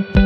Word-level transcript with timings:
estudo 0.00 0.23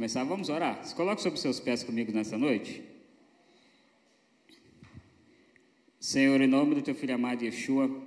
começar, 0.00 0.24
vamos 0.24 0.48
orar. 0.48 0.82
Se 0.82 0.94
coloque 0.94 1.20
sobre 1.20 1.38
seus 1.38 1.60
pés 1.60 1.84
comigo 1.84 2.10
nessa 2.10 2.38
noite. 2.38 2.82
Senhor, 6.00 6.40
em 6.40 6.46
nome 6.46 6.74
do 6.74 6.80
teu 6.80 6.94
filho 6.94 7.14
amado 7.14 7.44
Yeshua, 7.44 8.02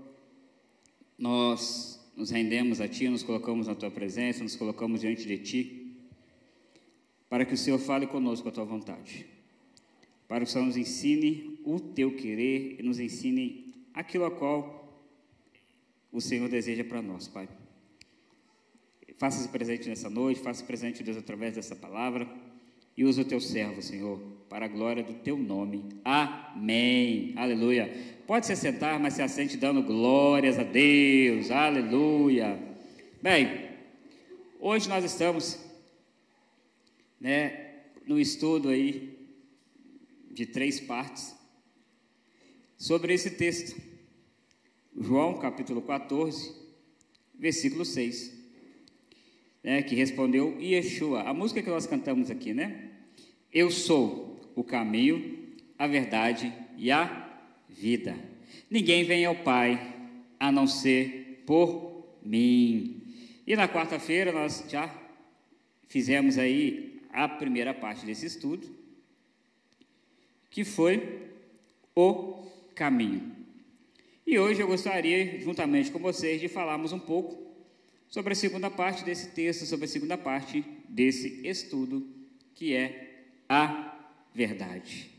nós 1.15 2.03
nos 2.17 2.31
rendemos 2.31 2.81
a 2.81 2.87
ti, 2.87 3.07
nos 3.07 3.21
colocamos 3.21 3.67
na 3.67 3.75
tua 3.75 3.91
presença, 3.91 4.41
nos 4.41 4.55
colocamos 4.55 5.01
diante 5.01 5.27
de 5.27 5.37
ti 5.37 5.95
para 7.29 7.45
que 7.45 7.53
o 7.53 7.57
Senhor 7.57 7.77
fale 7.77 8.07
conosco 8.07 8.49
a 8.49 8.51
tua 8.51 8.65
vontade, 8.65 9.27
para 10.27 10.39
que 10.43 10.49
o 10.49 10.51
Senhor 10.51 10.65
nos 10.65 10.77
ensine 10.77 11.59
o 11.63 11.79
teu 11.79 12.15
querer 12.15 12.77
e 12.79 12.81
nos 12.81 12.99
ensine 12.99 13.71
aquilo 13.93 14.25
a 14.25 14.31
qual 14.31 14.99
o 16.11 16.19
Senhor 16.19 16.49
deseja 16.49 16.83
para 16.83 17.03
nós, 17.03 17.27
Pai. 17.27 17.47
Faça-se 19.17 19.47
presente 19.49 19.87
nessa 19.87 20.09
noite, 20.09 20.41
faça-se 20.41 20.65
presente, 20.65 21.03
Deus, 21.03 21.17
através 21.17 21.55
dessa 21.55 21.75
palavra 21.75 22.27
e 22.95 23.03
use 23.03 23.21
o 23.21 23.25
teu 23.25 23.41
servo, 23.41 23.81
Senhor, 23.81 24.19
para 24.47 24.65
a 24.65 24.67
glória 24.67 25.03
do 25.03 25.13
teu 25.15 25.35
nome. 25.35 25.89
Amém. 26.05 27.33
Aleluia. 27.35 27.91
Pode 28.27 28.45
se 28.45 28.55
sentar, 28.55 28.99
mas 28.99 29.15
se 29.15 29.21
assente 29.21 29.57
dando 29.57 29.81
glórias 29.81 30.59
a 30.59 30.63
Deus. 30.63 31.49
Aleluia. 31.49 32.59
Bem, 33.21 33.69
hoje 34.59 34.87
nós 34.87 35.03
estamos 35.03 35.59
né, 37.19 37.81
no 38.05 38.19
estudo 38.19 38.69
aí 38.69 39.17
de 40.29 40.45
três 40.45 40.79
partes 40.79 41.35
sobre 42.77 43.13
esse 43.13 43.31
texto. 43.31 43.81
João 44.95 45.39
capítulo 45.39 45.81
14, 45.81 46.53
versículo 47.33 47.83
6. 47.83 48.32
Né, 49.63 49.81
que 49.81 49.95
respondeu 49.95 50.59
Yeshua, 50.59 51.21
a 51.21 51.33
música 51.33 51.61
que 51.61 51.69
nós 51.69 51.87
cantamos 51.87 52.29
aqui, 52.29 52.53
né? 52.53 52.89
Eu 53.51 53.71
sou 53.71 54.51
o 54.55 54.63
caminho, 54.63 55.37
a 55.79 55.87
verdade 55.87 56.53
e 56.77 56.91
a 56.91 57.41
vida. 57.69 58.13
Ninguém 58.69 59.05
vem 59.05 59.23
ao 59.25 59.35
Pai 59.35 59.95
a 60.37 60.51
não 60.51 60.67
ser 60.67 61.43
por 61.45 62.05
mim. 62.21 63.01
E 63.47 63.55
na 63.55 63.67
quarta-feira 63.67 64.31
nós 64.31 64.65
já 64.67 64.93
fizemos 65.87 66.37
aí 66.37 67.01
a 67.09 67.27
primeira 67.27 67.73
parte 67.73 68.05
desse 68.05 68.25
estudo, 68.25 68.67
que 70.49 70.65
foi 70.65 71.29
o 71.95 72.43
caminho. 72.75 73.31
E 74.25 74.39
hoje 74.39 74.61
eu 74.61 74.67
gostaria, 74.67 75.39
juntamente 75.39 75.91
com 75.91 75.99
vocês, 75.99 76.41
de 76.41 76.47
falarmos 76.47 76.91
um 76.91 76.99
pouco 76.99 77.52
sobre 78.13 78.33
a 78.33 78.35
segunda 78.35 78.69
parte 78.69 79.03
desse 79.03 79.29
texto, 79.29 79.65
sobre 79.65 79.85
a 79.85 79.87
segunda 79.87 80.15
parte 80.15 80.63
desse 80.87 81.41
estudo, 81.47 82.07
que 82.53 82.75
é 82.75 83.23
a 83.49 84.07
verdade. 84.31 85.09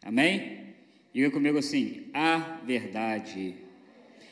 Amém? 0.00 0.76
Diga 1.12 1.32
comigo 1.32 1.58
assim: 1.58 2.08
a 2.14 2.60
verdade. 2.64 3.56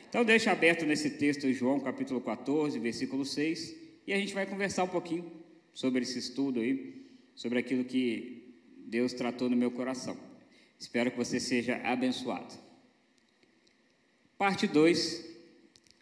Então, 0.07 0.23
deixa 0.23 0.53
aberto 0.53 0.85
nesse 0.85 1.09
texto, 1.09 1.51
João 1.51 1.81
capítulo 1.81 2.21
14, 2.21 2.79
versículo 2.79 3.25
6, 3.25 3.75
e 4.07 4.13
a 4.13 4.17
gente 4.17 4.33
vai 4.33 4.45
conversar 4.45 4.85
um 4.85 4.87
pouquinho 4.87 5.29
sobre 5.73 6.03
esse 6.03 6.17
estudo 6.17 6.61
aí 6.61 7.03
sobre 7.35 7.59
aquilo 7.59 7.83
que 7.83 8.55
Deus 8.85 9.11
tratou 9.11 9.49
no 9.49 9.57
meu 9.57 9.71
coração. 9.71 10.17
Espero 10.79 11.11
que 11.11 11.17
você 11.17 11.41
seja 11.41 11.75
abençoado. 11.83 12.53
Parte 14.37 14.65
2, 14.65 15.25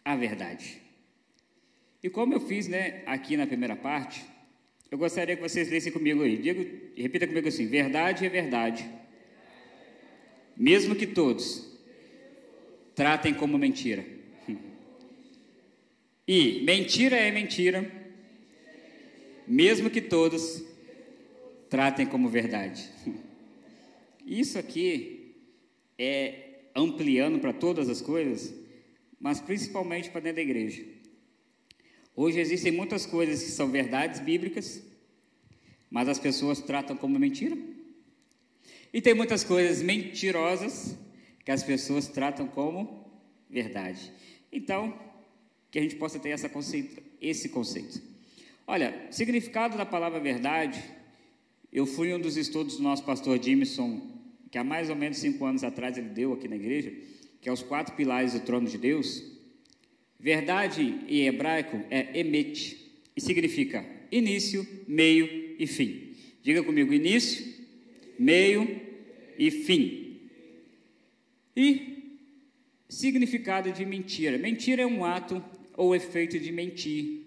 a 0.04 0.14
verdade. 0.14 0.81
E 2.02 2.10
como 2.10 2.34
eu 2.34 2.40
fiz 2.40 2.66
né, 2.66 3.02
aqui 3.06 3.36
na 3.36 3.46
primeira 3.46 3.76
parte, 3.76 4.24
eu 4.90 4.98
gostaria 4.98 5.36
que 5.36 5.42
vocês 5.42 5.70
lessem 5.70 5.92
comigo 5.92 6.22
aí. 6.22 6.36
Digo, 6.36 6.66
repita 6.96 7.26
comigo 7.26 7.46
assim: 7.48 7.66
verdade 7.66 8.26
é 8.26 8.28
verdade. 8.28 8.90
Mesmo 10.56 10.96
que 10.96 11.06
todos 11.06 11.78
tratem 12.94 13.32
como 13.32 13.56
mentira. 13.56 14.04
E 16.24 16.62
mentira 16.62 17.16
é 17.16 17.32
mentira, 17.32 17.90
mesmo 19.44 19.90
que 19.90 20.00
todos 20.00 20.62
tratem 21.68 22.06
como 22.06 22.28
verdade. 22.28 22.88
Isso 24.24 24.56
aqui 24.56 25.34
é 25.98 26.60
ampliando 26.76 27.40
para 27.40 27.52
todas 27.52 27.88
as 27.88 28.00
coisas, 28.00 28.54
mas 29.20 29.40
principalmente 29.40 30.10
para 30.10 30.20
dentro 30.20 30.36
da 30.36 30.42
igreja. 30.42 30.91
Hoje 32.14 32.40
existem 32.40 32.72
muitas 32.72 33.06
coisas 33.06 33.42
que 33.42 33.50
são 33.50 33.70
verdades 33.70 34.20
bíblicas, 34.20 34.82
mas 35.90 36.08
as 36.08 36.18
pessoas 36.18 36.60
tratam 36.60 36.96
como 36.96 37.18
mentira. 37.18 37.56
E 38.92 39.00
tem 39.00 39.14
muitas 39.14 39.42
coisas 39.42 39.82
mentirosas 39.82 40.96
que 41.44 41.50
as 41.50 41.62
pessoas 41.62 42.08
tratam 42.08 42.46
como 42.46 43.10
verdade. 43.48 44.12
Então, 44.52 44.98
que 45.70 45.78
a 45.78 45.82
gente 45.82 45.96
possa 45.96 46.18
ter 46.18 46.30
essa 46.30 46.48
conceito, 46.48 47.02
esse 47.20 47.48
conceito. 47.48 48.00
Olha, 48.66 49.08
significado 49.10 49.76
da 49.76 49.86
palavra 49.86 50.20
verdade 50.20 50.82
eu 51.72 51.86
fui 51.86 52.12
um 52.12 52.20
dos 52.20 52.36
estudos 52.36 52.76
do 52.76 52.82
nosso 52.82 53.02
pastor 53.02 53.42
Jimson, 53.42 54.02
que 54.50 54.58
há 54.58 54.64
mais 54.64 54.90
ou 54.90 54.96
menos 54.96 55.16
cinco 55.16 55.46
anos 55.46 55.64
atrás 55.64 55.96
ele 55.96 56.10
deu 56.10 56.34
aqui 56.34 56.46
na 56.46 56.56
igreja, 56.56 56.92
que 57.40 57.48
é 57.48 57.52
os 57.52 57.62
quatro 57.62 57.96
pilares 57.96 58.34
do 58.34 58.40
trono 58.40 58.68
de 58.68 58.76
Deus. 58.76 59.22
Verdade 60.22 61.00
em 61.08 61.26
hebraico 61.26 61.84
é 61.90 62.20
emet, 62.20 62.78
e 63.16 63.20
significa 63.20 63.84
início, 64.10 64.64
meio 64.86 65.56
e 65.58 65.66
fim. 65.66 66.14
Diga 66.40 66.62
comigo: 66.62 66.94
início, 66.94 67.44
meio 68.16 68.80
e 69.36 69.50
fim. 69.50 70.20
E 71.56 72.14
significado 72.88 73.72
de 73.72 73.84
mentira: 73.84 74.38
mentira 74.38 74.82
é 74.82 74.86
um 74.86 75.04
ato 75.04 75.42
ou 75.76 75.92
efeito 75.92 76.38
de 76.38 76.52
mentir, 76.52 77.26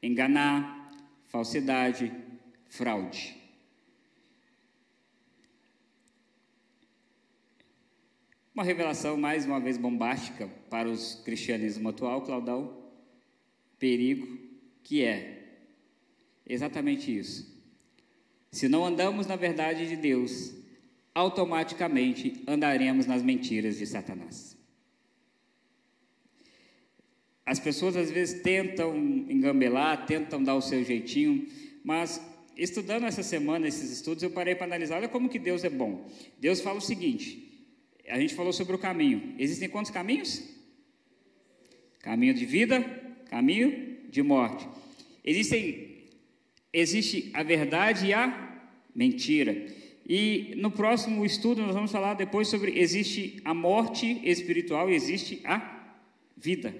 enganar, 0.00 0.92
falsidade, 1.26 2.12
fraude. 2.68 3.35
Uma 8.56 8.64
revelação 8.64 9.18
mais 9.18 9.44
uma 9.44 9.60
vez 9.60 9.76
bombástica 9.76 10.48
para 10.70 10.88
os 10.88 11.16
cristianismo 11.16 11.90
atual, 11.90 12.22
Claudão, 12.22 12.74
perigo, 13.78 14.26
que 14.82 15.04
é 15.04 15.44
exatamente 16.48 17.14
isso. 17.14 17.54
Se 18.50 18.66
não 18.66 18.86
andamos 18.86 19.26
na 19.26 19.36
verdade 19.36 19.86
de 19.86 19.94
Deus, 19.94 20.54
automaticamente 21.14 22.42
andaremos 22.46 23.04
nas 23.04 23.22
mentiras 23.22 23.76
de 23.76 23.86
Satanás. 23.86 24.56
As 27.44 27.60
pessoas 27.60 27.94
às 27.94 28.10
vezes 28.10 28.40
tentam 28.40 28.96
engambelar, 28.96 30.06
tentam 30.06 30.42
dar 30.42 30.54
o 30.54 30.62
seu 30.62 30.82
jeitinho, 30.82 31.46
mas 31.84 32.22
estudando 32.56 33.04
essa 33.04 33.22
semana 33.22 33.68
esses 33.68 33.90
estudos, 33.90 34.22
eu 34.22 34.30
parei 34.30 34.54
para 34.54 34.64
analisar, 34.64 34.96
olha 34.96 35.10
como 35.10 35.28
que 35.28 35.38
Deus 35.38 35.62
é 35.62 35.68
bom. 35.68 36.10
Deus 36.38 36.62
fala 36.62 36.78
o 36.78 36.80
seguinte: 36.80 37.45
a 38.08 38.18
gente 38.18 38.34
falou 38.34 38.52
sobre 38.52 38.74
o 38.74 38.78
caminho. 38.78 39.34
Existem 39.38 39.68
quantos 39.68 39.90
caminhos? 39.90 40.42
Caminho 42.00 42.34
de 42.34 42.46
vida, 42.46 42.80
caminho 43.28 43.98
de 44.08 44.22
morte. 44.22 44.66
Existem, 45.24 46.04
existe 46.72 47.30
a 47.34 47.42
verdade 47.42 48.06
e 48.06 48.14
a 48.14 48.62
mentira. 48.94 49.66
E 50.08 50.54
no 50.56 50.70
próximo 50.70 51.26
estudo 51.26 51.62
nós 51.62 51.74
vamos 51.74 51.90
falar 51.90 52.14
depois 52.14 52.46
sobre 52.46 52.78
existe 52.78 53.40
a 53.44 53.52
morte 53.52 54.20
espiritual 54.24 54.88
e 54.88 54.94
existe 54.94 55.40
a 55.44 55.90
vida, 56.36 56.72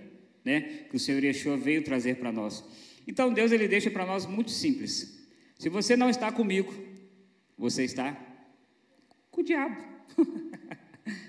né? 0.45 0.61
Que 0.89 0.95
o 0.97 0.99
Senhor 1.01 1.23
Yeshua 1.25 1.57
veio 1.57 1.83
trazer 1.83 2.17
para 2.17 2.31
nós. 2.31 2.65
Então 3.07 3.33
Deus 3.33 3.51
ele 3.51 3.67
deixa 3.67 3.91
para 3.91 4.07
nós 4.07 4.27
muito 4.27 4.53
simples. 4.53 5.27
Se 5.59 5.69
você 5.69 5.97
não 5.97 6.09
está 6.09 6.31
comigo, 6.31 6.73
você 7.59 7.83
está 7.83 8.17
com 9.31 9.41
o 9.41 9.45
diabo. 9.45 9.77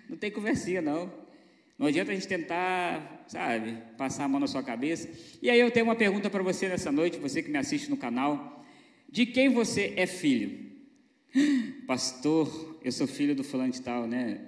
não 0.09 0.17
tem 0.17 0.31
conversinha 0.31 0.81
não. 0.81 1.11
Não 1.77 1.87
adianta 1.87 2.11
a 2.11 2.15
gente 2.15 2.27
tentar, 2.27 3.25
sabe, 3.27 3.77
passar 3.97 4.25
a 4.25 4.27
mão 4.27 4.39
na 4.39 4.47
sua 4.47 4.63
cabeça. 4.63 5.09
E 5.41 5.49
aí 5.49 5.59
eu 5.59 5.69
tenho 5.69 5.85
uma 5.85 5.95
pergunta 5.95 6.29
para 6.29 6.41
você 6.41 6.67
nessa 6.67 6.91
noite, 6.91 7.19
você 7.19 7.43
que 7.43 7.51
me 7.51 7.57
assiste 7.57 7.89
no 7.89 7.97
canal. 7.97 8.65
De 9.09 9.25
quem 9.25 9.49
você 9.49 9.93
é 9.95 10.07
filho? 10.07 10.71
Pastor, 11.85 12.79
eu 12.83 12.91
sou 12.91 13.05
filho 13.05 13.35
do 13.35 13.43
fulano 13.43 13.71
de 13.71 13.81
tal, 13.81 14.07
né? 14.07 14.41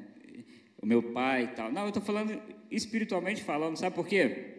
O 0.82 0.86
meu 0.86 1.04
pai 1.04 1.44
e 1.44 1.48
tal. 1.50 1.72
Não, 1.72 1.84
eu 1.84 1.90
estou 1.90 2.02
falando 2.02 2.42
espiritualmente 2.72 3.44
falando, 3.44 3.78
sabe 3.78 3.96
por 3.96 4.08
quê? 4.08 4.56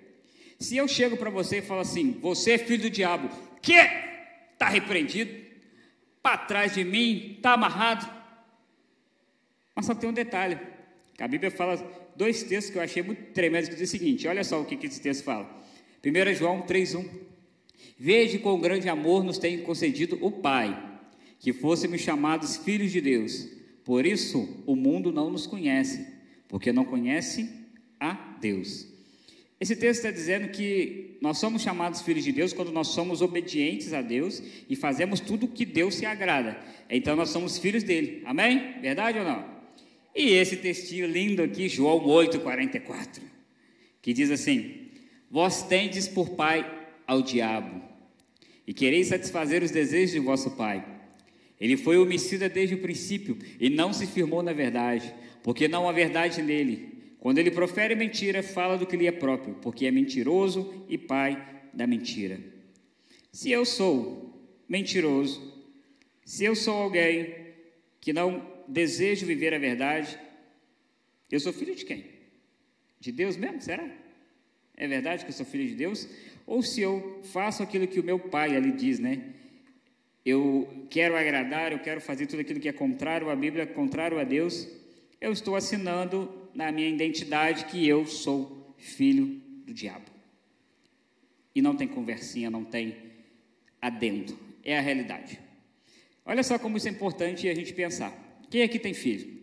Se 0.58 0.76
eu 0.76 0.86
chego 0.86 1.16
para 1.16 1.30
você 1.30 1.58
e 1.58 1.62
falo 1.62 1.80
assim, 1.80 2.12
você 2.20 2.52
é 2.52 2.58
filho 2.58 2.82
do 2.82 2.90
diabo, 2.90 3.30
que? 3.62 3.78
Está 4.52 4.68
repreendido, 4.68 5.32
para 6.22 6.36
trás 6.36 6.74
de 6.74 6.84
mim, 6.84 7.34
está 7.36 7.54
amarrado. 7.54 8.19
Mas 9.74 9.86
só 9.86 9.94
tem 9.94 10.08
um 10.08 10.12
detalhe, 10.12 10.58
a 11.18 11.28
Bíblia 11.28 11.50
fala 11.50 11.76
dois 12.16 12.42
textos 12.42 12.72
que 12.72 12.78
eu 12.78 12.82
achei 12.82 13.02
muito 13.02 13.32
tremendos, 13.32 13.68
que 13.68 13.76
diz 13.76 13.88
o 13.88 13.92
seguinte, 13.92 14.26
olha 14.26 14.42
só 14.42 14.60
o 14.60 14.64
que, 14.64 14.86
esse 14.86 15.00
texto 15.00 15.22
fala. 15.22 15.48
1 16.04 16.34
João 16.34 16.62
3,1 16.62 17.08
Veja 17.98 18.38
com 18.38 18.58
grande 18.58 18.88
amor 18.88 19.22
nos 19.22 19.36
tem 19.36 19.58
concedido 19.60 20.18
o 20.22 20.30
Pai, 20.30 20.98
que 21.38 21.52
fôssemos 21.52 22.00
chamados 22.00 22.56
filhos 22.56 22.90
de 22.90 23.00
Deus. 23.00 23.46
Por 23.84 24.06
isso 24.06 24.62
o 24.66 24.74
mundo 24.74 25.12
não 25.12 25.30
nos 25.30 25.46
conhece, 25.46 26.06
porque 26.48 26.72
não 26.72 26.84
conhece 26.84 27.50
a 27.98 28.12
Deus. 28.40 28.88
Esse 29.60 29.76
texto 29.76 29.98
está 29.98 30.10
dizendo 30.10 30.48
que 30.48 31.18
nós 31.20 31.36
somos 31.36 31.60
chamados 31.60 32.00
filhos 32.00 32.24
de 32.24 32.32
Deus 32.32 32.54
quando 32.54 32.72
nós 32.72 32.88
somos 32.88 33.20
obedientes 33.20 33.92
a 33.92 34.00
Deus 34.00 34.42
e 34.66 34.74
fazemos 34.74 35.20
tudo 35.20 35.46
que 35.46 35.66
Deus 35.66 35.96
se 35.96 36.06
agrada. 36.06 36.58
Então 36.88 37.14
nós 37.14 37.28
somos 37.28 37.58
filhos 37.58 37.82
dele. 37.82 38.22
Amém? 38.24 38.80
Verdade 38.80 39.18
ou 39.18 39.24
não? 39.24 39.59
E 40.14 40.30
esse 40.30 40.56
textinho 40.56 41.06
lindo 41.06 41.42
aqui, 41.42 41.68
João 41.68 42.00
8,44, 42.00 43.20
que 44.02 44.12
diz 44.12 44.30
assim: 44.30 44.88
Vós 45.30 45.62
tendes 45.62 46.08
por 46.08 46.30
pai 46.30 46.68
ao 47.06 47.22
diabo, 47.22 47.82
e 48.66 48.74
quereis 48.74 49.08
satisfazer 49.08 49.62
os 49.62 49.70
desejos 49.70 50.12
de 50.12 50.18
vosso 50.18 50.50
pai. 50.52 50.84
Ele 51.60 51.76
foi 51.76 51.98
homicida 51.98 52.48
desde 52.48 52.74
o 52.74 52.80
princípio 52.80 53.36
e 53.60 53.68
não 53.68 53.92
se 53.92 54.06
firmou 54.06 54.42
na 54.42 54.52
verdade, 54.52 55.14
porque 55.42 55.68
não 55.68 55.88
há 55.88 55.92
verdade 55.92 56.42
nele. 56.42 56.88
Quando 57.18 57.38
ele 57.38 57.50
profere 57.50 57.94
mentira, 57.94 58.42
fala 58.42 58.78
do 58.78 58.86
que 58.86 58.96
lhe 58.96 59.06
é 59.06 59.12
próprio, 59.12 59.54
porque 59.60 59.84
é 59.84 59.90
mentiroso 59.90 60.84
e 60.88 60.96
pai 60.96 61.46
da 61.72 61.86
mentira. 61.86 62.40
Se 63.30 63.50
eu 63.50 63.64
sou 63.64 64.34
mentiroso, 64.66 65.52
se 66.24 66.44
eu 66.44 66.56
sou 66.56 66.74
alguém 66.74 67.34
que 68.00 68.12
não 68.12 68.42
desejo 68.70 69.26
viver 69.26 69.52
a 69.52 69.58
verdade, 69.58 70.18
eu 71.30 71.38
sou 71.40 71.52
filho 71.52 71.74
de 71.74 71.84
quem? 71.84 72.04
De 72.98 73.12
Deus 73.12 73.36
mesmo? 73.36 73.60
Será? 73.60 73.88
É 74.76 74.86
verdade 74.86 75.24
que 75.24 75.30
eu 75.30 75.34
sou 75.34 75.46
filho 75.46 75.68
de 75.68 75.74
Deus? 75.74 76.08
Ou 76.46 76.62
se 76.62 76.80
eu 76.80 77.20
faço 77.24 77.62
aquilo 77.62 77.86
que 77.86 78.00
o 78.00 78.04
meu 78.04 78.18
pai 78.18 78.56
ali 78.56 78.72
diz, 78.72 78.98
né? 78.98 79.34
Eu 80.24 80.86
quero 80.90 81.16
agradar, 81.16 81.72
eu 81.72 81.78
quero 81.78 82.00
fazer 82.00 82.26
tudo 82.26 82.40
aquilo 82.40 82.60
que 82.60 82.68
é 82.68 82.72
contrário 82.72 83.30
à 83.30 83.36
Bíblia, 83.36 83.66
contrário 83.66 84.18
a 84.18 84.24
Deus, 84.24 84.68
eu 85.20 85.32
estou 85.32 85.56
assinando 85.56 86.48
na 86.54 86.70
minha 86.72 86.88
identidade 86.88 87.66
que 87.66 87.86
eu 87.86 88.06
sou 88.06 88.74
filho 88.78 89.40
do 89.64 89.72
diabo. 89.72 90.10
E 91.54 91.60
não 91.62 91.76
tem 91.76 91.88
conversinha, 91.88 92.50
não 92.50 92.64
tem 92.64 92.96
adendo. 93.80 94.38
É 94.62 94.76
a 94.78 94.80
realidade. 94.80 95.40
Olha 96.24 96.42
só 96.42 96.58
como 96.58 96.76
isso 96.76 96.88
é 96.88 96.90
importante 96.90 97.48
a 97.48 97.54
gente 97.54 97.72
pensar. 97.72 98.29
Quem 98.50 98.62
aqui 98.62 98.78
tem 98.78 98.92
filho? 98.92 99.40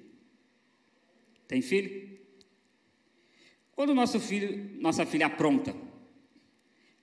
Tem 1.47 1.61
filho? 1.61 2.19
Quando 3.71 3.91
o 3.91 3.95
nosso 3.95 4.19
filho, 4.19 4.81
nossa 4.81 5.05
filha 5.05 5.27
apronta, 5.27 5.73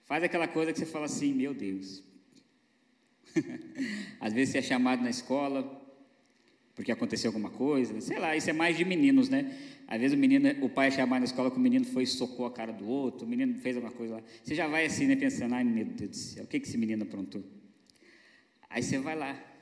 faz 0.05 0.23
aquela 0.23 0.47
coisa 0.47 0.73
que 0.73 0.79
você 0.79 0.85
fala 0.85 1.07
assim, 1.07 1.33
meu 1.33 1.55
Deus. 1.55 2.03
Às 4.21 4.33
vezes 4.35 4.53
você 4.53 4.59
é 4.59 4.63
chamado 4.63 5.03
na 5.03 5.09
escola, 5.09 5.83
porque 6.75 6.93
aconteceu 6.93 7.31
alguma 7.31 7.51
coisa, 7.51 7.99
sei 8.01 8.19
lá, 8.19 8.37
isso 8.37 8.51
é 8.51 8.53
mais 8.53 8.77
de 8.77 8.85
meninos, 8.85 9.29
né? 9.29 9.57
Às 9.87 10.01
vezes 10.01 10.17
o 10.17 10.21
menino, 10.21 10.49
o 10.65 10.69
pai 10.69 10.89
é 10.89 10.91
chamado 10.91 11.21
na 11.21 11.27
escola 11.27 11.51
que 11.51 11.57
o 11.57 11.61
menino 11.61 11.85
foi 11.85 12.03
e 12.03 12.07
socou 12.07 12.45
a 12.47 12.51
cara 12.51 12.73
do 12.73 12.87
outro, 12.87 13.27
o 13.27 13.31
menino 13.31 13.55
fez 13.61 13.77
alguma 13.77 13.95
coisa 13.95 14.17
lá. 14.17 14.23
Você 14.43 14.55
já 14.55 14.67
vai 14.67 14.85
assim, 14.85 15.07
né, 15.07 15.17
pensando, 15.17 15.55
ai 15.55 15.65
meu 15.65 15.87
Deus 15.87 16.11
do 16.11 16.17
céu, 16.17 16.45
o 16.45 16.47
que, 16.47 16.61
que 16.61 16.67
esse 16.67 16.77
menino 16.77 17.05
aprontou? 17.05 17.45
Aí 18.69 18.83
você 18.83 18.99
vai 18.99 19.17
lá. 19.17 19.54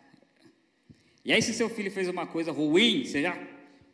E 1.24 1.32
aí 1.32 1.40
se 1.40 1.54
seu 1.54 1.68
filho 1.68 1.90
fez 1.90 2.08
uma 2.08 2.26
coisa 2.26 2.50
ruim, 2.50 3.04
você 3.04 3.22
já 3.22 3.38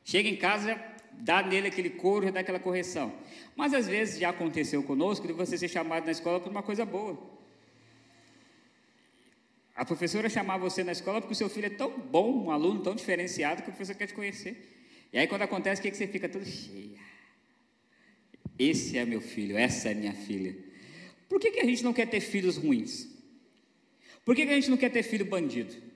chega 0.03 0.29
em 0.29 0.37
casa, 0.37 0.81
dá 1.13 1.43
nele 1.43 1.69
aquele 1.69 1.91
couro, 1.91 2.25
já 2.25 2.31
dá 2.31 2.41
aquela 2.41 2.59
correção. 2.59 3.13
Mas 3.55 3.75
às 3.75 3.87
vezes 3.87 4.19
já 4.19 4.31
aconteceu 4.31 4.83
conosco 4.83 5.27
de 5.27 5.33
você 5.33 5.59
ser 5.59 5.69
chamado 5.69 6.07
na 6.07 6.13
escola 6.13 6.41
por 6.41 6.51
uma 6.51 6.63
coisa 6.63 6.87
boa. 6.87 7.19
A 9.75 9.85
professora 9.85 10.29
chamar 10.29 10.59
você 10.59 10.83
na 10.83 10.93
escola 10.93 11.21
porque 11.21 11.35
o 11.35 11.37
seu 11.37 11.49
filho 11.49 11.67
é 11.67 11.71
tão 11.71 11.99
bom, 11.99 12.47
um 12.47 12.51
aluno 12.51 12.83
tão 12.83 12.95
diferenciado 12.95 13.63
que 13.63 13.69
o 13.69 13.73
professor 13.73 13.95
quer 13.95 14.07
te 14.07 14.15
conhecer. 14.15 14.77
E 15.13 15.19
aí 15.19 15.27
quando 15.27 15.43
acontece, 15.43 15.81
o 15.81 15.83
que, 15.83 15.91
que 15.91 15.97
você 15.97 16.07
fica 16.07 16.29
todo 16.29 16.45
cheio? 16.45 16.99
Esse 18.59 18.99
é 18.99 19.05
meu 19.05 19.21
filho, 19.21 19.57
essa 19.57 19.91
é 19.91 19.95
minha 19.95 20.15
filha. 20.15 20.57
Por 21.29 21.39
que, 21.39 21.51
que 21.53 21.61
a 21.61 21.65
gente 21.65 21.85
não 21.85 21.93
quer 21.93 22.07
ter 22.07 22.21
filhos 22.21 22.57
ruins? 22.57 23.07
Por 24.25 24.35
que, 24.35 24.47
que 24.47 24.53
a 24.53 24.55
gente 24.55 24.71
não 24.71 24.77
quer 24.77 24.91
ter 24.91 25.03
filho 25.03 25.25
bandido? 25.25 25.88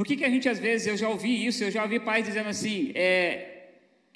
Por 0.00 0.06
que, 0.06 0.16
que 0.16 0.24
a 0.24 0.30
gente, 0.30 0.48
às 0.48 0.58
vezes, 0.58 0.86
eu 0.86 0.96
já 0.96 1.10
ouvi 1.10 1.44
isso, 1.44 1.62
eu 1.62 1.70
já 1.70 1.82
ouvi 1.82 2.00
pais 2.00 2.24
dizendo 2.24 2.48
assim, 2.48 2.90
é, 2.94 3.66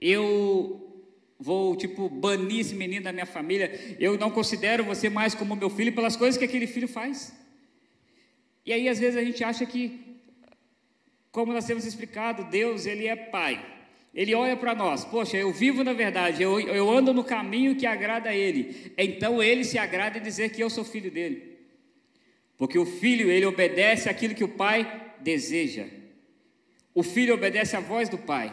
eu 0.00 1.04
vou, 1.38 1.76
tipo, 1.76 2.08
banir 2.08 2.60
esse 2.60 2.74
menino 2.74 3.04
da 3.04 3.12
minha 3.12 3.26
família, 3.26 3.70
eu 4.00 4.16
não 4.16 4.30
considero 4.30 4.82
você 4.82 5.10
mais 5.10 5.34
como 5.34 5.54
meu 5.54 5.68
filho 5.68 5.92
pelas 5.92 6.16
coisas 6.16 6.38
que 6.38 6.44
aquele 6.46 6.66
filho 6.66 6.88
faz. 6.88 7.34
E 8.64 8.72
aí, 8.72 8.88
às 8.88 8.98
vezes, 8.98 9.18
a 9.18 9.22
gente 9.22 9.44
acha 9.44 9.66
que, 9.66 10.00
como 11.30 11.52
nós 11.52 11.66
temos 11.66 11.84
explicado, 11.84 12.44
Deus, 12.44 12.86
Ele 12.86 13.06
é 13.06 13.14
Pai. 13.14 13.62
Ele 14.14 14.34
olha 14.34 14.56
para 14.56 14.74
nós, 14.74 15.04
poxa, 15.04 15.36
eu 15.36 15.52
vivo 15.52 15.84
na 15.84 15.92
verdade, 15.92 16.42
eu, 16.42 16.58
eu 16.60 16.90
ando 16.90 17.12
no 17.12 17.22
caminho 17.22 17.76
que 17.76 17.84
agrada 17.84 18.30
a 18.30 18.34
Ele. 18.34 18.90
Então 18.96 19.42
Ele 19.42 19.62
se 19.62 19.76
agrada 19.76 20.16
em 20.16 20.22
dizer 20.22 20.48
que 20.48 20.62
eu 20.62 20.70
sou 20.70 20.82
filho 20.82 21.10
dele. 21.10 21.58
Porque 22.56 22.78
o 22.78 22.86
filho, 22.86 23.30
ele 23.30 23.44
obedece 23.44 24.08
aquilo 24.08 24.34
que 24.34 24.44
o 24.44 24.48
pai 24.48 25.03
deseja. 25.24 25.86
O 26.94 27.02
filho 27.02 27.34
obedece 27.34 27.74
à 27.74 27.80
voz 27.80 28.08
do 28.08 28.18
pai. 28.18 28.52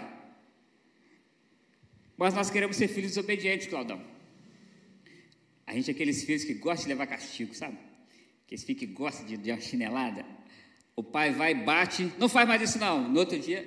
Mas 2.18 2.34
nós 2.34 2.50
queremos 2.50 2.78
ser 2.78 2.88
filhos 2.88 3.12
desobedientes, 3.12 3.68
Claudão. 3.68 4.02
A 5.68 5.74
gente 5.74 5.90
é 5.90 5.94
aqueles 5.94 6.24
filhos 6.24 6.44
que 6.44 6.54
gostam 6.56 6.88
de 6.88 6.90
levar 6.90 7.08
castigo, 7.08 7.54
sabe? 7.54 7.78
Aqueles 8.46 8.64
filhos 8.64 8.80
que 8.80 8.88
gostam 8.88 9.26
de, 9.26 9.38
de 9.38 9.52
uma 9.52 9.60
chinelada. 9.60 10.26
O 10.96 11.04
pai 11.04 11.32
vai, 11.32 11.54
bate, 11.54 12.12
não 12.18 12.28
faz 12.28 12.48
mais 12.48 12.62
isso 12.62 12.80
não. 12.80 13.08
No 13.08 13.20
outro 13.20 13.40
dia, 13.40 13.62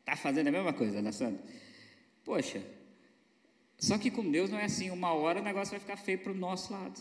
está 0.00 0.16
fazendo 0.16 0.48
a 0.48 0.50
mesma 0.50 0.72
coisa, 0.72 1.00
né, 1.02 1.12
Sandra? 1.12 1.40
Poxa, 2.24 2.62
só 3.78 3.96
que 3.96 4.10
com 4.10 4.28
Deus 4.28 4.50
não 4.50 4.58
é 4.58 4.64
assim. 4.64 4.90
Uma 4.90 5.12
hora 5.12 5.40
o 5.40 5.44
negócio 5.44 5.70
vai 5.70 5.80
ficar 5.80 5.96
feio 5.96 6.18
para 6.18 6.32
o 6.32 6.34
nosso 6.34 6.72
lado. 6.72 7.00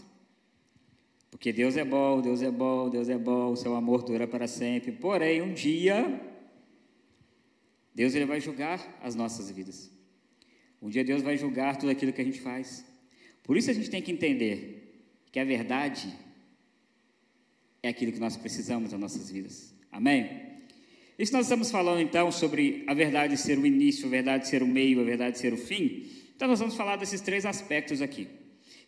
Porque 1.29 1.51
Deus 1.51 1.75
é 1.77 1.83
bom, 1.83 2.21
Deus 2.21 2.41
é 2.41 2.49
bom, 2.49 2.89
Deus 2.89 3.09
é 3.09 3.17
bom, 3.17 3.51
o 3.51 3.55
seu 3.55 3.75
amor 3.75 4.03
dura 4.03 4.27
para 4.27 4.47
sempre. 4.47 4.91
Porém, 4.91 5.41
um 5.41 5.53
dia, 5.53 6.21
Deus 7.93 8.15
ele 8.15 8.25
vai 8.25 8.39
julgar 8.39 8.99
as 9.01 9.15
nossas 9.15 9.51
vidas. 9.51 9.91
Um 10.81 10.89
dia 10.89 11.03
Deus 11.03 11.21
vai 11.21 11.37
julgar 11.37 11.75
tudo 11.75 11.89
aquilo 11.89 12.13
que 12.13 12.21
a 12.21 12.25
gente 12.25 12.39
faz. 12.39 12.85
Por 13.43 13.57
isso 13.57 13.69
a 13.69 13.73
gente 13.73 13.89
tem 13.89 14.01
que 14.01 14.11
entender 14.11 15.05
que 15.31 15.39
a 15.39 15.45
verdade 15.45 16.13
é 17.83 17.89
aquilo 17.89 18.11
que 18.11 18.19
nós 18.19 18.37
precisamos 18.37 18.91
nas 18.91 18.99
nossas 18.99 19.29
vidas. 19.29 19.73
Amém? 19.91 20.47
Isso 21.17 21.33
nós 21.33 21.45
estamos 21.45 21.71
falando 21.71 21.99
então 21.99 22.31
sobre 22.31 22.83
a 22.87 22.93
verdade 22.93 23.35
ser 23.37 23.57
o 23.57 23.65
início, 23.65 24.05
a 24.05 24.09
verdade 24.09 24.47
ser 24.47 24.61
o 24.61 24.67
meio, 24.67 25.01
a 25.01 25.03
verdade 25.03 25.39
ser 25.39 25.51
o 25.51 25.57
fim. 25.57 26.05
Então 26.35 26.47
nós 26.47 26.59
vamos 26.59 26.75
falar 26.75 26.95
desses 26.97 27.21
três 27.21 27.45
aspectos 27.45 28.01
aqui. 28.01 28.27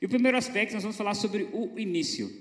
E 0.02 0.06
o 0.06 0.10
primeiro 0.10 0.38
aspecto 0.38 0.74
nós 0.74 0.84
vamos 0.84 0.98
falar 0.98 1.14
sobre 1.14 1.50
o 1.52 1.78
início. 1.78 2.32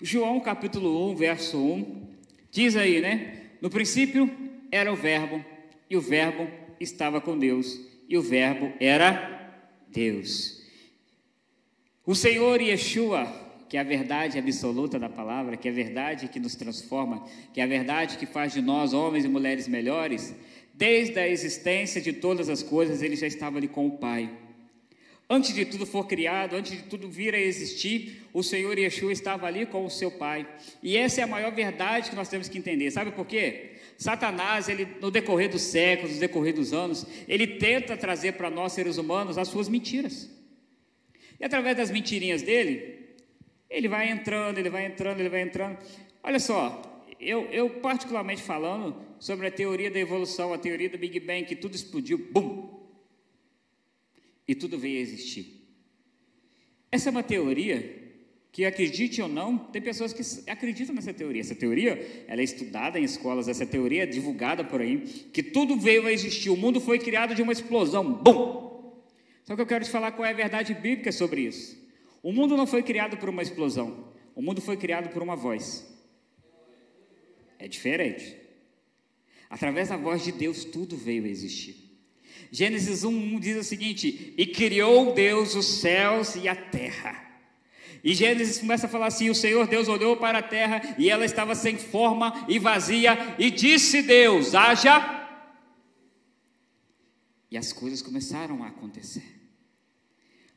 João 0.00 0.40
capítulo 0.40 1.10
1, 1.10 1.16
verso 1.16 1.58
1, 1.58 2.08
diz 2.50 2.76
aí, 2.76 3.00
né? 3.00 3.50
No 3.60 3.68
princípio 3.68 4.30
era 4.70 4.92
o 4.92 4.96
verbo, 4.96 5.44
e 5.88 5.96
o 5.96 6.00
verbo 6.00 6.48
estava 6.78 7.20
com 7.20 7.36
Deus, 7.36 7.80
e 8.08 8.16
o 8.16 8.22
verbo 8.22 8.72
era 8.78 9.52
Deus. 9.88 10.62
O 12.06 12.14
Senhor 12.14 12.60
Yeshua, 12.60 13.26
que 13.68 13.76
é 13.76 13.80
a 13.80 13.84
verdade 13.84 14.38
absoluta 14.38 14.98
da 14.98 15.08
palavra, 15.08 15.56
que 15.56 15.68
é 15.68 15.70
a 15.70 15.74
verdade 15.74 16.28
que 16.28 16.40
nos 16.40 16.54
transforma, 16.54 17.26
que 17.52 17.60
é 17.60 17.64
a 17.64 17.66
verdade 17.66 18.16
que 18.16 18.26
faz 18.26 18.52
de 18.52 18.62
nós 18.62 18.92
homens 18.92 19.24
e 19.24 19.28
mulheres 19.28 19.68
melhores, 19.68 20.34
desde 20.72 21.18
a 21.18 21.28
existência 21.28 22.00
de 22.00 22.12
todas 22.12 22.48
as 22.48 22.62
coisas, 22.62 23.02
ele 23.02 23.16
já 23.16 23.26
estava 23.26 23.58
ali 23.58 23.68
com 23.68 23.86
o 23.86 23.98
Pai. 23.98 24.30
Antes 25.32 25.54
de 25.54 25.64
tudo 25.64 25.86
for 25.86 26.08
criado, 26.08 26.56
antes 26.56 26.72
de 26.72 26.82
tudo 26.82 27.08
vir 27.08 27.36
a 27.36 27.38
existir, 27.38 28.26
o 28.32 28.42
Senhor 28.42 28.76
Yeshua 28.76 29.12
estava 29.12 29.46
ali 29.46 29.64
com 29.64 29.84
o 29.84 29.90
seu 29.90 30.10
Pai. 30.10 30.44
E 30.82 30.96
essa 30.96 31.20
é 31.20 31.24
a 31.24 31.26
maior 31.28 31.52
verdade 31.52 32.10
que 32.10 32.16
nós 32.16 32.28
temos 32.28 32.48
que 32.48 32.58
entender. 32.58 32.90
Sabe 32.90 33.12
por 33.12 33.24
quê? 33.24 33.76
Satanás, 33.96 34.68
ele, 34.68 34.88
no 35.00 35.08
decorrer 35.08 35.48
dos 35.48 35.62
séculos, 35.62 36.14
no 36.14 36.20
decorrer 36.20 36.52
dos 36.52 36.72
anos, 36.72 37.06
ele 37.28 37.46
tenta 37.46 37.96
trazer 37.96 38.32
para 38.32 38.50
nós, 38.50 38.72
seres 38.72 38.98
humanos, 38.98 39.38
as 39.38 39.46
suas 39.46 39.68
mentiras. 39.68 40.28
E 41.38 41.44
através 41.44 41.76
das 41.76 41.92
mentirinhas 41.92 42.42
dele, 42.42 42.98
ele 43.70 43.86
vai 43.86 44.10
entrando, 44.10 44.58
ele 44.58 44.68
vai 44.68 44.84
entrando, 44.84 45.20
ele 45.20 45.28
vai 45.28 45.42
entrando. 45.42 45.78
Olha 46.24 46.40
só, 46.40 46.82
eu, 47.20 47.44
eu 47.52 47.70
particularmente 47.70 48.42
falando 48.42 48.96
sobre 49.20 49.46
a 49.46 49.50
teoria 49.50 49.92
da 49.92 50.00
evolução, 50.00 50.52
a 50.52 50.58
teoria 50.58 50.90
do 50.90 50.98
Big 50.98 51.20
Bang, 51.20 51.44
que 51.44 51.54
tudo 51.54 51.76
explodiu, 51.76 52.18
bum, 52.32 52.69
e 54.50 54.54
tudo 54.56 54.76
veio 54.76 54.98
a 54.98 55.00
existir. 55.00 55.64
Essa 56.90 57.08
é 57.08 57.12
uma 57.12 57.22
teoria 57.22 57.78
que, 58.50 58.64
acredite 58.64 59.22
ou 59.22 59.28
não, 59.28 59.56
tem 59.56 59.80
pessoas 59.80 60.12
que 60.12 60.50
acreditam 60.50 60.92
nessa 60.92 61.14
teoria. 61.14 61.40
Essa 61.40 61.54
teoria, 61.54 62.24
ela 62.26 62.40
é 62.40 62.42
estudada 62.42 62.98
em 62.98 63.04
escolas, 63.04 63.46
essa 63.46 63.64
teoria 63.64 64.02
é 64.02 64.06
divulgada 64.06 64.64
por 64.64 64.80
aí, 64.80 65.02
que 65.32 65.40
tudo 65.40 65.76
veio 65.76 66.04
a 66.04 66.12
existir, 66.12 66.50
o 66.50 66.56
mundo 66.56 66.80
foi 66.80 66.98
criado 66.98 67.32
de 67.32 67.42
uma 67.42 67.52
explosão, 67.52 68.12
bum! 68.12 68.92
Só 69.44 69.54
que 69.54 69.62
eu 69.62 69.66
quero 69.66 69.84
te 69.84 69.90
falar 69.90 70.10
qual 70.10 70.26
é 70.26 70.30
a 70.30 70.34
verdade 70.34 70.74
bíblica 70.74 71.12
sobre 71.12 71.42
isso. 71.42 71.78
O 72.20 72.32
mundo 72.32 72.56
não 72.56 72.66
foi 72.66 72.82
criado 72.82 73.16
por 73.18 73.28
uma 73.28 73.42
explosão, 73.42 74.12
o 74.34 74.42
mundo 74.42 74.60
foi 74.60 74.76
criado 74.76 75.10
por 75.10 75.22
uma 75.22 75.36
voz. 75.36 75.88
É 77.56 77.68
diferente. 77.68 78.36
Através 79.48 79.90
da 79.90 79.96
voz 79.96 80.24
de 80.24 80.32
Deus, 80.32 80.64
tudo 80.64 80.96
veio 80.96 81.24
a 81.24 81.28
existir. 81.28 81.89
Gênesis 82.50 83.04
1 83.04 83.40
diz 83.40 83.56
o 83.56 83.64
seguinte: 83.64 84.34
E 84.36 84.46
criou 84.46 85.12
Deus 85.12 85.54
os 85.54 85.66
céus 85.66 86.36
e 86.36 86.48
a 86.48 86.56
terra. 86.56 87.30
E 88.02 88.14
Gênesis 88.14 88.58
começa 88.58 88.86
a 88.86 88.88
falar 88.88 89.06
assim: 89.06 89.28
O 89.30 89.34
Senhor 89.34 89.66
Deus 89.66 89.88
olhou 89.88 90.16
para 90.16 90.38
a 90.38 90.42
terra 90.42 90.96
e 90.98 91.10
ela 91.10 91.24
estava 91.24 91.54
sem 91.54 91.76
forma 91.76 92.46
e 92.48 92.58
vazia, 92.58 93.36
e 93.38 93.50
disse 93.50 94.02
Deus: 94.02 94.54
haja. 94.54 95.18
E 97.50 97.58
as 97.58 97.72
coisas 97.72 98.00
começaram 98.00 98.62
a 98.62 98.68
acontecer. 98.68 99.24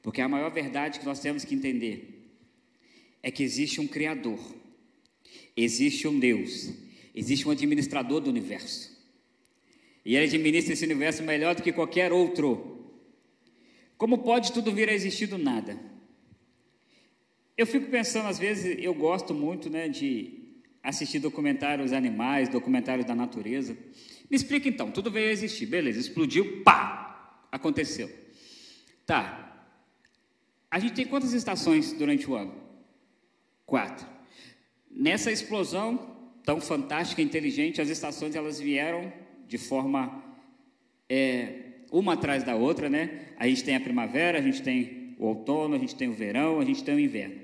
Porque 0.02 0.22
a 0.22 0.30
maior 0.30 0.52
verdade 0.52 1.00
que 1.00 1.06
nós 1.06 1.20
temos 1.20 1.44
que 1.44 1.56
entender 1.56 2.30
é 3.24 3.32
que 3.32 3.42
existe 3.42 3.80
um 3.80 3.88
Criador, 3.88 4.40
existe 5.56 6.08
um 6.08 6.20
Deus, 6.20 6.72
existe 7.16 7.48
um 7.48 7.52
administrador 7.52 8.20
do 8.20 8.30
universo. 8.30 8.93
E 10.06 10.16
ele 10.16 10.26
administra 10.26 10.74
esse 10.74 10.84
universo 10.84 11.24
melhor 11.24 11.56
do 11.56 11.64
que 11.64 11.72
qualquer 11.72 12.12
outro. 12.12 12.74
Como 13.98 14.18
pode 14.20 14.52
tudo 14.52 14.72
vir 14.72 14.90
a 14.90 14.94
existir 14.94 15.28
do 15.28 15.38
nada? 15.38 15.80
Eu 17.56 17.66
fico 17.66 17.90
pensando, 17.90 18.28
às 18.28 18.40
vezes, 18.40 18.78
eu 18.80 18.94
gosto 18.94 19.34
muito 19.34 19.70
né, 19.70 19.88
de 19.88 20.44
assistir 20.82 21.20
documentários 21.20 21.94
animais, 21.94 22.50
documentários 22.50 23.06
da 23.06 23.16
natureza. 23.16 23.78
Me 24.30 24.36
explica 24.36 24.68
então, 24.68 24.92
tudo 24.92 25.12
veio 25.12 25.30
a 25.30 25.32
existir, 25.32 25.68
beleza, 25.68 26.00
explodiu, 26.00 26.64
pá, 26.64 27.40
aconteceu. 27.52 28.10
Tá. 29.06 29.68
A 30.70 30.80
gente 30.80 30.94
tem 30.94 31.06
quantas 31.06 31.34
estações 31.34 31.94
durante 31.94 32.30
o 32.30 32.36
ano? 32.36 32.56
Quatro. 33.66 34.08
Nessa 34.90 35.32
explosão 35.32 36.14
tão 36.44 36.60
fantástica 36.60 37.22
inteligente, 37.22 37.82
as 37.82 37.90
estações 37.90 38.36
elas 38.36 38.60
vieram 38.60 39.14
de 39.48 39.58
forma 39.58 40.24
é, 41.10 41.64
uma 41.92 42.14
atrás 42.14 42.44
da 42.44 42.56
outra, 42.56 42.90
né? 42.90 43.28
A 43.38 43.48
gente 43.48 43.64
tem 43.64 43.76
a 43.76 43.80
primavera, 43.80 44.40
a 44.40 44.42
gente 44.42 44.62
tem 44.62 45.16
o 45.20 45.26
outono, 45.26 45.76
a 45.76 45.78
gente 45.80 45.96
tem 45.96 46.10
o 46.10 46.14
verão, 46.14 46.60
a 46.60 46.66
gente 46.66 46.84
tem 46.84 46.96
o 46.96 47.00
inverno. 47.00 47.36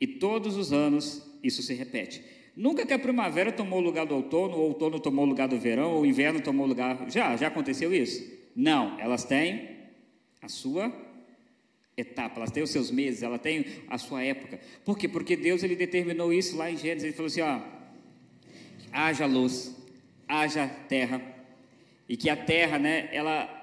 E 0.00 0.06
todos 0.06 0.56
os 0.56 0.72
anos 0.72 1.22
isso 1.42 1.62
se 1.62 1.74
repete. 1.74 2.22
Nunca 2.56 2.86
que 2.86 2.92
a 2.92 2.98
primavera 2.98 3.52
tomou 3.52 3.78
o 3.78 3.82
lugar 3.82 4.06
do 4.06 4.14
outono, 4.14 4.56
o 4.56 4.60
outono 4.60 4.98
tomou 4.98 5.24
o 5.24 5.28
lugar 5.28 5.46
do 5.46 5.58
verão, 5.58 5.92
ou 5.92 6.02
o 6.02 6.06
inverno 6.06 6.40
tomou 6.40 6.64
o 6.64 6.68
lugar. 6.68 7.10
Já, 7.10 7.36
já 7.36 7.48
aconteceu 7.48 7.94
isso? 7.94 8.26
Não, 8.54 8.98
elas 8.98 9.24
têm 9.24 9.76
a 10.40 10.48
sua 10.48 10.90
etapa, 11.96 12.40
elas 12.40 12.50
têm 12.50 12.62
os 12.62 12.70
seus 12.70 12.90
meses, 12.90 13.22
ela 13.22 13.38
tem 13.38 13.66
a 13.88 13.98
sua 13.98 14.22
época. 14.22 14.58
Por 14.84 14.98
quê? 14.98 15.06
Porque 15.06 15.36
Deus 15.36 15.62
ele 15.62 15.76
determinou 15.76 16.32
isso 16.32 16.56
lá 16.56 16.70
em 16.70 16.76
Gênesis. 16.76 17.04
Ele 17.04 17.12
falou 17.12 17.26
assim: 17.26 17.42
ó, 17.42 17.60
haja 18.90 19.26
luz, 19.26 19.76
haja 20.28 20.66
terra, 20.88 21.20
e 22.08 22.16
que 22.16 22.30
a 22.30 22.36
terra, 22.36 22.78
né, 22.78 23.08
ela 23.12 23.56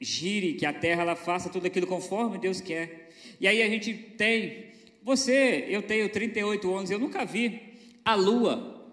gire, 0.00 0.54
que 0.54 0.66
a 0.66 0.72
terra 0.72 1.02
ela 1.02 1.16
faça 1.16 1.48
tudo 1.48 1.66
aquilo 1.66 1.86
conforme 1.86 2.38
Deus 2.38 2.60
quer. 2.60 3.10
E 3.40 3.46
aí 3.46 3.62
a 3.62 3.68
gente 3.68 3.94
tem, 3.94 4.66
você, 5.02 5.64
eu 5.68 5.82
tenho 5.82 6.08
38 6.08 6.74
anos, 6.74 6.90
eu 6.90 6.98
nunca 6.98 7.24
vi 7.24 7.60
a 8.04 8.14
lua 8.14 8.84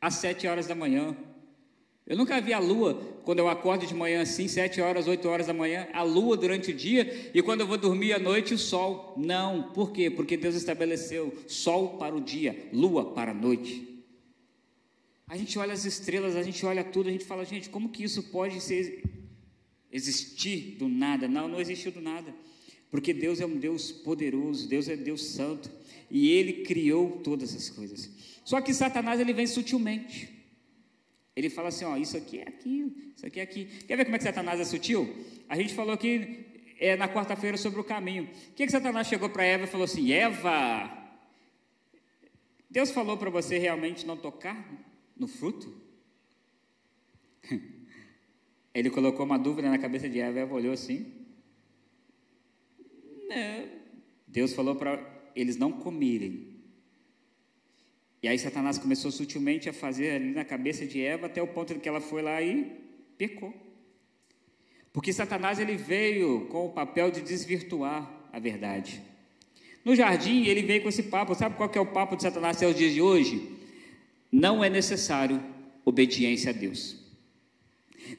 às 0.00 0.14
7 0.14 0.46
horas 0.46 0.66
da 0.66 0.74
manhã. 0.74 1.16
Eu 2.06 2.16
nunca 2.16 2.40
vi 2.40 2.52
a 2.52 2.58
lua 2.58 3.00
quando 3.24 3.38
eu 3.38 3.48
acordo 3.48 3.86
de 3.86 3.94
manhã 3.94 4.22
assim, 4.22 4.48
7 4.48 4.80
horas, 4.80 5.06
8 5.06 5.28
horas 5.28 5.46
da 5.46 5.54
manhã, 5.54 5.86
a 5.92 6.02
lua 6.02 6.36
durante 6.36 6.72
o 6.72 6.74
dia 6.74 7.30
e 7.32 7.40
quando 7.40 7.60
eu 7.60 7.66
vou 7.66 7.78
dormir 7.78 8.12
à 8.12 8.18
noite 8.18 8.52
o 8.52 8.58
sol. 8.58 9.14
Não, 9.16 9.70
por 9.74 9.92
quê? 9.92 10.10
Porque 10.10 10.36
Deus 10.36 10.54
estabeleceu 10.56 11.32
sol 11.46 11.98
para 11.98 12.14
o 12.14 12.20
dia, 12.20 12.68
lua 12.72 13.12
para 13.12 13.30
a 13.30 13.34
noite. 13.34 13.89
A 15.30 15.36
gente 15.36 15.56
olha 15.60 15.72
as 15.72 15.84
estrelas, 15.84 16.34
a 16.34 16.42
gente 16.42 16.66
olha 16.66 16.82
tudo, 16.82 17.08
a 17.08 17.12
gente 17.12 17.24
fala, 17.24 17.44
gente, 17.44 17.70
como 17.70 17.88
que 17.88 18.02
isso 18.02 18.20
pode 18.32 18.60
ser, 18.60 19.04
existir 19.92 20.74
do 20.76 20.88
nada? 20.88 21.28
Não, 21.28 21.46
não 21.46 21.60
existiu 21.60 21.92
do 21.92 22.00
nada. 22.00 22.34
Porque 22.90 23.14
Deus 23.14 23.40
é 23.40 23.46
um 23.46 23.56
Deus 23.56 23.92
poderoso, 23.92 24.68
Deus 24.68 24.88
é 24.88 24.96
Deus 24.96 25.24
santo, 25.24 25.70
e 26.10 26.32
Ele 26.32 26.64
criou 26.64 27.20
todas 27.22 27.54
as 27.54 27.70
coisas. 27.70 28.10
Só 28.44 28.60
que 28.60 28.74
Satanás 28.74 29.20
ele 29.20 29.32
vem 29.32 29.46
sutilmente. 29.46 30.28
Ele 31.36 31.48
fala 31.48 31.68
assim: 31.68 31.84
ó, 31.84 31.96
isso 31.96 32.16
aqui 32.16 32.40
é 32.40 32.48
aquilo, 32.48 32.92
isso 33.16 33.24
aqui 33.24 33.38
é 33.38 33.42
aqui. 33.44 33.66
Quer 33.86 33.94
ver 33.94 34.06
como 34.06 34.16
é 34.16 34.18
que 34.18 34.24
Satanás 34.24 34.58
é 34.58 34.64
sutil? 34.64 35.16
A 35.48 35.54
gente 35.54 35.72
falou 35.74 35.94
aqui 35.94 36.44
é, 36.80 36.96
na 36.96 37.08
quarta-feira 37.08 37.56
sobre 37.56 37.78
o 37.80 37.84
caminho. 37.84 38.24
O 38.24 38.54
que, 38.54 38.66
que 38.66 38.72
Satanás 38.72 39.06
chegou 39.06 39.30
para 39.30 39.44
Eva 39.44 39.62
e 39.62 39.68
falou 39.68 39.84
assim: 39.84 40.10
Eva, 40.10 40.90
Deus 42.68 42.90
falou 42.90 43.16
para 43.16 43.30
você 43.30 43.58
realmente 43.58 44.04
não 44.04 44.16
tocar 44.16 44.89
no 45.20 45.28
fruto? 45.28 45.72
Ele 48.74 48.88
colocou 48.88 49.26
uma 49.26 49.38
dúvida 49.38 49.68
na 49.68 49.78
cabeça 49.78 50.08
de 50.08 50.18
Eva, 50.18 50.40
Eva 50.40 50.54
olhou 50.54 50.72
assim. 50.72 51.12
Não. 53.28 53.68
Deus 54.26 54.54
falou 54.54 54.74
para 54.74 54.98
eles 55.36 55.56
não 55.56 55.72
comerem. 55.72 56.48
E 58.22 58.28
aí 58.28 58.38
Satanás 58.38 58.78
começou 58.78 59.10
sutilmente 59.10 59.68
a 59.68 59.72
fazer 59.72 60.12
ali 60.12 60.32
na 60.32 60.44
cabeça 60.44 60.86
de 60.86 61.02
Eva 61.02 61.26
até 61.26 61.42
o 61.42 61.48
ponto 61.48 61.74
de 61.74 61.80
que 61.80 61.88
ela 61.88 62.00
foi 62.00 62.22
lá 62.22 62.40
e 62.40 62.64
pecou. 63.18 63.52
Porque 64.92 65.12
Satanás 65.12 65.58
ele 65.58 65.76
veio 65.76 66.46
com 66.46 66.66
o 66.66 66.72
papel 66.72 67.10
de 67.10 67.20
desvirtuar 67.20 68.28
a 68.32 68.38
verdade. 68.38 69.02
No 69.84 69.94
jardim 69.94 70.44
ele 70.44 70.62
veio 70.62 70.82
com 70.82 70.88
esse 70.88 71.04
papo. 71.04 71.34
Sabe 71.34 71.56
qual 71.56 71.68
que 71.68 71.78
é 71.78 71.80
o 71.80 71.86
papo 71.86 72.16
de 72.16 72.22
Satanás 72.22 72.56
até 72.56 72.66
os 72.66 72.76
dias 72.76 72.92
de 72.92 73.02
hoje? 73.02 73.59
Não 74.32 74.62
é 74.62 74.70
necessário 74.70 75.42
obediência 75.84 76.50
a 76.50 76.52
Deus. 76.52 76.96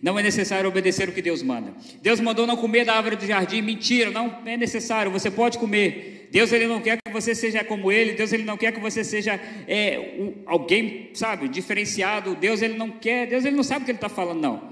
Não 0.01 0.17
é 0.17 0.23
necessário 0.23 0.69
obedecer 0.69 1.09
o 1.09 1.11
que 1.11 1.21
Deus 1.21 1.41
manda. 1.41 1.73
Deus 2.01 2.19
mandou 2.19 2.45
não 2.47 2.55
comer 2.55 2.85
da 2.85 2.93
árvore 2.95 3.15
do 3.15 3.25
jardim, 3.25 3.61
mentira, 3.61 4.09
não 4.09 4.41
é 4.45 4.55
necessário, 4.55 5.11
você 5.11 5.29
pode 5.29 5.57
comer. 5.57 6.29
Deus 6.31 6.51
ele 6.51 6.65
não 6.65 6.79
quer 6.79 6.97
que 7.03 7.11
você 7.11 7.35
seja 7.35 7.63
como 7.63 7.91
ele, 7.91 8.13
Deus 8.13 8.31
ele 8.31 8.43
não 8.43 8.55
quer 8.55 8.71
que 8.71 8.79
você 8.79 9.03
seja 9.03 9.39
é, 9.67 10.15
um, 10.17 10.43
alguém, 10.45 11.09
sabe, 11.13 11.49
diferenciado. 11.49 12.35
Deus 12.35 12.61
ele 12.61 12.77
não 12.77 12.89
quer, 12.89 13.27
Deus 13.27 13.43
ele 13.43 13.55
não 13.55 13.63
sabe 13.63 13.81
o 13.81 13.85
que 13.85 13.91
ele 13.91 13.97
está 13.97 14.09
falando, 14.09 14.39
não. 14.39 14.71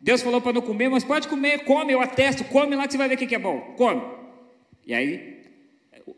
Deus 0.00 0.22
falou 0.22 0.40
para 0.40 0.52
não 0.52 0.60
comer, 0.60 0.88
mas 0.88 1.02
pode 1.02 1.26
comer, 1.26 1.64
come, 1.64 1.92
eu 1.92 2.00
atesto, 2.00 2.44
come 2.44 2.76
lá 2.76 2.86
que 2.86 2.92
você 2.92 2.98
vai 2.98 3.08
ver 3.08 3.14
o 3.14 3.18
que 3.18 3.34
é 3.34 3.38
bom, 3.38 3.74
come. 3.76 4.02
E 4.86 4.94
aí 4.94 5.37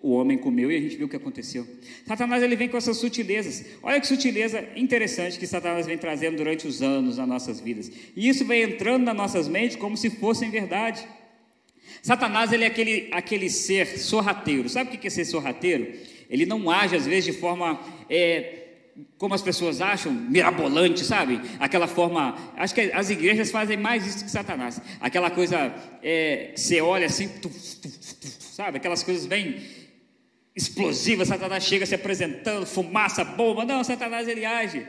o 0.03 0.13
homem 0.13 0.37
comeu 0.39 0.71
e 0.71 0.77
a 0.77 0.81
gente 0.81 0.97
viu 0.97 1.07
o 1.07 1.09
que 1.09 1.17
aconteceu. 1.17 1.67
Satanás 2.07 2.43
ele 2.43 2.57
vem 2.57 2.69
com 2.69 2.77
essas 2.77 2.97
sutilezas. 2.97 3.65
Olha 3.83 4.01
que 4.01 4.07
sutileza 4.07 4.65
interessante 4.77 5.39
que 5.39 5.47
Satanás 5.47 5.87
vem 5.87 5.99
trazendo 5.99 6.37
durante 6.37 6.67
os 6.67 6.83
anos 6.83 7.17
nas 7.19 7.29
nossas 7.29 7.61
vidas. 7.61 7.91
E 8.17 8.29
isso 8.29 8.45
vem 8.45 8.63
entrando 8.63 9.05
nas 9.05 9.17
nossas 9.17 9.49
mentes 9.49 9.77
como 9.77 9.97
se 9.97 10.11
fossem 10.11 10.51
verdade. 10.51 11.07
Satanás 12.03 12.53
ele 12.53 12.65
é 12.65 12.67
aquele, 12.67 13.09
aquele 13.13 13.51
ser 13.51 13.99
sorrateiro. 13.99 14.69
Sabe 14.69 14.95
o 14.95 14.99
que 14.99 15.07
é 15.07 15.11
ser 15.11 15.25
sorrateiro? 15.25 15.93
Ele 16.29 16.47
não 16.47 16.71
age 16.71 16.97
às 16.97 17.07
vezes 17.07 17.25
de 17.25 17.33
forma 17.33 17.81
é, 18.09 18.61
como 19.19 19.35
as 19.35 19.43
pessoas 19.43 19.81
acham, 19.81 20.13
mirabolante, 20.13 21.05
sabe? 21.05 21.41
Aquela 21.59 21.87
forma. 21.87 22.37
Acho 22.57 22.75
que 22.75 22.81
as 22.93 23.11
igrejas 23.11 23.51
fazem 23.51 23.77
mais 23.77 24.07
isso 24.07 24.25
que 24.25 24.31
Satanás. 24.31 24.81
Aquela 25.01 25.31
coisa 25.31 25.75
é, 26.03 26.53
você 26.55 26.81
olha 26.81 27.07
assim, 27.07 27.29
tuf, 27.29 27.77
tuf, 27.77 28.15
tuf, 28.15 28.37
sabe? 28.41 28.79
Aquelas 28.79 29.03
coisas 29.03 29.27
bem 29.27 29.61
explosiva, 30.61 31.25
Satanás 31.25 31.65
chega 31.65 31.87
se 31.87 31.95
apresentando, 31.95 32.67
fumaça, 32.67 33.25
bomba. 33.25 33.65
Não, 33.65 33.83
Satanás 33.83 34.29
ele 34.29 34.45
age 34.45 34.87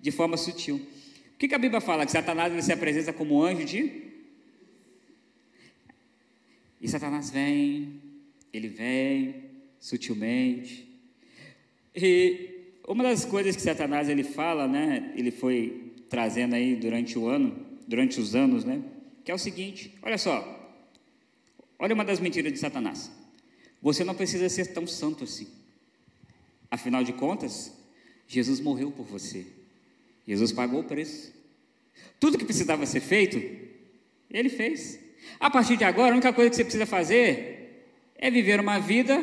de 0.00 0.10
forma 0.10 0.36
sutil. 0.36 0.76
O 0.76 1.38
que, 1.38 1.48
que 1.48 1.54
a 1.54 1.58
Bíblia 1.58 1.80
fala? 1.80 2.04
Que 2.04 2.12
Satanás 2.12 2.52
ele 2.52 2.62
se 2.62 2.72
apresenta 2.72 3.12
como 3.12 3.42
anjo 3.42 3.64
de. 3.64 4.04
E 6.80 6.88
Satanás 6.88 7.30
vem, 7.30 8.00
ele 8.52 8.68
vem 8.68 9.34
sutilmente. 9.80 10.86
E 11.96 12.50
uma 12.86 13.02
das 13.02 13.24
coisas 13.24 13.56
que 13.56 13.62
Satanás 13.62 14.08
ele 14.08 14.22
fala, 14.22 14.68
né? 14.68 15.12
Ele 15.16 15.30
foi 15.30 15.92
trazendo 16.08 16.54
aí 16.54 16.76
durante 16.76 17.18
o 17.18 17.26
ano, 17.26 17.56
durante 17.86 18.20
os 18.20 18.34
anos, 18.34 18.64
né? 18.64 18.82
Que 19.24 19.30
é 19.30 19.34
o 19.34 19.38
seguinte: 19.38 19.94
olha 20.02 20.18
só, 20.18 20.72
olha 21.78 21.94
uma 21.94 22.04
das 22.04 22.20
mentiras 22.20 22.52
de 22.52 22.58
Satanás. 22.58 23.10
Você 23.84 24.02
não 24.02 24.14
precisa 24.14 24.48
ser 24.48 24.68
tão 24.68 24.86
santo 24.86 25.24
assim. 25.24 25.46
Afinal 26.70 27.04
de 27.04 27.12
contas, 27.12 27.70
Jesus 28.26 28.58
morreu 28.58 28.90
por 28.90 29.04
você. 29.04 29.44
Jesus 30.26 30.50
pagou 30.52 30.80
o 30.80 30.84
preço. 30.84 31.30
Tudo 32.18 32.38
que 32.38 32.46
precisava 32.46 32.86
ser 32.86 33.00
feito, 33.00 33.36
ele 34.30 34.48
fez. 34.48 34.98
A 35.38 35.50
partir 35.50 35.76
de 35.76 35.84
agora, 35.84 36.12
a 36.12 36.14
única 36.14 36.32
coisa 36.32 36.48
que 36.48 36.56
você 36.56 36.64
precisa 36.64 36.86
fazer 36.86 37.84
é 38.16 38.30
viver 38.30 38.58
uma 38.58 38.78
vida 38.78 39.22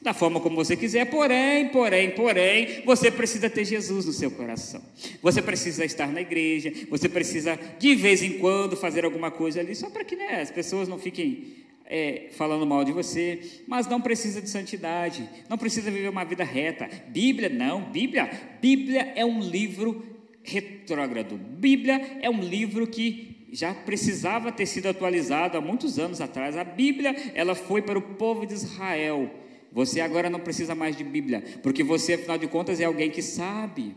da 0.00 0.12
forma 0.12 0.40
como 0.40 0.56
você 0.56 0.76
quiser, 0.76 1.08
porém, 1.08 1.68
porém, 1.68 2.10
porém, 2.10 2.82
você 2.84 3.08
precisa 3.08 3.48
ter 3.48 3.64
Jesus 3.64 4.04
no 4.04 4.12
seu 4.12 4.32
coração. 4.32 4.82
Você 5.22 5.40
precisa 5.40 5.84
estar 5.84 6.08
na 6.08 6.22
igreja, 6.22 6.72
você 6.90 7.08
precisa 7.08 7.56
de 7.78 7.94
vez 7.94 8.20
em 8.20 8.40
quando 8.40 8.76
fazer 8.76 9.04
alguma 9.04 9.30
coisa 9.30 9.60
ali, 9.60 9.76
só 9.76 9.88
para 9.88 10.04
que 10.04 10.16
né, 10.16 10.40
as 10.40 10.50
pessoas 10.50 10.88
não 10.88 10.98
fiquem 10.98 11.61
é, 11.94 12.28
falando 12.30 12.66
mal 12.66 12.82
de 12.84 12.90
você, 12.90 13.60
mas 13.68 13.86
não 13.86 14.00
precisa 14.00 14.40
de 14.40 14.48
santidade, 14.48 15.28
não 15.46 15.58
precisa 15.58 15.90
viver 15.90 16.08
uma 16.08 16.24
vida 16.24 16.42
reta. 16.42 16.88
Bíblia, 17.08 17.50
não, 17.50 17.82
Bíblia, 17.82 18.30
Bíblia 18.62 19.12
é 19.14 19.22
um 19.26 19.40
livro 19.40 20.02
retrógrado. 20.42 21.36
Bíblia 21.36 22.18
é 22.22 22.30
um 22.30 22.40
livro 22.40 22.86
que 22.86 23.46
já 23.52 23.74
precisava 23.74 24.50
ter 24.50 24.64
sido 24.64 24.86
atualizado 24.86 25.58
há 25.58 25.60
muitos 25.60 25.98
anos 25.98 26.22
atrás. 26.22 26.56
A 26.56 26.64
Bíblia, 26.64 27.14
ela 27.34 27.54
foi 27.54 27.82
para 27.82 27.98
o 27.98 28.02
povo 28.14 28.46
de 28.46 28.54
Israel. 28.54 29.30
Você 29.70 30.00
agora 30.00 30.30
não 30.30 30.40
precisa 30.40 30.74
mais 30.74 30.96
de 30.96 31.04
Bíblia, 31.04 31.44
porque 31.62 31.84
você, 31.84 32.14
afinal 32.14 32.38
de 32.38 32.46
contas, 32.46 32.80
é 32.80 32.84
alguém 32.84 33.10
que 33.10 33.20
sabe 33.20 33.94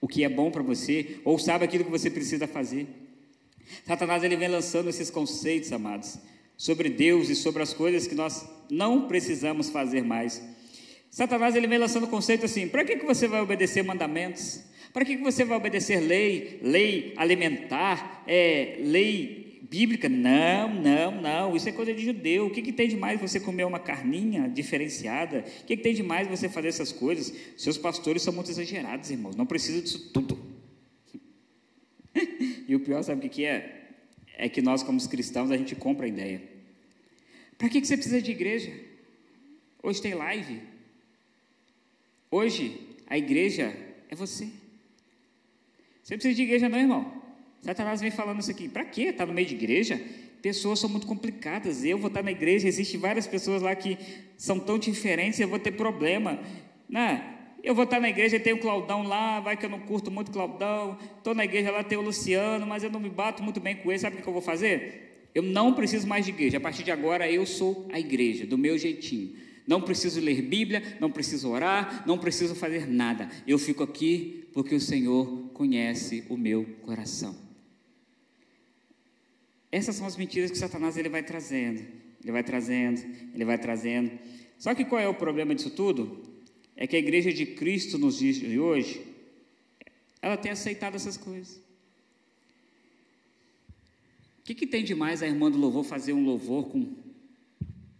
o 0.00 0.06
que 0.06 0.22
é 0.22 0.28
bom 0.28 0.52
para 0.52 0.62
você, 0.62 1.18
ou 1.24 1.40
sabe 1.40 1.64
aquilo 1.64 1.82
que 1.82 1.90
você 1.90 2.08
precisa 2.08 2.46
fazer. 2.46 2.86
Satanás 3.84 4.22
ele 4.22 4.36
vem 4.36 4.46
lançando 4.46 4.88
esses 4.88 5.10
conceitos, 5.10 5.72
amados, 5.72 6.20
sobre 6.56 6.88
Deus 6.88 7.28
e 7.28 7.34
sobre 7.34 7.62
as 7.62 7.72
coisas 7.72 8.06
que 8.06 8.14
nós 8.14 8.48
não 8.70 9.06
precisamos 9.06 9.68
fazer 9.68 10.02
mais. 10.02 10.42
Satanás 11.10 11.54
ele 11.54 11.66
vem 11.66 11.78
lançando 11.78 12.04
o 12.04 12.08
conceito 12.08 12.44
assim: 12.44 12.68
para 12.68 12.84
que, 12.84 12.96
que 12.96 13.06
você 13.06 13.26
vai 13.26 13.40
obedecer 13.40 13.82
mandamentos? 13.82 14.62
Para 14.92 15.04
que, 15.04 15.16
que 15.16 15.22
você 15.22 15.44
vai 15.44 15.58
obedecer 15.58 16.00
lei, 16.00 16.58
lei 16.62 17.12
alimentar, 17.16 18.24
é, 18.26 18.78
lei 18.80 19.60
bíblica? 19.68 20.08
Não, 20.08 20.72
não, 20.72 21.20
não, 21.20 21.56
isso 21.56 21.68
é 21.68 21.72
coisa 21.72 21.92
de 21.92 22.02
judeu. 22.02 22.46
O 22.46 22.50
que, 22.50 22.62
que 22.62 22.72
tem 22.72 22.88
de 22.88 22.96
mais 22.96 23.20
você 23.20 23.38
comer 23.38 23.64
uma 23.64 23.78
carninha 23.78 24.48
diferenciada? 24.48 25.44
O 25.62 25.66
que, 25.66 25.76
que 25.76 25.82
tem 25.82 25.94
de 25.94 26.02
mais 26.02 26.26
você 26.28 26.48
fazer 26.48 26.68
essas 26.68 26.92
coisas? 26.92 27.34
Seus 27.56 27.76
pastores 27.76 28.22
são 28.22 28.32
muito 28.32 28.50
exagerados, 28.50 29.10
irmãos, 29.10 29.36
não 29.36 29.44
precisa 29.44 29.82
disso 29.82 30.10
tudo. 30.12 30.38
e 32.66 32.74
o 32.74 32.80
pior, 32.80 33.02
sabe 33.02 33.18
o 33.18 33.22
que, 33.22 33.28
que 33.28 33.44
é? 33.44 33.85
É 34.36 34.48
que 34.48 34.62
nós, 34.62 34.82
como 34.82 35.00
cristãos, 35.08 35.50
a 35.50 35.56
gente 35.56 35.74
compra 35.74 36.06
a 36.06 36.08
ideia. 36.08 36.42
Para 37.58 37.68
que, 37.68 37.80
que 37.80 37.86
você 37.86 37.96
precisa 37.96 38.20
de 38.20 38.30
igreja? 38.30 38.72
Hoje 39.82 40.00
tem 40.02 40.14
live. 40.14 40.60
Hoje, 42.30 42.78
a 43.06 43.16
igreja 43.16 43.74
é 44.08 44.14
você. 44.14 44.48
Você 46.02 46.14
precisa 46.14 46.34
de 46.34 46.42
igreja, 46.42 46.68
não, 46.68 46.78
irmão? 46.78 47.22
Satanás 47.62 48.00
vem 48.00 48.10
falando 48.10 48.40
isso 48.40 48.50
aqui. 48.50 48.68
Para 48.68 48.84
quê? 48.84 49.04
Está 49.04 49.24
no 49.24 49.32
meio 49.32 49.46
de 49.46 49.54
igreja? 49.54 50.00
Pessoas 50.42 50.78
são 50.78 50.88
muito 50.90 51.06
complicadas. 51.06 51.82
Eu 51.84 51.98
vou 51.98 52.08
estar 52.08 52.22
na 52.22 52.30
igreja, 52.30 52.68
existem 52.68 53.00
várias 53.00 53.26
pessoas 53.26 53.62
lá 53.62 53.74
que 53.74 53.98
são 54.36 54.60
tão 54.60 54.78
diferentes, 54.78 55.40
eu 55.40 55.48
vou 55.48 55.58
ter 55.58 55.72
problema. 55.72 56.38
Né? 56.88 57.35
Eu 57.66 57.74
vou 57.74 57.82
estar 57.82 57.98
na 57.98 58.08
igreja 58.08 58.36
e 58.36 58.38
tem 58.38 58.52
o 58.52 58.60
Claudão 58.60 59.02
lá, 59.02 59.40
vai 59.40 59.56
que 59.56 59.66
eu 59.66 59.68
não 59.68 59.80
curto 59.80 60.08
muito 60.08 60.30
Claudão. 60.30 60.96
Estou 61.18 61.34
na 61.34 61.44
igreja 61.44 61.72
lá, 61.72 61.82
tem 61.82 61.98
o 61.98 62.00
Luciano, 62.00 62.64
mas 62.64 62.84
eu 62.84 62.90
não 62.92 63.00
me 63.00 63.10
bato 63.10 63.42
muito 63.42 63.58
bem 63.58 63.74
com 63.74 63.90
ele. 63.90 63.98
Sabe 63.98 64.18
o 64.18 64.22
que 64.22 64.28
eu 64.28 64.32
vou 64.32 64.40
fazer? 64.40 65.30
Eu 65.34 65.42
não 65.42 65.74
preciso 65.74 66.06
mais 66.06 66.24
de 66.24 66.30
igreja. 66.30 66.58
A 66.58 66.60
partir 66.60 66.84
de 66.84 66.92
agora 66.92 67.28
eu 67.28 67.44
sou 67.44 67.88
a 67.92 67.98
igreja, 67.98 68.46
do 68.46 68.56
meu 68.56 68.78
jeitinho. 68.78 69.34
Não 69.66 69.82
preciso 69.82 70.20
ler 70.20 70.42
Bíblia, 70.42 70.96
não 71.00 71.10
preciso 71.10 71.50
orar, 71.50 72.04
não 72.06 72.16
preciso 72.16 72.54
fazer 72.54 72.86
nada. 72.86 73.28
Eu 73.48 73.58
fico 73.58 73.82
aqui 73.82 74.48
porque 74.52 74.72
o 74.72 74.80
Senhor 74.80 75.50
conhece 75.52 76.22
o 76.28 76.36
meu 76.36 76.64
coração. 76.82 77.36
Essas 79.72 79.96
são 79.96 80.06
as 80.06 80.16
mentiras 80.16 80.52
que 80.52 80.56
Satanás 80.56 80.96
ele 80.96 81.08
vai 81.08 81.24
trazendo. 81.24 81.84
Ele 82.22 82.30
vai 82.30 82.44
trazendo, 82.44 83.02
ele 83.34 83.44
vai 83.44 83.58
trazendo. 83.58 84.12
Só 84.56 84.72
que 84.72 84.84
qual 84.84 85.00
é 85.00 85.08
o 85.08 85.14
problema 85.14 85.52
disso 85.52 85.70
tudo? 85.70 86.35
É 86.76 86.86
que 86.86 86.94
a 86.94 86.98
igreja 86.98 87.32
de 87.32 87.46
Cristo 87.46 87.96
nos 87.96 88.18
dias 88.18 88.36
de 88.36 88.58
hoje, 88.58 89.02
ela 90.20 90.36
tem 90.36 90.52
aceitado 90.52 90.94
essas 90.94 91.16
coisas. 91.16 91.56
O 94.40 94.42
que, 94.44 94.54
que 94.54 94.66
tem 94.66 94.84
de 94.84 94.94
mais 94.94 95.22
a 95.22 95.26
irmã 95.26 95.50
do 95.50 95.58
louvor 95.58 95.84
fazer 95.84 96.12
um 96.12 96.24
louvor 96.24 96.68
com 96.68 96.94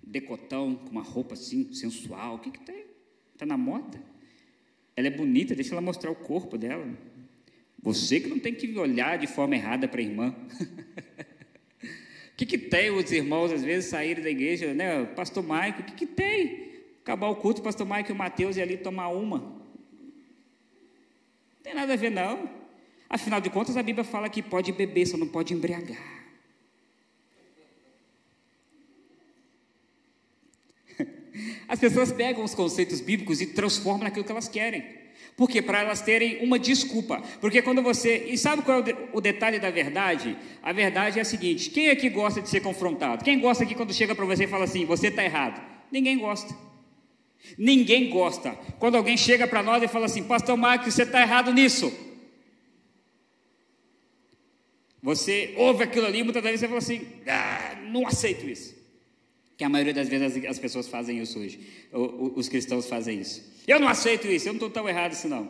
decotão, 0.02 0.76
com 0.76 0.90
uma 0.90 1.02
roupa 1.02 1.34
assim, 1.34 1.72
sensual? 1.72 2.36
O 2.36 2.38
que, 2.38 2.50
que 2.50 2.60
tem? 2.60 2.84
Está 3.32 3.46
na 3.46 3.56
moda? 3.56 4.00
Ela 4.94 5.08
é 5.08 5.10
bonita, 5.10 5.54
deixa 5.54 5.72
ela 5.72 5.80
mostrar 5.80 6.10
o 6.10 6.14
corpo 6.14 6.56
dela. 6.56 6.86
Você 7.82 8.20
que 8.20 8.28
não 8.28 8.38
tem 8.38 8.54
que 8.54 8.78
olhar 8.78 9.18
de 9.18 9.26
forma 9.26 9.56
errada 9.56 9.88
para 9.88 10.00
a 10.00 10.04
irmã. 10.04 10.34
O 12.26 12.36
que, 12.36 12.44
que 12.44 12.58
tem 12.58 12.90
os 12.90 13.10
irmãos, 13.10 13.50
às 13.50 13.64
vezes, 13.64 13.88
saírem 13.88 14.22
da 14.22 14.28
igreja, 14.28 14.74
né? 14.74 15.06
Pastor 15.06 15.42
Maico, 15.42 15.80
o 15.80 15.84
que, 15.84 15.94
que 15.94 16.06
tem? 16.06 16.65
Acabar 17.06 17.28
o 17.28 17.36
culto, 17.36 17.60
o 17.60 17.62
pastor 17.62 17.86
Mike 17.86 18.10
e 18.10 18.12
o 18.12 18.16
Mateus 18.16 18.56
e 18.56 18.60
ali 18.60 18.76
tomar 18.76 19.06
uma. 19.10 19.38
Não 19.38 19.62
tem 21.62 21.72
nada 21.72 21.92
a 21.92 21.96
ver, 21.96 22.10
não. 22.10 22.50
Afinal 23.08 23.40
de 23.40 23.48
contas, 23.48 23.76
a 23.76 23.82
Bíblia 23.84 24.02
fala 24.02 24.28
que 24.28 24.42
pode 24.42 24.72
beber, 24.72 25.06
só 25.06 25.16
não 25.16 25.28
pode 25.28 25.54
embriagar. 25.54 26.02
As 31.68 31.78
pessoas 31.78 32.10
pegam 32.10 32.42
os 32.42 32.56
conceitos 32.56 33.00
bíblicos 33.00 33.40
e 33.40 33.46
transformam 33.46 34.02
naquilo 34.02 34.24
que 34.24 34.32
elas 34.32 34.48
querem. 34.48 34.84
Por 35.36 35.48
quê? 35.48 35.62
Para 35.62 35.82
elas 35.82 36.00
terem 36.00 36.44
uma 36.44 36.58
desculpa. 36.58 37.22
Porque 37.40 37.62
quando 37.62 37.84
você. 37.84 38.24
E 38.26 38.36
sabe 38.36 38.62
qual 38.62 38.80
é 38.80 38.92
o, 39.12 39.18
o, 39.18 39.20
detalhe 39.20 39.60
da 39.60 39.70
verdade? 39.70 40.36
A 40.60 40.72
verdade 40.72 41.20
é 41.20 41.22
a 41.22 41.24
seguinte: 41.24 41.70
quem 41.70 41.88
aqui 41.88 42.08
gosta 42.08 42.42
de 42.42 42.48
ser 42.48 42.58
confrontado? 42.62 43.22
Quem 43.22 43.38
gosta 43.38 43.62
aqui 43.62 43.76
quando 43.76 43.94
chega 43.94 44.12
para 44.12 44.24
você 44.24 44.42
e 44.42 44.48
fala 44.48 44.64
assim, 44.64 44.84
você 44.84 45.06
está 45.06 45.22
errado? 45.24 45.62
Ninguém 45.92 46.18
gosta. 46.18 46.66
Ninguém 47.56 48.10
gosta. 48.10 48.52
Quando 48.78 48.96
alguém 48.96 49.16
chega 49.16 49.46
para 49.46 49.62
nós 49.62 49.82
e 49.82 49.88
fala 49.88 50.06
assim, 50.06 50.22
Pastor 50.22 50.56
Marcos, 50.56 50.94
você 50.94 51.02
está 51.02 51.20
errado 51.20 51.52
nisso. 51.52 51.92
Você 55.02 55.54
ouve 55.56 55.84
aquilo 55.84 56.06
ali, 56.06 56.22
muitas 56.22 56.42
vezes 56.42 56.60
você 56.60 56.66
fala 56.66 56.78
assim, 56.78 57.06
ah, 57.28 57.76
não 57.90 58.06
aceito 58.06 58.48
isso. 58.48 58.74
Que 59.56 59.64
a 59.64 59.68
maioria 59.68 59.94
das 59.94 60.08
vezes 60.08 60.44
as, 60.44 60.58
pessoas 60.58 60.88
fazem 60.88 61.20
isso 61.20 61.38
hoje. 61.38 61.60
Os 61.92 62.48
cristãos 62.48 62.86
fazem 62.86 63.20
isso. 63.20 63.42
Eu 63.66 63.80
não 63.80 63.88
aceito 63.88 64.26
isso, 64.26 64.48
eu 64.48 64.52
não 64.52 64.56
estou 64.58 64.70
tão 64.70 64.88
errado 64.88 65.12
assim 65.12 65.28
não. 65.28 65.48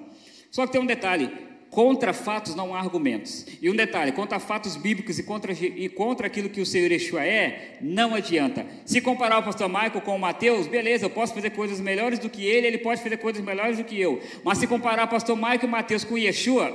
Só 0.51 0.67
que 0.67 0.73
tem 0.73 0.81
um 0.81 0.87
detalhe: 0.87 1.31
Contra 1.71 2.13
fatos 2.13 2.55
não 2.55 2.75
há 2.75 2.79
argumentos. 2.79 3.47
E 3.61 3.69
um 3.69 3.77
detalhe: 3.77 4.13
contra 4.13 4.39
fatos 4.39 4.77
bíblicos 4.77 5.19
e 5.19 5.23
contra, 5.23 5.53
e 5.53 5.89
contra 5.89 6.27
aquilo 6.27 6.49
que 6.49 6.61
o 6.61 6.67
Senhor 6.67 6.91
Yeshua 6.91 7.25
é, 7.25 7.79
não 7.81 8.15
adianta. 8.15 8.67
Se 8.85 9.01
comparar 9.01 9.39
o 9.39 9.43
pastor 9.43 9.69
Michael 9.69 10.01
com 10.01 10.17
o 10.17 10.19
Mateus, 10.19 10.67
beleza, 10.67 11.07
eu 11.07 11.11
posso 11.11 11.35
fazer 11.35 11.51
coisas 11.51 11.81
melhores 11.81 12.19
do 12.19 12.31
que 12.31 12.45
ele, 12.45 12.67
ele 12.67 12.79
pode 12.79 13.03
fazer 13.03 13.17
coisas 13.19 13.45
melhores 13.45 13.79
do 13.79 13.85
que 13.85 14.01
eu. 14.01 14.23
Mas 14.45 14.59
se 14.59 14.67
comparar 14.67 15.05
o 15.05 15.09
pastor 15.09 15.37
Michael 15.37 15.65
e 15.65 15.67
Mateus 15.67 16.05
com 16.05 16.17
Yeshua, 16.17 16.75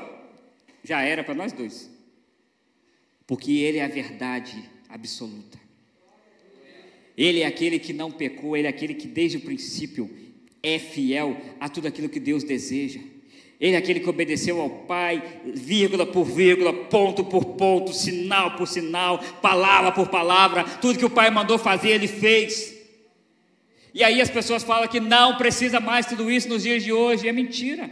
já 0.83 1.01
era 1.01 1.23
para 1.23 1.33
nós 1.33 1.51
dois. 1.51 1.89
Porque 3.25 3.51
ele 3.51 3.77
é 3.77 3.85
a 3.85 3.87
verdade 3.87 4.69
absoluta. 4.89 5.59
Ele 7.17 7.41
é 7.41 7.45
aquele 7.45 7.79
que 7.79 7.93
não 7.93 8.11
pecou, 8.11 8.57
ele 8.57 8.67
é 8.67 8.69
aquele 8.69 8.93
que 8.93 9.07
desde 9.07 9.37
o 9.37 9.41
princípio 9.41 10.09
é 10.63 10.77
fiel 10.77 11.37
a 11.59 11.67
tudo 11.69 11.87
aquilo 11.87 12.09
que 12.09 12.19
Deus 12.19 12.43
deseja. 12.43 12.99
Ele 13.61 13.75
é 13.75 13.77
aquele 13.77 13.99
que 13.99 14.09
obedeceu 14.09 14.59
ao 14.59 14.69
Pai, 14.69 15.23
vírgula 15.45 16.03
por 16.03 16.25
vírgula, 16.25 16.73
ponto 16.73 17.23
por 17.23 17.45
ponto, 17.45 17.93
sinal 17.93 18.57
por 18.57 18.67
sinal, 18.67 19.19
palavra 19.39 19.91
por 19.91 20.07
palavra, 20.07 20.63
tudo 20.63 20.97
que 20.97 21.05
o 21.05 21.09
Pai 21.11 21.29
mandou 21.29 21.59
fazer, 21.59 21.89
ele 21.89 22.07
fez. 22.07 22.75
E 23.93 24.03
aí 24.03 24.19
as 24.19 24.31
pessoas 24.31 24.63
falam 24.63 24.87
que 24.87 24.99
não 24.99 25.37
precisa 25.37 25.79
mais 25.79 26.07
tudo 26.07 26.31
isso 26.31 26.49
nos 26.49 26.63
dias 26.63 26.83
de 26.83 26.91
hoje, 26.91 27.27
é 27.27 27.31
mentira. 27.31 27.87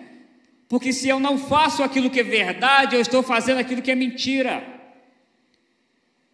Porque 0.68 0.92
se 0.92 1.08
eu 1.08 1.20
não 1.20 1.38
faço 1.38 1.84
aquilo 1.84 2.10
que 2.10 2.20
é 2.20 2.24
verdade, 2.24 2.96
eu 2.96 3.02
estou 3.02 3.22
fazendo 3.22 3.60
aquilo 3.60 3.82
que 3.82 3.92
é 3.92 3.96
mentira. 3.96 4.64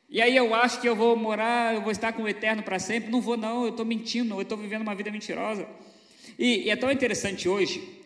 E 0.09 0.21
aí 0.21 0.33
eu 0.35 0.55
acho 0.55 0.79
que 0.79 0.87
eu 0.87 0.95
vou 0.95 1.17
morar, 1.17 1.73
eu 1.73 1.81
vou 1.81 1.91
estar 1.91 2.13
com 2.13 2.23
o 2.23 2.27
eterno 2.27 2.63
para 2.63 2.79
sempre. 2.79 3.11
Não 3.11 3.19
vou, 3.19 3.35
não, 3.35 3.63
eu 3.63 3.69
estou 3.69 3.85
mentindo, 3.85 4.33
eu 4.35 4.41
estou 4.43 4.57
vivendo 4.57 4.81
uma 4.81 4.95
vida 4.95 5.11
mentirosa. 5.11 5.67
E, 6.39 6.67
e, 6.67 6.69
é 6.69 6.75
tão 6.77 6.89
interessante 6.89 7.49
hoje, 7.49 8.04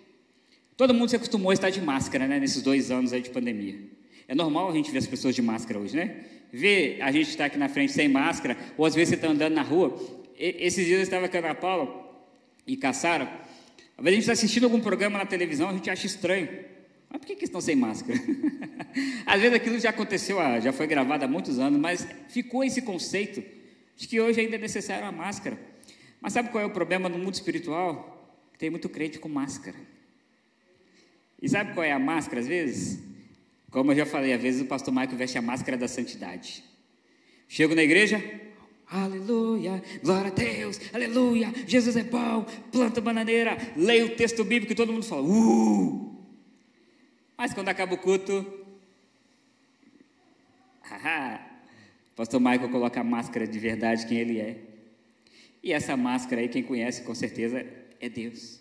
todo 0.80 0.94
mundo 0.94 1.10
se 1.10 1.18
acostumou 1.18 1.52
a 1.52 1.54
estar 1.54 1.70
de 1.70 1.82
máscara, 1.82 2.26
né, 2.26 2.40
nesses 2.40 2.62
dois 2.62 2.90
anos 2.90 3.12
aí 3.12 3.22
de 3.22 3.30
pandemia. 3.30 3.78
É 4.26 4.34
normal 4.34 4.70
a 4.70 4.72
gente 4.74 4.90
ver 4.90 5.00
as 5.00 5.08
pessoas 5.08 5.36
de 5.36 5.42
máscara 5.42 5.78
hoje, 5.78 5.94
né? 5.94 6.24
Ver 6.54 7.02
a 7.02 7.12
gente 7.12 7.28
estar 7.28 7.46
aqui 7.46 7.58
na 7.58 7.68
frente 7.68 7.92
sem 7.92 8.08
máscara, 8.08 8.56
ou 8.78 8.86
às 8.86 8.96
vezes 8.96 9.10
você 9.10 9.16
está 9.16 9.28
andando 9.28 9.54
na 9.54 9.62
rua. 9.62 9.94
E, 10.40 10.56
esses 10.58 10.86
dias 10.86 11.00
eu 11.00 11.04
estava 11.04 11.28
com 11.28 11.38
a 11.38 11.54
Paula 11.54 12.24
e 12.66 12.78
Caçara. 12.78 13.26
Às 13.26 14.04
vezes 14.04 14.08
a 14.08 14.12
gente 14.12 14.20
está 14.22 14.32
assistindo 14.32 14.64
algum 14.64 14.80
programa 14.80 15.18
na 15.18 15.26
televisão, 15.26 15.68
a 15.68 15.74
gente 15.74 15.90
acha 15.90 16.08
estranho. 16.08 16.48
Mas 17.10 17.20
por 17.20 17.28
que, 17.28 17.36
que 17.36 17.44
estão 17.44 17.60
sem 17.60 17.76
máscara? 17.76 18.18
Às 19.28 19.42
vezes 19.42 19.58
aquilo 19.58 19.78
já 19.80 19.90
aconteceu, 19.90 20.38
já 20.62 20.72
foi 20.72 20.88
gravado 20.88 21.26
há 21.26 21.28
muitos 21.28 21.60
anos, 21.60 21.78
mas 21.78 22.08
ficou 22.30 22.64
esse 22.64 22.82
conceito 22.82 23.44
de 23.98 24.08
que 24.08 24.22
hoje 24.22 24.40
ainda 24.40 24.56
é 24.56 24.60
necessário 24.60 25.06
a 25.06 25.12
máscara. 25.12 25.60
Mas 26.22 26.32
sabe 26.32 26.52
qual 26.52 26.64
é 26.64 26.66
o 26.66 26.72
problema 26.72 27.10
no 27.10 27.18
mundo 27.18 27.34
espiritual? 27.34 28.48
Tem 28.58 28.70
muito 28.70 28.88
crente 28.88 29.20
com 29.20 29.28
máscara. 29.28 29.99
E 31.42 31.48
sabe 31.48 31.74
qual 31.74 31.84
é 31.84 31.92
a 31.92 32.00
máscara 32.00 32.42
às 32.42 32.48
vezes? 32.48 33.00
Como 33.72 33.92
eu 33.92 33.98
já 33.98 34.06
falei, 34.06 34.34
às 34.34 34.42
vezes 34.42 34.62
o 34.62 34.66
pastor 34.66 34.94
Michael 34.94 35.18
veste 35.18 35.38
a 35.38 35.42
máscara 35.42 35.78
da 35.78 35.88
santidade. 35.88 36.64
Chego 37.48 37.76
na 37.76 37.84
igreja, 37.84 38.24
aleluia, 38.90 39.82
glória 40.04 40.32
a 40.32 40.34
Deus, 40.34 40.80
aleluia, 40.94 41.54
Jesus 41.68 41.96
é 41.96 42.04
bom, 42.04 42.46
planta 42.72 43.00
bananeira, 43.00 43.58
leio 43.76 44.08
o 44.08 44.16
texto 44.16 44.44
bíblico 44.44 44.74
e 44.74 44.76
todo 44.76 44.94
mundo 44.94 45.06
fala, 45.06 45.24
uh! 45.24 46.10
Mas 47.38 47.54
quando 47.54 47.70
acaba 47.70 47.94
o 47.94 47.98
culto, 47.98 48.46
haha, 50.82 51.40
pastor 52.16 52.40
Michael 52.40 52.70
coloca 52.70 53.00
a 53.00 53.04
máscara 53.04 53.48
de 53.48 53.58
verdade, 53.58 54.06
quem 54.06 54.18
ele 54.18 54.40
é. 54.40 54.58
E 55.64 55.74
essa 55.74 55.96
máscara 55.96 56.42
aí, 56.42 56.50
quem 56.50 56.64
conhece 56.64 57.04
com 57.04 57.14
certeza, 57.14 57.66
é 58.00 58.10
Deus. 58.10 58.60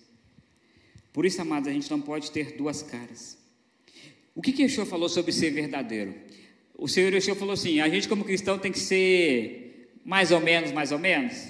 Por 1.19 1.27
isso, 1.27 1.43
amados, 1.43 1.69
a 1.69 1.73
gente 1.73 1.91
não 1.91 2.01
pode 2.01 2.31
ter 2.31 2.53
duas 2.53 2.81
caras. 2.81 3.37
O 4.37 4.41
que 4.41 4.53
que 4.53 4.63
Yeshua 4.63 4.87
falou 4.87 5.09
sobre 5.09 5.33
ser 5.33 5.51
verdadeiro? 5.51 6.15
O 6.77 6.87
Senhor 6.87 7.13
Yeshua 7.13 7.35
falou 7.35 7.55
assim: 7.55 7.81
a 7.81 7.89
gente, 7.89 8.09
como 8.09 8.25
cristão, 8.25 8.57
tem 8.57 8.71
que 8.71 8.79
ser 8.79 9.99
mais 10.05 10.31
ou 10.31 10.39
menos, 10.39 10.71
mais 10.71 10.93
ou 10.93 10.99
menos. 11.01 11.49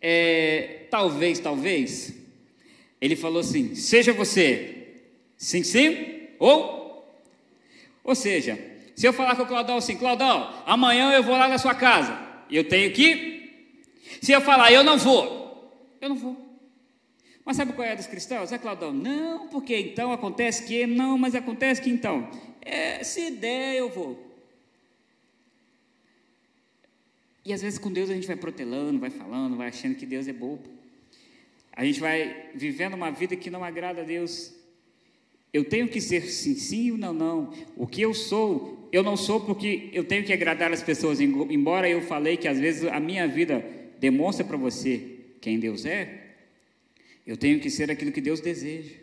É, 0.00 0.88
talvez, 0.90 1.38
talvez. 1.38 2.12
Ele 3.00 3.14
falou 3.14 3.38
assim: 3.38 3.76
seja 3.76 4.12
você 4.12 4.98
Sim, 5.36 5.62
sim? 5.62 6.26
Ou? 6.40 7.08
Ou 8.02 8.16
seja, 8.16 8.58
se 8.96 9.06
eu 9.06 9.12
falar 9.12 9.36
com 9.36 9.44
o 9.44 9.46
Claudão 9.46 9.76
assim, 9.76 9.96
Claudão, 9.96 10.52
amanhã 10.66 11.12
eu 11.12 11.22
vou 11.22 11.36
lá 11.36 11.46
na 11.46 11.56
sua 11.56 11.76
casa, 11.76 12.20
eu 12.50 12.64
tenho 12.64 12.90
que. 12.90 13.68
Se 14.20 14.32
eu 14.32 14.40
falar, 14.40 14.72
eu 14.72 14.82
não 14.82 14.98
vou, 14.98 15.96
eu 16.00 16.08
não 16.08 16.16
vou. 16.16 16.49
Mas 17.44 17.56
sabe 17.56 17.72
qual 17.72 17.86
é 17.86 17.92
a 17.92 17.94
dos 17.94 18.06
cristãos? 18.06 18.52
É 18.52 18.58
Claudão, 18.58 18.92
não, 18.92 19.48
porque 19.48 19.76
então 19.76 20.12
acontece 20.12 20.64
que, 20.64 20.86
não, 20.86 21.16
mas 21.16 21.34
acontece 21.34 21.80
que 21.80 21.90
então. 21.90 22.28
É, 22.60 23.02
se 23.02 23.30
der, 23.30 23.76
eu 23.76 23.88
vou. 23.88 24.30
E 27.44 27.52
às 27.52 27.62
vezes 27.62 27.78
com 27.78 27.90
Deus 27.90 28.10
a 28.10 28.14
gente 28.14 28.26
vai 28.26 28.36
protelando, 28.36 29.00
vai 29.00 29.10
falando, 29.10 29.56
vai 29.56 29.68
achando 29.68 29.94
que 29.94 30.06
Deus 30.06 30.28
é 30.28 30.32
bobo. 30.32 30.68
A 31.72 31.84
gente 31.84 31.98
vai 31.98 32.50
vivendo 32.54 32.94
uma 32.94 33.10
vida 33.10 33.34
que 33.34 33.50
não 33.50 33.64
agrada 33.64 34.02
a 34.02 34.04
Deus. 34.04 34.52
Eu 35.52 35.64
tenho 35.64 35.88
que 35.88 36.00
ser 36.00 36.22
sim, 36.22 36.54
sim 36.54 36.92
ou 36.92 36.98
não, 36.98 37.12
não. 37.12 37.52
O 37.76 37.86
que 37.86 38.02
eu 38.02 38.12
sou, 38.12 38.88
eu 38.92 39.02
não 39.02 39.16
sou 39.16 39.40
porque 39.40 39.88
eu 39.92 40.04
tenho 40.04 40.22
que 40.22 40.32
agradar 40.32 40.72
as 40.72 40.82
pessoas. 40.82 41.20
Embora 41.20 41.88
eu 41.88 42.02
falei 42.02 42.36
que 42.36 42.46
às 42.46 42.60
vezes 42.60 42.84
a 42.84 43.00
minha 43.00 43.26
vida 43.26 43.64
demonstra 43.98 44.44
para 44.44 44.56
você 44.56 45.18
quem 45.40 45.58
Deus 45.58 45.86
é, 45.86 46.19
eu 47.26 47.36
tenho 47.36 47.60
que 47.60 47.70
ser 47.70 47.90
aquilo 47.90 48.12
que 48.12 48.20
Deus 48.20 48.40
deseja. 48.40 49.00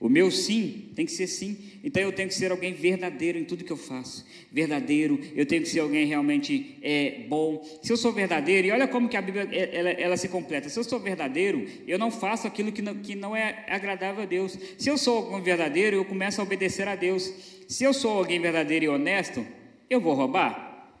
O 0.00 0.08
meu 0.08 0.30
sim 0.30 0.88
tem 0.96 1.04
que 1.04 1.12
ser 1.12 1.26
sim. 1.26 1.58
Então 1.84 2.02
eu 2.02 2.10
tenho 2.10 2.26
que 2.26 2.34
ser 2.34 2.50
alguém 2.50 2.72
verdadeiro 2.72 3.38
em 3.38 3.44
tudo 3.44 3.62
que 3.62 3.70
eu 3.70 3.76
faço. 3.76 4.24
Verdadeiro, 4.50 5.20
eu 5.36 5.44
tenho 5.44 5.60
que 5.60 5.68
ser 5.68 5.80
alguém 5.80 6.06
realmente 6.06 6.78
é, 6.80 7.26
bom. 7.28 7.62
Se 7.82 7.92
eu 7.92 7.98
sou 7.98 8.10
verdadeiro, 8.10 8.66
e 8.66 8.70
olha 8.70 8.88
como 8.88 9.10
que 9.10 9.16
a 9.18 9.20
Bíblia 9.20 9.46
é, 9.52 9.76
ela, 9.76 9.90
ela 9.90 10.16
se 10.16 10.26
completa. 10.28 10.70
Se 10.70 10.78
eu 10.78 10.84
sou 10.84 10.98
verdadeiro, 10.98 11.66
eu 11.86 11.98
não 11.98 12.10
faço 12.10 12.46
aquilo 12.46 12.72
que 12.72 12.80
não, 12.80 12.94
que 12.94 13.14
não 13.14 13.36
é 13.36 13.66
agradável 13.68 14.22
a 14.22 14.26
Deus. 14.26 14.58
Se 14.78 14.88
eu 14.88 14.96
sou 14.96 15.18
alguém 15.18 15.42
verdadeiro, 15.42 15.96
eu 15.96 16.04
começo 16.06 16.40
a 16.40 16.44
obedecer 16.44 16.88
a 16.88 16.96
Deus. 16.96 17.30
Se 17.68 17.84
eu 17.84 17.92
sou 17.92 18.12
alguém 18.16 18.40
verdadeiro 18.40 18.86
e 18.86 18.88
honesto, 18.88 19.46
eu 19.90 20.00
vou 20.00 20.14
roubar? 20.14 20.96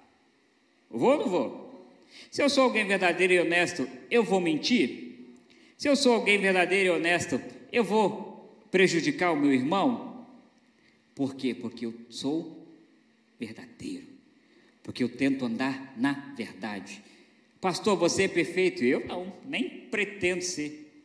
Vou 0.90 1.12
ou 1.12 1.18
não 1.20 1.28
vou? 1.28 1.88
Se 2.30 2.42
eu 2.42 2.50
sou 2.50 2.64
alguém 2.64 2.86
verdadeiro 2.86 3.32
e 3.32 3.40
honesto, 3.40 3.88
eu 4.10 4.22
vou 4.22 4.42
mentir? 4.42 5.09
Se 5.80 5.88
eu 5.88 5.96
sou 5.96 6.12
alguém 6.12 6.38
verdadeiro 6.38 6.88
e 6.88 6.90
honesto, 6.90 7.40
eu 7.72 7.82
vou 7.82 8.66
prejudicar 8.70 9.32
o 9.32 9.36
meu 9.36 9.50
irmão? 9.50 10.26
Por 11.14 11.34
quê? 11.34 11.54
Porque 11.54 11.86
eu 11.86 11.94
sou 12.10 12.70
verdadeiro. 13.38 14.06
Porque 14.82 15.02
eu 15.02 15.08
tento 15.08 15.46
andar 15.46 15.94
na 15.96 16.34
verdade. 16.36 17.02
Pastor, 17.62 17.96
você 17.96 18.24
é 18.24 18.28
perfeito? 18.28 18.84
Eu 18.84 19.06
não, 19.06 19.32
nem 19.46 19.70
pretendo 19.90 20.42
ser. 20.42 21.02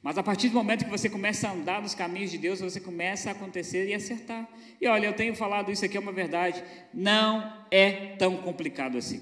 Mas 0.00 0.16
a 0.16 0.22
partir 0.22 0.48
do 0.48 0.54
momento 0.54 0.84
que 0.84 0.90
você 0.92 1.10
começa 1.10 1.48
a 1.48 1.52
andar 1.52 1.82
nos 1.82 1.96
caminhos 1.96 2.30
de 2.30 2.38
Deus, 2.38 2.60
você 2.60 2.78
começa 2.78 3.30
a 3.30 3.32
acontecer 3.32 3.88
e 3.88 3.94
acertar. 3.94 4.48
E 4.80 4.86
olha, 4.86 5.08
eu 5.08 5.12
tenho 5.12 5.34
falado 5.34 5.72
isso 5.72 5.84
aqui, 5.84 5.96
é 5.96 6.00
uma 6.00 6.12
verdade. 6.12 6.62
Não 6.94 7.66
é 7.68 8.14
tão 8.14 8.36
complicado 8.36 8.96
assim. 8.96 9.20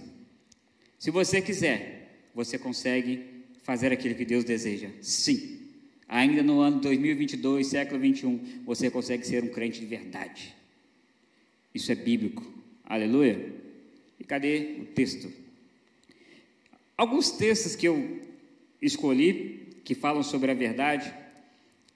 Se 0.98 1.10
você 1.10 1.40
quiser, 1.40 2.28
você 2.34 2.58
consegue 2.58 3.35
fazer 3.66 3.92
aquilo 3.92 4.14
que 4.14 4.24
Deus 4.24 4.44
deseja. 4.44 4.88
Sim. 5.02 5.58
Ainda 6.08 6.40
no 6.40 6.60
ano 6.60 6.80
2022, 6.80 7.66
século 7.66 7.98
21, 7.98 8.62
você 8.64 8.88
consegue 8.88 9.26
ser 9.26 9.42
um 9.42 9.48
crente 9.48 9.80
de 9.80 9.86
verdade. 9.86 10.54
Isso 11.74 11.90
é 11.90 11.96
bíblico. 11.96 12.46
Aleluia. 12.84 13.52
E 14.20 14.22
cadê 14.22 14.76
o 14.80 14.84
texto? 14.84 15.32
Alguns 16.96 17.32
textos 17.32 17.74
que 17.74 17.88
eu 17.88 18.20
escolhi, 18.80 19.66
que 19.84 19.96
falam 19.96 20.22
sobre 20.22 20.52
a 20.52 20.54
verdade. 20.54 21.12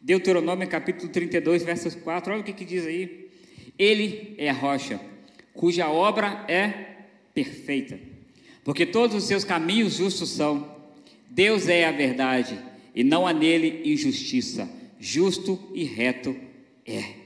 Deuteronômio 0.01 0.69
capítulo 0.69 1.13
32, 1.13 1.63
versos 1.63 1.95
4. 1.95 2.33
Olha 2.33 2.43
o 2.43 2.45
que, 2.45 2.53
que 2.53 2.65
diz 2.65 2.85
aí. 2.85 3.31
Ele 3.79 4.35
é 4.39 4.51
a 4.51 4.53
rocha, 4.53 5.01
cuja 5.55 5.89
obra 5.89 6.45
é 6.49 7.05
perfeita, 7.33 7.97
porque 8.65 8.85
todos 8.85 9.15
os 9.15 9.25
seus 9.25 9.45
caminhos 9.45 9.95
justos 9.95 10.31
são. 10.31 10.80
Deus 11.31 11.69
é 11.69 11.85
a 11.85 11.93
verdade 11.93 12.59
e 12.95 13.05
não 13.05 13.27
há 13.27 13.33
nele 13.33 13.83
injustiça. 13.85 14.69
Justo 14.99 15.59
e 15.75 15.85
reto 15.85 16.37
é. 16.85 17.21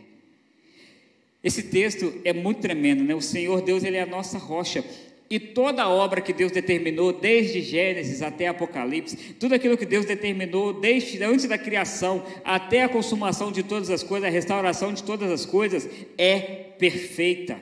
Esse 1.42 1.64
texto 1.64 2.20
é 2.24 2.32
muito 2.32 2.60
tremendo, 2.60 3.02
né? 3.02 3.14
O 3.14 3.20
Senhor 3.20 3.60
Deus, 3.62 3.82
ele 3.82 3.96
é 3.96 4.02
a 4.02 4.06
nossa 4.06 4.38
rocha. 4.38 4.84
E 5.28 5.40
toda 5.40 5.82
a 5.82 5.88
obra 5.88 6.20
que 6.20 6.32
Deus 6.32 6.52
determinou, 6.52 7.12
desde 7.12 7.60
Gênesis 7.60 8.22
até 8.22 8.46
Apocalipse, 8.46 9.16
tudo 9.34 9.54
aquilo 9.54 9.76
que 9.76 9.86
Deus 9.86 10.04
determinou, 10.04 10.72
desde 10.72 11.22
antes 11.24 11.46
da 11.46 11.58
criação 11.58 12.24
até 12.44 12.84
a 12.84 12.88
consumação 12.88 13.50
de 13.50 13.62
todas 13.62 13.90
as 13.90 14.02
coisas, 14.02 14.28
a 14.28 14.32
restauração 14.32 14.92
de 14.92 15.02
todas 15.02 15.30
as 15.30 15.44
coisas, 15.44 15.88
é 16.16 16.38
perfeita. 16.78 17.58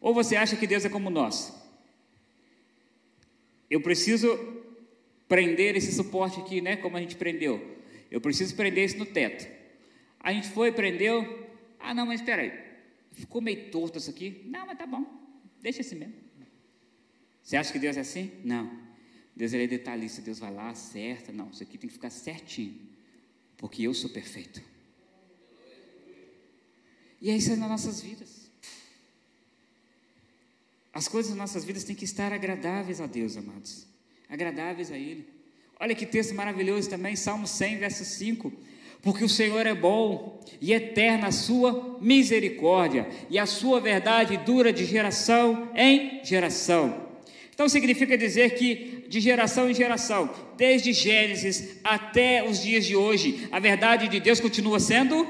Ou 0.00 0.12
você 0.12 0.36
acha 0.36 0.56
que 0.56 0.66
Deus 0.66 0.84
é 0.84 0.88
como 0.88 1.08
nós? 1.08 1.52
Eu 3.70 3.80
preciso 3.80 4.57
prender 5.28 5.76
esse 5.76 5.92
suporte 5.92 6.40
aqui, 6.40 6.60
né? 6.60 6.76
Como 6.76 6.96
a 6.96 7.00
gente 7.00 7.14
prendeu. 7.14 7.78
Eu 8.10 8.20
preciso 8.20 8.56
prender 8.56 8.86
isso 8.86 8.96
no 8.96 9.06
teto. 9.06 9.46
A 10.18 10.32
gente 10.32 10.48
foi, 10.48 10.72
prendeu. 10.72 11.46
Ah, 11.78 11.92
não, 11.92 12.06
mas 12.06 12.20
espera 12.20 12.42
aí. 12.42 12.52
Ficou 13.12 13.40
meio 13.40 13.70
torto 13.70 13.98
isso 13.98 14.10
aqui. 14.10 14.42
Não, 14.46 14.66
mas 14.66 14.78
tá 14.78 14.86
bom. 14.86 15.04
Deixa 15.60 15.82
assim 15.82 15.96
mesmo. 15.96 16.14
Você 17.42 17.56
acha 17.56 17.72
que 17.72 17.78
Deus 17.78 17.96
é 17.96 18.00
assim? 18.00 18.32
Não. 18.42 18.70
Deus 19.36 19.52
ele 19.52 19.64
é 19.64 19.66
detalhista. 19.66 20.22
Deus 20.22 20.38
vai 20.38 20.52
lá, 20.52 20.70
acerta. 20.70 21.30
Não, 21.30 21.50
isso 21.50 21.62
aqui 21.62 21.76
tem 21.76 21.88
que 21.88 21.94
ficar 21.94 22.10
certinho. 22.10 22.74
Porque 23.56 23.82
eu 23.82 23.92
sou 23.92 24.10
perfeito. 24.10 24.62
E 27.20 27.30
é 27.30 27.36
isso 27.36 27.54
nas 27.56 27.68
nossas 27.68 28.00
vidas. 28.00 28.50
As 30.92 31.06
coisas 31.06 31.30
nas 31.30 31.38
nossas 31.38 31.64
vidas 31.64 31.84
têm 31.84 31.94
que 31.94 32.04
estar 32.04 32.32
agradáveis 32.32 33.00
a 33.00 33.06
Deus, 33.06 33.36
amados 33.36 33.87
agradáveis 34.28 34.90
a 34.92 34.96
Ele. 34.96 35.26
Olha 35.80 35.94
que 35.94 36.04
texto 36.04 36.34
maravilhoso 36.34 36.90
também, 36.90 37.14
Salmo 37.14 37.46
100, 37.46 37.78
verso 37.78 38.04
5. 38.04 38.52
Porque 39.00 39.24
o 39.24 39.28
Senhor 39.28 39.64
é 39.64 39.74
bom 39.74 40.40
e 40.60 40.72
eterna 40.72 41.28
a 41.28 41.32
sua 41.32 41.98
misericórdia, 42.00 43.06
e 43.30 43.38
a 43.38 43.46
sua 43.46 43.80
verdade 43.80 44.36
dura 44.38 44.72
de 44.72 44.84
geração 44.84 45.70
em 45.74 46.20
geração. 46.24 47.06
Então 47.54 47.68
significa 47.68 48.18
dizer 48.18 48.54
que 48.54 49.04
de 49.08 49.20
geração 49.20 49.70
em 49.70 49.74
geração, 49.74 50.32
desde 50.56 50.92
Gênesis 50.92 51.76
até 51.82 52.48
os 52.48 52.62
dias 52.62 52.84
de 52.84 52.94
hoje, 52.94 53.48
a 53.50 53.58
verdade 53.58 54.08
de 54.08 54.20
Deus 54.20 54.40
continua 54.40 54.78
sendo 54.78 55.26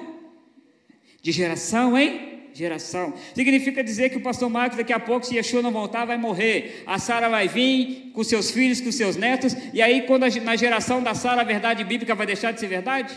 de 1.22 1.32
geração 1.32 1.96
em 1.96 2.28
geração. 2.59 3.14
Significa 3.35 3.83
dizer 3.85 4.11
que 4.11 4.16
o 4.16 4.21
pastor 4.21 4.51
Marcos, 4.51 4.77
daqui 4.77 4.92
a 4.92 4.99
pouco, 4.99 5.25
se 5.25 5.37
Yeshua 5.37 5.62
não 5.62 5.71
voltar, 5.71 6.05
vai 6.05 6.18
morrer. 6.18 6.83
A 6.87 6.99
Sara 6.99 7.29
vai 7.29 7.47
vir 7.47 8.11
com 8.12 8.25
seus 8.25 8.51
filhos, 8.51 8.81
com 8.81 8.90
seus 8.90 9.16
netos, 9.16 9.57
e 9.73 9.81
aí, 9.81 10.03
quando 10.03 10.25
a, 10.25 10.29
na 10.42 10.57
geração 10.57 11.03
da 11.03 11.14
Sara 11.14 11.42
a 11.42 11.44
verdade 11.44 11.85
bíblica 11.85 12.14
vai 12.14 12.27
deixar 12.27 12.53
de 12.53 12.61
ser 12.61 12.66
verdade? 12.66 13.14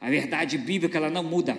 A 0.00 0.10
verdade 0.10 0.58
bíblica 0.58 0.98
ela 0.98 1.10
não 1.10 1.22
muda. 1.22 1.56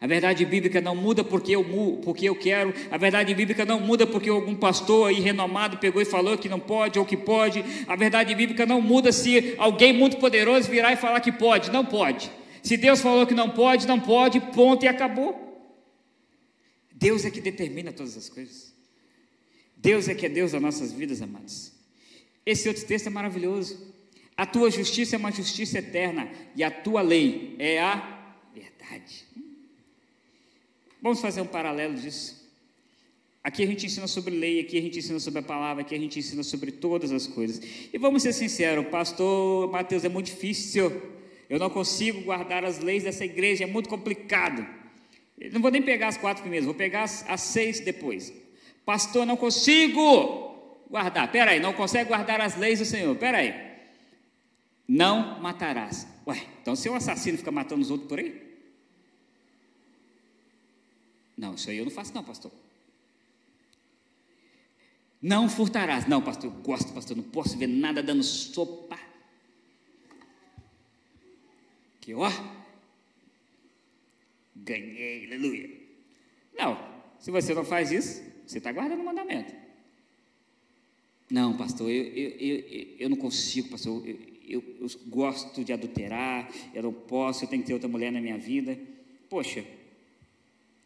A 0.00 0.06
verdade 0.06 0.44
bíblica 0.44 0.80
não 0.80 0.94
muda 0.94 1.24
porque 1.24 1.56
eu, 1.56 1.64
porque 2.04 2.28
eu 2.28 2.36
quero, 2.36 2.72
a 2.88 2.96
verdade 2.96 3.34
bíblica 3.34 3.64
não 3.64 3.80
muda 3.80 4.06
porque 4.06 4.30
algum 4.30 4.54
pastor 4.54 5.08
aí 5.08 5.18
renomado 5.18 5.78
pegou 5.78 6.00
e 6.00 6.04
falou 6.04 6.38
que 6.38 6.48
não 6.48 6.60
pode 6.60 7.00
ou 7.00 7.04
que 7.04 7.16
pode. 7.16 7.64
A 7.88 7.96
verdade 7.96 8.32
bíblica 8.32 8.64
não 8.64 8.80
muda 8.80 9.10
se 9.10 9.54
alguém 9.58 9.92
muito 9.92 10.18
poderoso 10.18 10.70
virar 10.70 10.92
e 10.92 10.96
falar 10.96 11.18
que 11.18 11.32
pode, 11.32 11.72
não 11.72 11.84
pode. 11.84 12.30
Se 12.62 12.76
Deus 12.76 13.00
falou 13.00 13.26
que 13.26 13.34
não 13.34 13.50
pode, 13.50 13.86
não 13.86 13.98
pode, 13.98 14.40
ponto 14.40 14.84
e 14.84 14.88
acabou. 14.88 15.47
Deus 16.98 17.24
é 17.24 17.30
que 17.30 17.40
determina 17.40 17.92
todas 17.92 18.16
as 18.16 18.28
coisas. 18.28 18.74
Deus 19.76 20.08
é 20.08 20.14
que 20.14 20.26
é 20.26 20.28
Deus 20.28 20.50
das 20.50 20.60
nossas 20.60 20.92
vidas, 20.92 21.22
amados. 21.22 21.72
Esse 22.44 22.68
outro 22.68 22.84
texto 22.84 23.06
é 23.06 23.10
maravilhoso. 23.10 23.94
A 24.36 24.44
tua 24.44 24.68
justiça 24.68 25.14
é 25.14 25.18
uma 25.18 25.30
justiça 25.30 25.78
eterna 25.78 26.28
e 26.56 26.64
a 26.64 26.70
tua 26.70 27.00
lei 27.00 27.54
é 27.58 27.80
a 27.80 28.34
verdade. 28.52 29.24
Vamos 31.00 31.20
fazer 31.20 31.40
um 31.40 31.46
paralelo 31.46 31.94
disso. 31.94 32.36
Aqui 33.44 33.62
a 33.62 33.66
gente 33.66 33.86
ensina 33.86 34.08
sobre 34.08 34.36
lei, 34.36 34.58
aqui 34.58 34.76
a 34.76 34.82
gente 34.82 34.98
ensina 34.98 35.20
sobre 35.20 35.38
a 35.38 35.42
palavra, 35.42 35.82
aqui 35.82 35.94
a 35.94 35.98
gente 35.98 36.18
ensina 36.18 36.42
sobre 36.42 36.72
todas 36.72 37.12
as 37.12 37.28
coisas. 37.28 37.62
E 37.92 37.96
vamos 37.96 38.24
ser 38.24 38.32
sinceros, 38.32 38.88
pastor 38.88 39.70
Mateus, 39.70 40.04
é 40.04 40.08
muito 40.08 40.26
difícil. 40.26 41.00
Eu 41.48 41.60
não 41.60 41.70
consigo 41.70 42.22
guardar 42.22 42.64
as 42.64 42.80
leis 42.80 43.04
dessa 43.04 43.24
igreja, 43.24 43.62
é 43.62 43.66
muito 43.66 43.88
complicado. 43.88 44.77
Não 45.52 45.60
vou 45.60 45.70
nem 45.70 45.82
pegar 45.82 46.08
as 46.08 46.16
quatro 46.16 46.42
primeiras, 46.42 46.66
vou 46.66 46.74
pegar 46.74 47.04
as, 47.04 47.24
as 47.28 47.40
seis 47.40 47.80
depois. 47.80 48.32
Pastor, 48.84 49.24
não 49.24 49.36
consigo 49.36 50.82
guardar. 50.90 51.30
Pera 51.30 51.52
aí, 51.52 51.60
não 51.60 51.72
consegue 51.72 52.08
guardar 52.08 52.40
as 52.40 52.56
leis 52.56 52.78
do 52.78 52.84
Senhor. 52.84 53.14
Pera 53.16 53.38
aí. 53.38 53.54
Não 54.86 55.40
matarás. 55.40 56.06
Ué, 56.26 56.44
então 56.60 56.74
se 56.74 56.88
o 56.88 56.94
assassino 56.94 57.38
fica 57.38 57.50
matando 57.50 57.82
os 57.82 57.90
outros 57.90 58.08
por 58.08 58.18
aí? 58.18 58.48
Não, 61.36 61.54
isso 61.54 61.70
aí 61.70 61.78
eu 61.78 61.84
não 61.84 61.92
faço, 61.92 62.12
não, 62.14 62.24
pastor. 62.24 62.50
Não 65.22 65.48
furtarás. 65.48 66.06
Não, 66.06 66.20
pastor, 66.20 66.52
eu 66.52 66.62
gosto, 66.62 66.92
pastor, 66.92 67.16
não 67.16 67.24
posso 67.24 67.56
ver 67.56 67.66
nada 67.66 68.02
dando 68.02 68.22
sopa. 68.22 68.98
Que 72.00 72.14
ó, 72.14 72.30
ganhei, 74.64 75.26
aleluia. 75.26 75.70
Não, 76.56 76.78
se 77.18 77.30
você 77.30 77.54
não 77.54 77.64
faz 77.64 77.90
isso, 77.90 78.22
você 78.46 78.58
está 78.58 78.72
guardando 78.72 79.00
o 79.00 79.04
mandamento. 79.04 79.54
Não, 81.30 81.56
pastor, 81.56 81.90
eu, 81.90 82.04
eu, 82.04 82.30
eu, 82.38 82.86
eu 83.00 83.08
não 83.10 83.16
consigo, 83.16 83.68
pastor, 83.68 84.06
eu, 84.06 84.18
eu, 84.48 84.64
eu 84.80 84.88
gosto 85.06 85.62
de 85.62 85.72
adulterar, 85.72 86.50
eu 86.74 86.82
não 86.82 86.92
posso, 86.92 87.44
eu 87.44 87.48
tenho 87.48 87.62
que 87.62 87.68
ter 87.68 87.74
outra 87.74 87.88
mulher 87.88 88.10
na 88.10 88.20
minha 88.20 88.38
vida. 88.38 88.78
Poxa, 89.28 89.64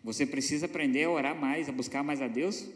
você 0.03 0.27
precisa 0.27 0.67
aprender 0.67 1.05
a 1.05 1.11
orar 1.11 1.39
mais, 1.39 1.69
a 1.69 1.73
buscar 1.73 2.03
mais 2.03 2.21
a 2.21 2.27
Deus 2.27 2.69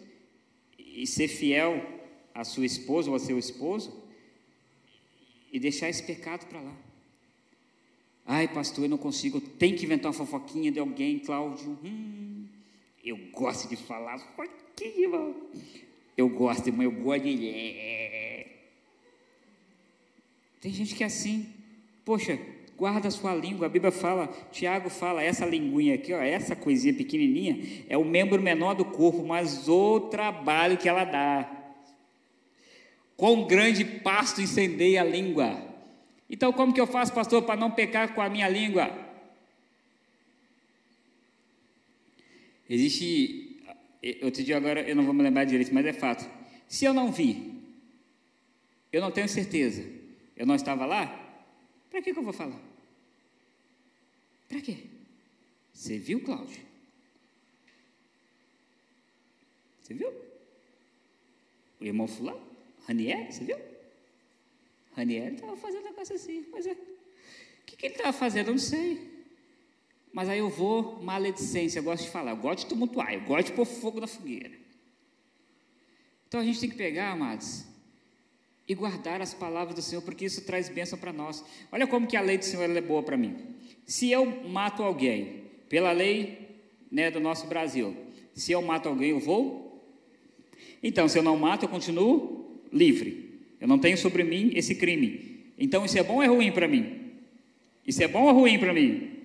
e 0.78 1.06
ser 1.06 1.26
fiel 1.26 1.84
à 2.32 2.44
sua 2.44 2.64
esposa 2.64 3.08
ou 3.08 3.14
ao 3.14 3.20
seu 3.20 3.38
esposo 3.38 4.04
e 5.52 5.58
deixar 5.58 5.88
esse 5.88 6.02
pecado 6.02 6.46
para 6.46 6.60
lá. 6.60 6.85
Ai, 8.36 8.48
pastor, 8.48 8.84
eu 8.84 8.90
não 8.90 8.98
consigo, 8.98 9.40
tem 9.40 9.74
que 9.74 9.86
inventar 9.86 10.10
uma 10.10 10.12
fofoquinha 10.12 10.70
de 10.70 10.78
alguém, 10.78 11.18
Cláudio. 11.18 11.78
Hum, 11.82 12.44
eu 13.02 13.16
gosto 13.32 13.66
de 13.66 13.76
falar 13.76 14.18
fofoquinha, 14.18 15.04
irmão. 15.04 15.34
Eu 16.14 16.28
gosto, 16.28 16.66
irmão, 16.66 16.82
eu 16.82 16.92
gosto 16.92 17.22
de. 17.22 18.46
Tem 20.60 20.70
gente 20.70 20.94
que 20.94 21.02
é 21.02 21.06
assim. 21.06 21.46
Poxa, 22.04 22.38
guarda 22.76 23.08
a 23.08 23.10
sua 23.10 23.34
língua. 23.34 23.68
A 23.68 23.70
Bíblia 23.70 23.90
fala, 23.90 24.26
Tiago 24.52 24.90
fala, 24.90 25.22
essa 25.22 25.46
linguinha 25.46 25.94
aqui, 25.94 26.12
ó, 26.12 26.20
essa 26.20 26.54
coisinha 26.54 26.92
pequenininha, 26.92 27.84
é 27.88 27.96
o 27.96 28.04
membro 28.04 28.42
menor 28.42 28.74
do 28.74 28.84
corpo, 28.84 29.24
mas 29.24 29.66
o 29.66 29.98
trabalho 30.10 30.76
que 30.76 30.90
ela 30.90 31.04
dá. 31.04 31.50
Quão 33.16 33.46
grande 33.46 33.82
pasto 33.82 34.42
incendeia 34.42 35.00
a 35.00 35.04
língua. 35.04 35.65
Então, 36.28 36.52
como 36.52 36.72
que 36.72 36.80
eu 36.80 36.86
faço, 36.86 37.12
pastor, 37.12 37.42
para 37.42 37.58
não 37.58 37.70
pecar 37.70 38.14
com 38.14 38.20
a 38.20 38.28
minha 38.28 38.48
língua? 38.48 38.90
Existe, 42.68 43.62
outro 44.22 44.42
dia 44.42 44.56
agora 44.56 44.80
eu 44.80 44.96
não 44.96 45.04
vou 45.04 45.14
me 45.14 45.22
lembrar 45.22 45.44
direito, 45.44 45.72
mas 45.72 45.86
é 45.86 45.92
fato. 45.92 46.28
Se 46.68 46.84
eu 46.84 46.92
não 46.92 47.12
vi, 47.12 47.62
eu 48.92 49.00
não 49.00 49.12
tenho 49.12 49.28
certeza, 49.28 49.88
eu 50.36 50.44
não 50.44 50.56
estava 50.56 50.84
lá, 50.84 51.06
para 51.90 52.02
que, 52.02 52.12
que 52.12 52.18
eu 52.18 52.24
vou 52.24 52.32
falar? 52.32 52.60
Para 54.48 54.60
quê? 54.60 54.78
Você 55.72 55.98
viu, 55.98 56.20
Cláudio? 56.22 56.60
Você 59.82 59.94
viu? 59.94 60.12
O 61.80 61.84
irmão 61.84 62.08
fulano? 62.08 62.40
Raniel, 62.88 63.30
você 63.30 63.44
viu? 63.44 63.75
Raniel 64.96 65.34
estava 65.34 65.56
fazendo 65.56 65.82
um 65.82 65.90
negócio 65.90 66.16
assim, 66.16 66.46
mas 66.50 66.66
é. 66.66 66.72
O 66.72 66.76
que, 67.66 67.76
que 67.76 67.86
ele 67.86 67.94
estava 67.94 68.12
fazendo? 68.12 68.48
Eu 68.48 68.52
não 68.52 68.58
sei. 68.58 69.14
Mas 70.10 70.30
aí 70.30 70.38
eu 70.38 70.48
vou, 70.48 71.02
maledicência, 71.02 71.78
eu 71.78 71.82
gosto 71.82 72.04
de 72.04 72.10
falar, 72.10 72.30
eu 72.30 72.38
gosto 72.38 72.60
de 72.60 72.66
tumultuar, 72.66 73.12
eu 73.12 73.20
gosto 73.20 73.48
de 73.48 73.52
pôr 73.52 73.66
fogo 73.66 74.00
na 74.00 74.06
fogueira. 74.06 74.52
Então 76.26 76.40
a 76.40 76.44
gente 76.44 76.58
tem 76.58 76.70
que 76.70 76.76
pegar, 76.76 77.10
amados, 77.10 77.66
e 78.66 78.74
guardar 78.74 79.20
as 79.20 79.34
palavras 79.34 79.74
do 79.74 79.82
Senhor, 79.82 80.00
porque 80.00 80.24
isso 80.24 80.42
traz 80.46 80.70
bênção 80.70 80.98
para 80.98 81.12
nós. 81.12 81.44
Olha 81.70 81.86
como 81.86 82.06
que 82.06 82.16
a 82.16 82.22
lei 82.22 82.38
do 82.38 82.44
Senhor 82.46 82.68
é 82.68 82.80
boa 82.80 83.02
para 83.02 83.18
mim. 83.18 83.36
Se 83.84 84.10
eu 84.10 84.24
mato 84.48 84.82
alguém, 84.82 85.44
pela 85.68 85.92
lei 85.92 86.62
né, 86.90 87.10
do 87.10 87.20
nosso 87.20 87.46
Brasil, 87.46 87.94
se 88.32 88.52
eu 88.52 88.62
mato 88.62 88.88
alguém, 88.88 89.10
eu 89.10 89.20
vou? 89.20 89.86
Então, 90.82 91.06
se 91.08 91.18
eu 91.18 91.22
não 91.22 91.36
mato, 91.36 91.66
eu 91.66 91.68
continuo 91.68 92.62
livre. 92.72 93.25
Eu 93.60 93.68
não 93.68 93.78
tenho 93.78 93.96
sobre 93.96 94.22
mim 94.24 94.52
esse 94.54 94.74
crime. 94.74 95.52
Então, 95.58 95.84
isso 95.84 95.98
é 95.98 96.02
bom 96.02 96.16
ou 96.16 96.22
é 96.22 96.26
ruim 96.26 96.52
para 96.52 96.68
mim? 96.68 97.12
Isso 97.86 98.02
é 98.02 98.08
bom 98.08 98.24
ou 98.24 98.32
ruim 98.32 98.58
para 98.58 98.72
mim? 98.72 99.16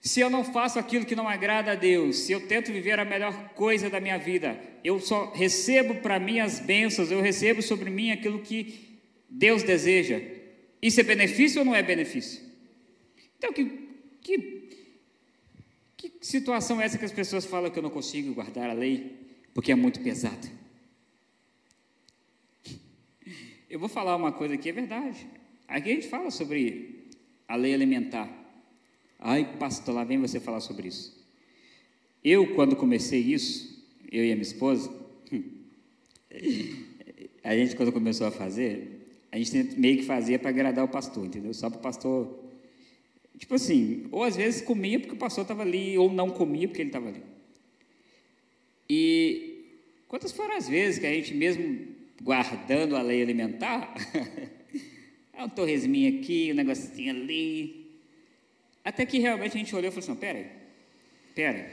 Se 0.00 0.18
eu 0.20 0.28
não 0.28 0.42
faço 0.42 0.80
aquilo 0.80 1.04
que 1.04 1.14
não 1.14 1.28
agrada 1.28 1.72
a 1.72 1.74
Deus, 1.76 2.16
se 2.18 2.32
eu 2.32 2.48
tento 2.48 2.72
viver 2.72 2.98
a 2.98 3.04
melhor 3.04 3.50
coisa 3.50 3.88
da 3.88 4.00
minha 4.00 4.18
vida, 4.18 4.58
eu 4.82 4.98
só 4.98 5.30
recebo 5.32 5.94
para 5.96 6.18
mim 6.18 6.40
as 6.40 6.58
bênçãos, 6.58 7.12
eu 7.12 7.20
recebo 7.20 7.62
sobre 7.62 7.88
mim 7.88 8.10
aquilo 8.10 8.40
que 8.40 8.98
Deus 9.30 9.62
deseja. 9.62 10.20
Isso 10.82 10.98
é 10.98 11.04
benefício 11.04 11.60
ou 11.60 11.64
não 11.64 11.74
é 11.74 11.82
benefício? 11.84 12.42
Então, 13.38 13.52
que, 13.52 13.64
que, 14.20 14.38
que 15.96 16.12
situação 16.20 16.80
é 16.80 16.84
essa 16.86 16.98
que 16.98 17.04
as 17.04 17.12
pessoas 17.12 17.44
falam 17.44 17.70
que 17.70 17.78
eu 17.78 17.82
não 17.82 17.90
consigo 17.90 18.34
guardar 18.34 18.68
a 18.68 18.72
lei 18.72 19.20
porque 19.54 19.70
é 19.70 19.76
muito 19.76 20.00
pesado? 20.00 20.61
Eu 23.72 23.78
vou 23.78 23.88
falar 23.88 24.14
uma 24.16 24.30
coisa 24.30 24.52
aqui, 24.52 24.68
é 24.68 24.72
verdade. 24.72 25.26
Aqui 25.66 25.90
a 25.92 25.94
gente 25.94 26.06
fala 26.06 26.30
sobre 26.30 27.08
a 27.48 27.56
lei 27.56 27.72
alimentar. 27.72 28.30
Ai, 29.18 29.56
pastor, 29.58 29.94
lá 29.94 30.04
vem 30.04 30.18
você 30.18 30.38
falar 30.38 30.60
sobre 30.60 30.88
isso. 30.88 31.18
Eu, 32.22 32.54
quando 32.54 32.76
comecei 32.76 33.18
isso, 33.18 33.82
eu 34.12 34.26
e 34.26 34.30
a 34.30 34.34
minha 34.34 34.42
esposa, 34.42 34.92
a 37.42 37.56
gente, 37.56 37.74
quando 37.74 37.90
começou 37.92 38.26
a 38.26 38.30
fazer, 38.30 39.06
a 39.32 39.38
gente 39.38 39.80
meio 39.80 39.96
que 39.96 40.04
fazia 40.04 40.38
para 40.38 40.50
agradar 40.50 40.84
o 40.84 40.88
pastor, 40.88 41.24
entendeu? 41.24 41.54
Só 41.54 41.70
para 41.70 41.78
o 41.78 41.82
pastor. 41.82 42.44
Tipo 43.38 43.54
assim, 43.54 44.06
ou 44.12 44.22
às 44.22 44.36
vezes 44.36 44.60
comia 44.60 45.00
porque 45.00 45.14
o 45.14 45.18
pastor 45.18 45.44
estava 45.44 45.62
ali, 45.62 45.96
ou 45.96 46.12
não 46.12 46.28
comia 46.28 46.68
porque 46.68 46.82
ele 46.82 46.90
estava 46.90 47.08
ali. 47.08 47.22
E 48.86 49.64
quantas 50.08 50.30
foram 50.30 50.58
as 50.58 50.68
vezes 50.68 50.98
que 50.98 51.06
a 51.06 51.14
gente, 51.14 51.32
mesmo 51.32 51.91
guardando 52.22 52.96
a 52.96 53.02
lei 53.02 53.20
alimentar, 53.22 53.94
é 55.34 55.42
um 55.42 55.48
torresminho 55.48 56.20
aqui, 56.20 56.50
um 56.52 56.54
negocinho 56.54 57.10
ali, 57.10 57.82
até 58.84 59.04
que 59.04 59.18
realmente 59.18 59.56
a 59.56 59.58
gente 59.58 59.74
olhou 59.74 59.88
e 59.88 59.92
falou 59.92 60.10
assim: 60.10 60.20
peraí, 60.20 60.46
peraí. 61.34 61.66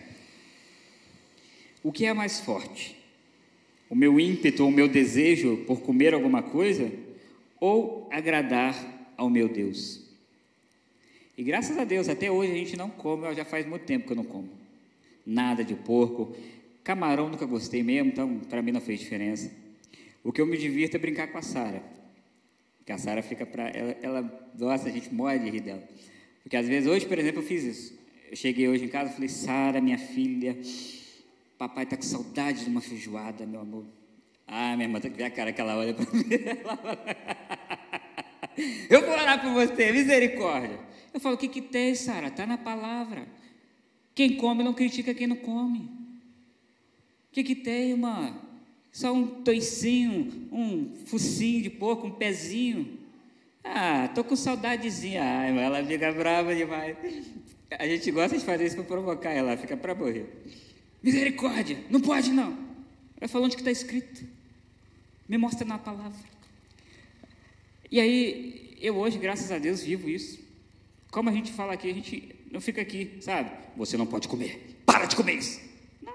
O 1.84 1.92
que 1.92 2.06
é 2.06 2.14
mais 2.14 2.40
forte? 2.40 2.96
O 3.90 3.96
meu 3.96 4.20
ímpeto 4.20 4.68
o 4.68 4.72
meu 4.72 4.88
desejo 4.88 5.58
por 5.66 5.82
comer 5.82 6.14
alguma 6.14 6.44
coisa 6.44 6.92
ou 7.60 8.08
agradar 8.12 8.76
ao 9.18 9.30
meu 9.30 9.48
Deus? 9.48 10.08
E 11.38 11.44
graças 11.44 11.78
a 11.78 11.86
Deus, 11.86 12.10
até 12.10 12.30
hoje 12.30 12.52
a 12.52 12.56
gente 12.56 12.76
não 12.76 12.90
come, 12.90 13.34
já 13.34 13.46
faz 13.46 13.66
muito 13.66 13.86
tempo 13.86 14.06
que 14.06 14.12
eu 14.12 14.18
não 14.18 14.26
como. 14.26 14.50
Nada 15.26 15.64
de 15.64 15.74
porco. 15.74 16.36
Camarão 16.84 17.30
nunca 17.30 17.46
gostei 17.46 17.82
mesmo, 17.82 18.12
então 18.12 18.40
para 18.40 18.62
mim 18.62 18.74
não 18.74 18.82
fez 18.82 19.00
diferença. 19.00 19.50
O 20.30 20.32
que 20.32 20.40
eu 20.40 20.46
me 20.46 20.56
divirto 20.60 20.96
é 20.96 21.00
brincar 21.00 21.26
com 21.32 21.40
a 21.40 21.42
Sara. 21.42 21.82
Porque 22.78 22.92
a 22.92 23.00
Sara 23.00 23.24
fica 23.24 23.48
para. 23.48 23.68
Ela, 23.70 23.98
ela 24.00 24.50
gosta, 24.56 24.88
a 24.88 24.92
gente 24.92 25.12
morre 25.12 25.40
de 25.40 25.50
rir 25.50 25.62
dela. 25.62 25.84
Porque 26.44 26.56
às 26.56 26.68
vezes, 26.68 26.88
hoje, 26.88 27.08
por 27.08 27.18
exemplo, 27.18 27.42
eu 27.42 27.44
fiz 27.48 27.64
isso. 27.64 28.00
Eu 28.30 28.38
cheguei 28.38 28.68
hoje 28.68 28.86
em 28.86 28.90
casa 28.90 29.10
e 29.10 29.14
falei, 29.16 29.28
Sara, 29.28 29.82
minha 29.82 29.98
filha, 29.98 30.56
papai 31.58 31.84
está 31.84 31.98
com 31.98 32.04
saudade 32.04 32.64
de 32.64 32.70
uma 32.70 32.80
feijoada, 32.80 33.44
meu 33.48 33.60
amor. 33.60 33.86
Ah, 34.46 34.76
minha 34.76 34.88
irmã, 34.88 35.00
tem 35.00 35.10
que 35.10 35.18
ver 35.18 35.24
a 35.24 35.32
cara 35.32 35.52
que 35.52 35.60
ela 35.60 35.76
olha 35.76 35.96
para 35.96 36.06
mim. 36.14 36.24
Eu 38.88 39.02
vou 39.02 39.10
orar 39.10 39.42
por 39.42 39.52
você, 39.52 39.92
misericórdia. 39.92 40.80
Eu 41.12 41.20
falo, 41.20 41.34
o 41.34 41.38
que, 41.40 41.48
que 41.48 41.62
tem, 41.64 41.96
Sara? 41.96 42.28
Está 42.28 42.46
na 42.46 42.60
palavra. 42.60 43.28
Quem 44.14 44.38
come 44.38 44.64
não 44.64 44.76
critica 44.76 45.12
quem 45.12 45.26
não 45.26 45.38
come. 45.38 45.80
O 45.80 47.32
que, 47.32 47.44
que 47.44 47.56
tem, 47.56 47.90
irmã? 47.90 48.48
Só 48.92 49.14
um 49.14 49.44
toicinho, 49.44 50.50
um 50.52 50.96
focinho 51.06 51.64
de 51.64 51.70
porco, 51.70 52.08
um 52.08 52.12
pezinho. 52.12 53.00
Ah, 53.64 54.10
tô 54.14 54.24
com 54.24 54.36
saudadezinha. 54.36 55.24
Ai, 55.24 55.50
irmã, 55.50 55.62
ela 55.62 55.86
fica 55.86 56.12
brava 56.12 56.56
demais. 56.56 56.98
A 57.72 57.88
gente 57.88 58.10
gosta 58.12 58.38
de 58.38 58.44
fazer 58.44 58.66
isso 58.66 58.76
para 58.76 58.86
provocar 58.86 59.32
ela, 59.32 59.56
fica 59.56 59.78
para 59.78 59.94
morrer. 59.94 60.28
Misericórdia, 61.04 61.78
não 61.90 62.02
pode 62.02 62.32
não. 62.32 62.58
Ela 63.20 63.28
falou 63.28 63.46
onde 63.46 63.56
que 63.56 63.62
está 63.62 63.72
escrito. 63.72 64.26
Me 65.28 65.38
mostra 65.38 65.66
na 65.66 65.78
palavra. 65.78 66.20
E 67.92 68.00
aí, 68.00 68.78
eu 68.82 68.96
hoje, 68.98 69.18
graças 69.18 69.52
a 69.52 69.60
Deus, 69.60 69.84
vivo 69.84 70.10
isso. 70.10 70.40
Como 71.12 71.30
a 71.30 71.32
gente 71.32 71.52
fala 71.52 71.74
aqui, 71.74 71.90
a 71.90 71.94
gente 71.94 72.36
não 72.52 72.60
fica 72.60 72.82
aqui, 72.82 73.18
sabe? 73.22 73.52
Você 73.78 73.98
não 73.98 74.06
pode 74.06 74.28
comer. 74.28 74.80
Para 74.86 75.06
de 75.06 75.16
comer 75.16 75.36
isso. 75.36 75.62
Não. 76.02 76.14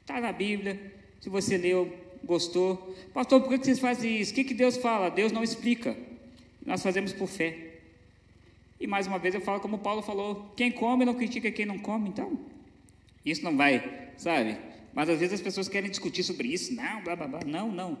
Está 0.00 0.20
na 0.20 0.32
Bíblia. 0.32 1.03
Se 1.24 1.30
você 1.30 1.56
leu, 1.56 1.90
gostou. 2.22 2.94
Pastor, 3.14 3.40
por 3.40 3.48
que 3.48 3.64
vocês 3.64 3.78
fazem 3.78 4.20
isso? 4.20 4.32
O 4.32 4.34
que, 4.34 4.44
que 4.44 4.52
Deus 4.52 4.76
fala? 4.76 5.08
Deus 5.08 5.32
não 5.32 5.42
explica. 5.42 5.96
Nós 6.66 6.82
fazemos 6.82 7.14
por 7.14 7.26
fé. 7.26 7.78
E 8.78 8.86
mais 8.86 9.06
uma 9.06 9.18
vez 9.18 9.34
eu 9.34 9.40
falo 9.40 9.58
como 9.58 9.78
Paulo 9.78 10.02
falou: 10.02 10.52
quem 10.54 10.70
come 10.70 11.02
não 11.06 11.14
critica 11.14 11.50
quem 11.50 11.64
não 11.64 11.78
come, 11.78 12.10
então. 12.10 12.38
Isso 13.24 13.42
não 13.42 13.56
vai, 13.56 14.12
sabe? 14.18 14.58
Mas 14.92 15.08
às 15.08 15.18
vezes 15.18 15.36
as 15.36 15.40
pessoas 15.40 15.66
querem 15.66 15.88
discutir 15.88 16.22
sobre 16.22 16.48
isso. 16.48 16.74
Não, 16.74 17.02
blá 17.02 17.16
blá 17.16 17.26
blá. 17.26 17.40
Não, 17.46 17.72
não. 17.72 17.98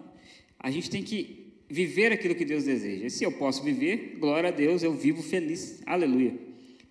A 0.58 0.70
gente 0.70 0.90
tem 0.90 1.02
que 1.02 1.50
viver 1.66 2.12
aquilo 2.12 2.34
que 2.34 2.44
Deus 2.44 2.64
deseja. 2.64 3.08
Se 3.08 3.24
eu 3.24 3.32
posso 3.32 3.62
viver, 3.62 4.18
glória 4.20 4.50
a 4.50 4.52
Deus, 4.52 4.82
eu 4.82 4.92
vivo 4.92 5.22
feliz. 5.22 5.80
Aleluia. 5.86 6.38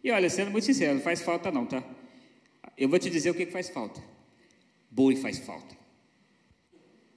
E 0.04 0.10
olha, 0.10 0.32
sendo 0.32 0.50
muito 0.50 0.66
sincero, 0.66 0.96
não 0.96 1.02
faz 1.02 1.22
falta 1.22 1.52
não, 1.52 1.68
tá? 1.68 1.84
Eu 2.76 2.90
vou 2.90 2.98
te 2.98 3.12
dizer 3.12 3.30
o 3.30 3.36
que 3.36 3.46
faz 3.46 3.70
falta. 3.70 4.02
Boi 4.90 5.16
faz 5.16 5.38
falta. 5.38 5.83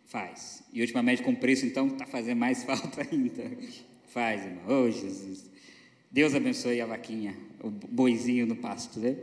Faz. 0.06 0.62
E 0.72 0.80
ultimamente 0.80 1.22
com 1.22 1.34
preço, 1.34 1.66
então, 1.66 1.88
está 1.88 2.06
fazendo 2.06 2.38
mais 2.38 2.62
falta 2.64 3.06
ainda. 3.10 3.50
Faz, 4.08 4.44
irmão. 4.44 4.62
Oh, 4.68 4.90
Jesus. 4.90 5.50
Deus 6.10 6.34
abençoe 6.34 6.80
a 6.80 6.86
vaquinha, 6.86 7.36
o 7.62 7.68
boizinho 7.70 8.46
no 8.46 8.56
pasto, 8.56 9.00
né? 9.00 9.16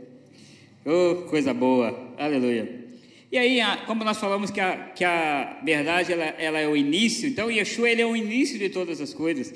Oh, 0.84 1.22
coisa 1.28 1.54
boa. 1.54 2.14
Aleluia. 2.18 2.84
E 3.32 3.38
aí, 3.38 3.58
como 3.86 4.04
nós 4.04 4.18
falamos 4.18 4.50
que 4.50 4.60
a, 4.60 4.76
que 4.90 5.02
a 5.02 5.60
verdade 5.64 6.12
ela, 6.12 6.24
ela 6.24 6.58
é 6.60 6.68
o 6.68 6.76
início, 6.76 7.28
então 7.28 7.50
Yeshua 7.50 7.90
ele 7.90 8.02
é 8.02 8.06
o 8.06 8.14
início 8.14 8.58
de 8.58 8.68
todas 8.68 9.00
as 9.00 9.12
coisas. 9.12 9.52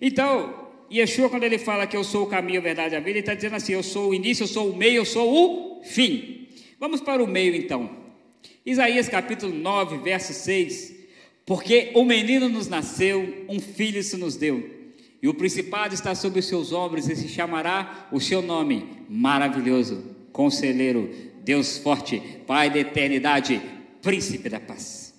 Então, 0.00 0.68
Yeshua, 0.90 1.28
quando 1.28 1.44
ele 1.44 1.58
fala 1.58 1.86
que 1.86 1.96
eu 1.96 2.02
sou 2.02 2.24
o 2.24 2.26
caminho, 2.26 2.58
a 2.58 2.62
verdade 2.62 2.94
e 2.94 2.96
a 2.96 3.00
vida, 3.00 3.10
ele 3.10 3.20
está 3.20 3.34
dizendo 3.34 3.54
assim: 3.54 3.74
eu 3.74 3.82
sou 3.82 4.10
o 4.10 4.14
início, 4.14 4.42
eu 4.42 4.48
sou 4.48 4.70
o 4.72 4.76
meio, 4.76 4.96
eu 4.96 5.04
sou 5.04 5.78
o 5.78 5.84
fim. 5.84 6.48
Vamos 6.80 7.00
para 7.00 7.22
o 7.22 7.26
meio 7.26 7.54
então. 7.54 7.99
Isaías 8.64 9.08
capítulo 9.08 9.54
9, 9.54 9.98
verso 9.98 10.32
6. 10.32 10.94
Porque 11.46 11.90
o 11.94 12.04
menino 12.04 12.48
nos 12.48 12.68
nasceu, 12.68 13.46
um 13.48 13.58
filho 13.58 14.02
se 14.02 14.16
nos 14.16 14.36
deu, 14.36 14.70
e 15.22 15.28
o 15.28 15.34
principado 15.34 15.94
está 15.94 16.14
sobre 16.14 16.40
os 16.40 16.46
seus 16.46 16.72
ombros, 16.72 17.08
e 17.08 17.16
se 17.16 17.28
chamará 17.28 18.08
o 18.12 18.20
seu 18.20 18.40
nome, 18.40 18.86
maravilhoso, 19.08 20.04
conselheiro, 20.32 21.10
Deus 21.42 21.78
forte, 21.78 22.22
Pai 22.46 22.70
da 22.70 22.78
eternidade, 22.78 23.60
príncipe 24.02 24.48
da 24.48 24.60
paz. 24.60 25.14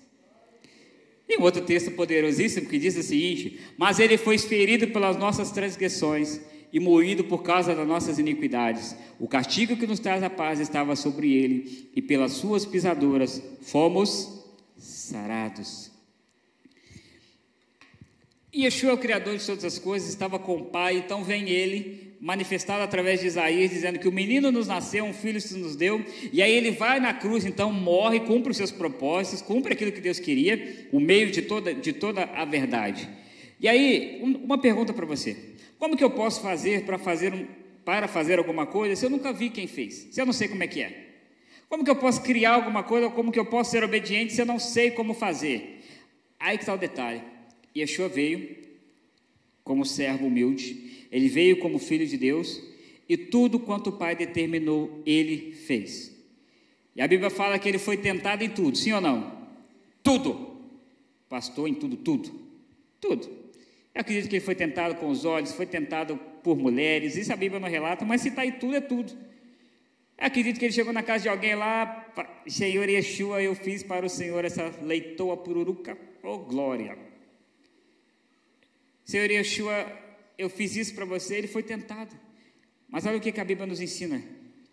E 1.28 1.38
um 1.38 1.44
outro 1.44 1.64
texto 1.64 1.92
poderosíssimo 1.92 2.68
que 2.68 2.78
diz 2.78 2.96
o 2.98 3.04
seguinte: 3.04 3.60
Mas 3.78 4.00
ele 4.00 4.18
foi 4.18 4.38
ferido 4.38 4.88
pelas 4.88 5.18
nossas 5.18 5.52
transgressões 5.52 6.42
e 6.72 6.80
moído 6.80 7.24
por 7.24 7.44
causa 7.44 7.76
das 7.76 7.88
nossas 7.88 8.18
iniquidades. 8.20 8.96
O 9.20 9.28
castigo 9.28 9.76
que 9.76 9.88
nos 9.88 10.00
traz 10.00 10.24
a 10.24 10.30
paz 10.30 10.60
estava 10.60 10.96
sobre 10.96 11.34
ele, 11.34 11.90
e 11.96 12.02
pelas 12.02 12.34
suas 12.34 12.66
pisaduras 12.66 13.42
fomos 13.62 14.44
sarados. 14.78 15.92
E 18.54 18.66
Yeshua, 18.66 18.94
o 18.94 18.98
Criador 18.98 19.38
de 19.38 19.46
todas 19.46 19.64
as 19.64 19.80
coisas, 19.80 20.10
estava 20.10 20.38
com 20.38 20.58
o 20.58 20.66
Pai, 20.66 20.98
então 20.98 21.24
vem 21.24 21.50
ele, 21.50 22.16
manifestado 22.20 22.84
através 22.84 23.22
de 23.22 23.28
Isaías, 23.28 23.72
dizendo 23.72 23.98
que 23.98 24.10
o 24.10 24.12
menino 24.12 24.52
nos 24.52 24.68
nasceu, 24.68 25.06
um 25.06 25.14
filho 25.14 25.40
se 25.40 25.58
nos 25.58 25.78
deu, 25.78 26.04
e 26.34 26.42
aí 26.42 26.52
ele 26.52 26.72
vai 26.72 27.00
na 27.00 27.14
cruz, 27.14 27.46
então 27.46 27.72
morre, 27.72 28.20
cumpre 28.20 28.52
os 28.52 28.58
seus 28.58 28.70
propósitos, 28.70 29.42
cumpre 29.42 29.74
aquilo 29.74 29.94
que 29.94 30.02
Deus 30.02 30.20
queria, 30.20 30.88
o 30.92 31.00
meio 31.00 31.32
de 31.32 31.42
toda, 31.42 31.74
de 31.74 31.94
toda 31.94 32.24
a 32.24 32.44
verdade. 32.44 33.10
E 33.58 33.68
aí, 33.68 34.20
uma 34.22 34.58
pergunta 34.58 34.92
para 34.92 35.06
você: 35.06 35.51
como 35.82 35.98
que 35.98 36.04
eu 36.04 36.12
posso 36.12 36.42
fazer 36.42 36.86
para 36.86 37.00
fazer 37.00 37.34
um, 37.34 37.44
para 37.84 38.08
fazer 38.08 38.38
alguma 38.38 38.68
coisa 38.68 38.96
se 38.96 39.04
eu 39.04 39.10
nunca 39.10 39.34
vi 39.34 39.50
quem 39.50 39.66
fez, 39.66 40.10
se 40.12 40.22
eu 40.22 40.28
não 40.28 40.32
sei 40.32 40.48
como 40.48 40.62
é 40.62 40.68
que 40.68 40.80
é? 40.80 41.08
Como 41.68 41.84
que 41.84 41.90
eu 41.90 41.96
posso 41.96 42.22
criar 42.22 42.54
alguma 42.54 42.84
coisa, 42.84 43.10
como 43.10 43.32
que 43.32 43.40
eu 43.40 43.48
posso 43.48 43.72
ser 43.72 43.84
obediente 43.84 44.32
se 44.32 44.40
eu 44.40 44.46
não 44.46 44.60
sei 44.60 44.92
como 44.92 45.16
fazer? 45.16 45.84
Aí 46.40 46.56
que 46.56 46.62
está 46.62 46.76
o 46.76 46.78
detalhe. 46.78 47.24
Yeshua 47.76 48.08
veio 48.08 48.58
como 49.64 49.84
servo 49.84 50.28
humilde, 50.28 51.08
ele 51.12 51.28
veio 51.28 51.58
como 51.58 51.80
filho 51.80 52.06
de 52.06 52.16
Deus, 52.16 52.62
e 53.10 53.18
tudo 53.18 53.60
quanto 53.60 53.88
o 53.88 53.94
Pai 53.94 54.16
determinou, 54.16 55.02
ele 55.04 55.52
fez. 55.52 56.16
E 56.96 57.02
a 57.02 57.08
Bíblia 57.08 57.32
fala 57.32 57.58
que 57.58 57.68
ele 57.68 57.80
foi 57.80 57.98
tentado 57.98 58.44
em 58.44 58.50
tudo, 58.50 58.78
sim 58.78 58.92
ou 58.92 59.02
não? 59.02 59.36
Tudo. 60.04 60.58
Pastor, 61.28 61.68
em 61.68 61.74
tudo, 61.74 61.98
tudo. 61.98 62.32
Tudo. 63.00 63.41
Eu 63.94 64.02
acredito 64.02 64.30
que 64.30 64.38
ele 64.38 64.46
foi 64.46 64.56
tentado 64.56 64.96
com 64.96 65.10
os 65.10 65.26
olhos, 65.26 65.52
foi 65.54 65.66
tentado 65.66 66.18
por 66.44 66.58
mulheres, 66.58 67.16
isso 67.16 67.32
a 67.32 67.36
Bíblia 67.36 67.60
não 67.60 67.68
relata, 67.68 68.06
mas 68.06 68.22
se 68.22 68.30
está 68.30 68.42
aí 68.42 68.54
tudo, 68.54 68.76
é 68.76 68.82
tudo. 68.82 69.12
Eu 70.18 70.28
acredito 70.28 70.60
que 70.60 70.66
ele 70.66 70.74
chegou 70.74 70.94
na 70.94 71.04
casa 71.04 71.24
de 71.24 71.30
alguém 71.30 71.56
lá, 71.56 72.08
Senhor 72.48 72.88
Yeshua, 72.88 73.42
eu 73.42 73.54
fiz 73.56 73.84
para 73.84 74.06
o 74.06 74.10
Senhor 74.10 74.46
essa 74.46 74.74
leitoa 74.82 75.36
pururuca, 75.36 75.98
oh 76.24 76.38
glória. 76.40 76.98
Senhor 79.04 79.30
Yeshua, 79.30 79.92
eu 80.38 80.50
fiz 80.50 80.76
isso 80.76 80.96
para 80.96 81.06
você, 81.06 81.36
ele 81.36 81.48
foi 81.48 81.64
tentado. 81.64 82.16
Mas 82.88 83.06
olha 83.06 83.18
o 83.18 83.22
que 83.22 83.40
a 83.40 83.44
Bíblia 83.46 83.68
nos 83.68 83.82
ensina: 83.82 84.24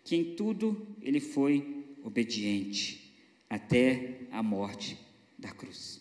que 0.03 0.15
em 0.15 0.35
tudo 0.35 0.95
ele 1.01 1.19
foi 1.19 1.85
obediente, 2.03 3.15
até 3.49 4.21
a 4.31 4.41
morte 4.43 4.97
da 5.37 5.49
cruz. 5.51 5.98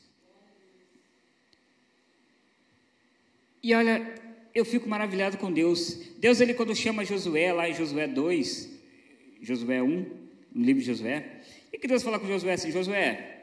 E 3.63 3.75
olha, 3.75 4.15
eu 4.55 4.65
fico 4.65 4.89
maravilhado 4.89 5.39
com 5.39 5.53
Deus. 5.53 5.99
Deus, 6.19 6.41
ele 6.41 6.55
quando 6.55 6.75
chama 6.75 7.05
Josué, 7.05 7.53
lá 7.53 7.69
em 7.69 7.75
Josué 7.75 8.07
2, 8.07 8.69
Josué 9.43 9.83
1, 9.83 10.07
no 10.55 10.65
livro 10.65 10.81
de 10.81 10.87
Josué, 10.87 11.41
e 11.73 11.79
que 11.79 11.87
Deus 11.87 12.03
fala 12.03 12.19
com 12.19 12.27
Josué 12.27 12.55
assim: 12.55 12.71
Josué, 12.71 13.39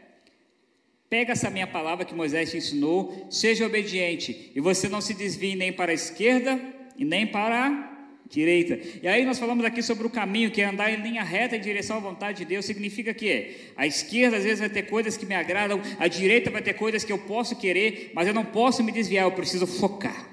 Pega 1.10 1.34
essa 1.34 1.50
minha 1.50 1.68
palavra 1.68 2.04
que 2.04 2.16
Moisés 2.16 2.50
te 2.50 2.58
ensinou, 2.58 3.28
seja 3.30 3.66
obediente, 3.66 4.52
e 4.56 4.60
você 4.60 4.90
não 4.90 5.00
se 5.00 5.14
desvie 5.14 5.56
nem 5.56 5.72
para 5.72 5.92
a 5.92 5.96
esquerda 5.96 6.60
e 6.98 7.06
nem 7.06 7.28
para 7.28 7.95
direita. 8.30 8.80
E 9.02 9.08
aí 9.08 9.26
nós 9.26 9.40
falamos 9.40 9.64
aqui 9.66 9.82
sobre 9.82 10.06
o 10.06 10.10
caminho, 10.10 10.52
que 10.52 10.62
é 10.62 10.66
andar 10.66 10.92
em 10.92 11.02
linha 11.02 11.24
reta 11.24 11.56
em 11.56 11.62
direção 11.62 11.98
à 11.98 12.00
vontade 12.00 12.40
de 12.40 12.46
Deus, 12.46 12.66
significa 12.66 13.14
que 13.14 13.56
a 13.76 13.86
esquerda 13.86 14.38
às 14.38 14.44
vezes 14.44 14.60
vai 14.60 14.70
ter 14.70 14.84
coisas 14.84 15.16
que 15.18 15.26
me 15.26 15.36
agradam, 15.36 15.82
a 16.00 16.08
direita 16.08 16.50
vai 16.50 16.62
ter 16.62 16.74
coisas 16.74 17.04
que 17.04 17.12
eu 17.12 17.20
posso 17.20 17.56
querer, 17.56 18.12
mas 18.14 18.28
eu 18.28 18.34
não 18.34 18.46
posso 18.46 18.84
me 18.84 18.92
desviar, 18.92 19.26
eu 19.26 19.32
preciso 19.32 19.68
focar. 19.68 20.30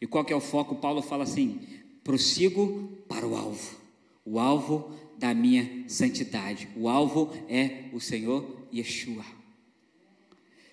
E 0.00 0.06
qual 0.06 0.24
que 0.24 0.32
é 0.32 0.36
o 0.36 0.40
foco? 0.40 0.76
Paulo 0.76 1.02
fala 1.02 1.24
assim: 1.24 1.60
prossigo 2.04 3.04
para 3.08 3.26
o 3.26 3.36
alvo. 3.36 3.78
O 4.24 4.38
alvo 4.38 4.96
da 5.18 5.34
minha 5.34 5.84
santidade. 5.88 6.68
O 6.76 6.88
alvo 6.88 7.32
é 7.48 7.84
o 7.92 8.00
Senhor 8.00 8.66
Yeshua. 8.72 9.24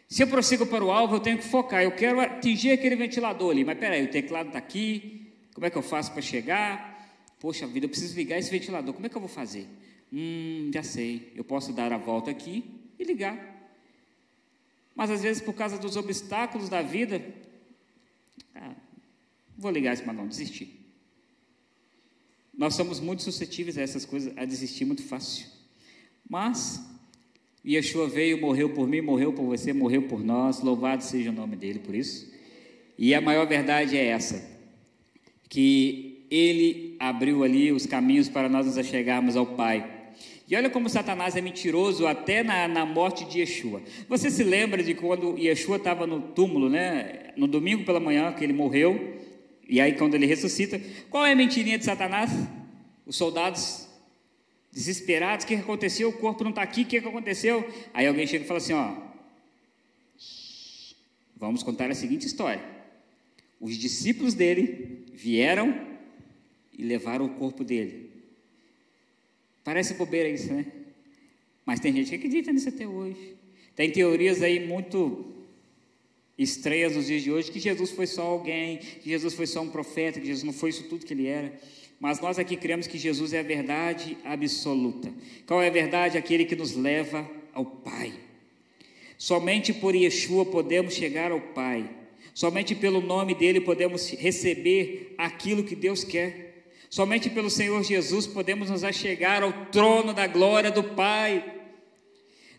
Se 0.07 0.21
eu 0.21 0.27
prossigo 0.27 0.65
para 0.67 0.85
o 0.85 0.91
alvo, 0.91 1.15
eu 1.15 1.19
tenho 1.19 1.37
que 1.37 1.45
focar. 1.45 1.81
Eu 1.81 1.91
quero 1.91 2.19
atingir 2.19 2.71
aquele 2.71 2.95
ventilador 2.95 3.51
ali, 3.51 3.65
mas 3.65 3.77
peraí, 3.77 4.05
o 4.05 4.11
teclado 4.11 4.47
está 4.47 4.59
aqui. 4.59 5.24
Como 5.55 5.65
é 5.65 5.69
que 5.69 5.77
eu 5.77 5.81
faço 5.81 6.11
para 6.11 6.21
chegar? 6.21 6.93
Poxa 7.39 7.65
vida, 7.65 7.85
eu 7.85 7.89
preciso 7.89 8.13
ligar 8.15 8.37
esse 8.37 8.51
ventilador. 8.51 8.93
Como 8.93 9.05
é 9.05 9.09
que 9.09 9.15
eu 9.15 9.21
vou 9.21 9.29
fazer? 9.29 9.65
Hum, 10.11 10.69
já 10.73 10.83
sei. 10.83 11.31
Eu 11.33 11.45
posso 11.45 11.71
dar 11.71 11.93
a 11.93 11.97
volta 11.97 12.29
aqui 12.29 12.65
e 12.99 13.03
ligar. 13.05 13.55
Mas 14.93 15.09
às 15.09 15.21
vezes, 15.21 15.41
por 15.41 15.53
causa 15.53 15.77
dos 15.77 15.95
obstáculos 15.95 16.67
da 16.67 16.81
vida, 16.81 17.25
ah, 18.53 18.75
vou 19.57 19.71
ligar 19.71 19.93
esse 19.93 20.05
não, 20.05 20.27
desistir. 20.27 20.85
Nós 22.53 22.75
somos 22.75 22.99
muito 22.99 23.23
suscetíveis 23.23 23.77
a 23.77 23.81
essas 23.81 24.03
coisas, 24.03 24.37
a 24.37 24.43
desistir 24.43 24.83
muito 24.83 25.03
fácil. 25.03 25.47
Mas 26.29 26.81
Yeshua 27.65 28.09
veio, 28.09 28.41
morreu 28.41 28.73
por 28.73 28.87
mim, 28.89 28.99
morreu 28.99 29.31
por 29.31 29.45
você, 29.45 29.71
morreu 29.71 30.03
por 30.03 30.21
nós, 30.21 30.59
louvado 30.59 31.01
seja 31.01 31.29
o 31.29 31.33
nome 31.33 31.55
dele 31.55 31.79
por 31.79 31.95
isso. 31.95 32.29
E 32.97 33.15
a 33.15 33.21
maior 33.21 33.47
verdade 33.47 33.97
é 33.97 34.05
essa, 34.05 34.54
que 35.55 36.27
ele 36.29 36.97
abriu 36.99 37.41
ali 37.41 37.71
os 37.71 37.85
caminhos 37.85 38.27
para 38.27 38.49
nós 38.49 38.65
nos 38.65 38.77
achegarmos 38.77 39.37
ao 39.37 39.45
Pai. 39.45 39.89
E 40.49 40.53
olha 40.53 40.69
como 40.69 40.89
Satanás 40.89 41.37
é 41.37 41.39
mentiroso 41.39 42.05
até 42.05 42.43
na, 42.43 42.67
na 42.67 42.85
morte 42.85 43.23
de 43.23 43.39
Yeshua. 43.39 43.81
Você 44.09 44.29
se 44.29 44.43
lembra 44.43 44.83
de 44.83 44.93
quando 44.93 45.37
Yeshua 45.37 45.77
estava 45.77 46.05
no 46.05 46.19
túmulo, 46.19 46.67
né? 46.67 47.31
No 47.37 47.47
domingo 47.47 47.85
pela 47.85 48.01
manhã, 48.01 48.33
que 48.33 48.43
ele 48.43 48.51
morreu, 48.51 49.17
e 49.65 49.79
aí 49.79 49.93
quando 49.93 50.15
ele 50.15 50.25
ressuscita, 50.25 50.77
qual 51.09 51.25
é 51.25 51.31
a 51.31 51.35
mentirinha 51.37 51.77
de 51.77 51.85
Satanás? 51.85 52.31
Os 53.05 53.15
soldados 53.15 53.87
desesperados, 54.73 55.45
o 55.45 55.47
que 55.47 55.55
aconteceu? 55.55 56.09
O 56.09 56.13
corpo 56.17 56.43
não 56.43 56.49
está 56.49 56.63
aqui, 56.63 56.81
o 56.81 56.85
que 56.85 56.97
aconteceu? 56.97 57.65
Aí 57.93 58.05
alguém 58.05 58.27
chega 58.27 58.43
e 58.43 58.47
fala 58.47 58.57
assim: 58.57 58.73
ó, 58.73 58.91
vamos 61.37 61.63
contar 61.63 61.89
a 61.89 61.95
seguinte 61.95 62.27
história. 62.27 62.74
Os 63.59 63.77
discípulos 63.77 64.33
dele 64.33 65.05
vieram 65.13 65.73
e 66.77 66.83
levaram 66.83 67.25
o 67.25 67.35
corpo 67.35 67.63
dele. 67.63 68.11
Parece 69.63 69.95
bobeira 69.95 70.29
isso, 70.29 70.53
né? 70.53 70.65
Mas 71.65 71.79
tem 71.79 71.91
gente 71.93 72.09
que 72.09 72.15
acredita 72.15 72.53
nisso 72.53 72.69
até 72.69 72.87
hoje. 72.87 73.35
Tem 73.75 73.89
teorias 73.89 74.41
aí 74.41 74.65
muito 74.65 75.33
estranhas 76.37 76.95
nos 76.95 77.07
dias 77.07 77.23
de 77.23 77.31
hoje 77.31 77.51
que 77.51 77.59
Jesus 77.59 77.91
foi 77.91 78.05
só 78.05 78.23
alguém, 78.23 78.77
que 78.77 79.09
Jesus 79.09 79.33
foi 79.33 79.47
só 79.47 79.61
um 79.61 79.69
profeta, 79.69 80.19
que 80.19 80.27
Jesus 80.27 80.43
não 80.43 80.53
foi 80.53 80.69
isso 80.69 80.83
tudo 80.83 81.05
que 81.05 81.13
ele 81.13 81.27
era. 81.27 81.51
Mas 81.99 82.19
nós 82.19 82.37
aqui 82.37 82.55
cremos 82.55 82.87
que 82.87 82.97
Jesus 82.97 83.33
é 83.33 83.39
a 83.39 83.43
verdade 83.43 84.17
absoluta. 84.23 85.11
Qual 85.47 85.61
é 85.61 85.67
a 85.67 85.71
verdade? 85.71 86.17
Aquele 86.17 86.45
que 86.45 86.55
nos 86.55 86.75
leva 86.75 87.29
ao 87.53 87.65
Pai. 87.65 88.13
Somente 89.17 89.73
por 89.73 89.95
Yeshua 89.95 90.45
podemos 90.45 90.93
chegar 90.93 91.31
ao 91.31 91.39
Pai. 91.39 91.89
Somente 92.35 92.75
pelo 92.75 92.99
nome 92.99 93.33
dele 93.33 93.61
podemos 93.61 94.09
receber 94.09 95.15
aquilo 95.17 95.63
que 95.63 95.73
Deus 95.73 96.03
quer. 96.03 96.67
Somente 96.89 97.29
pelo 97.29 97.49
Senhor 97.49 97.81
Jesus 97.81 98.27
podemos 98.27 98.69
nos 98.69 98.83
achegar 98.83 99.41
ao 99.41 99.53
trono 99.71 100.13
da 100.13 100.27
glória 100.27 100.69
do 100.69 100.83
Pai. 100.83 101.41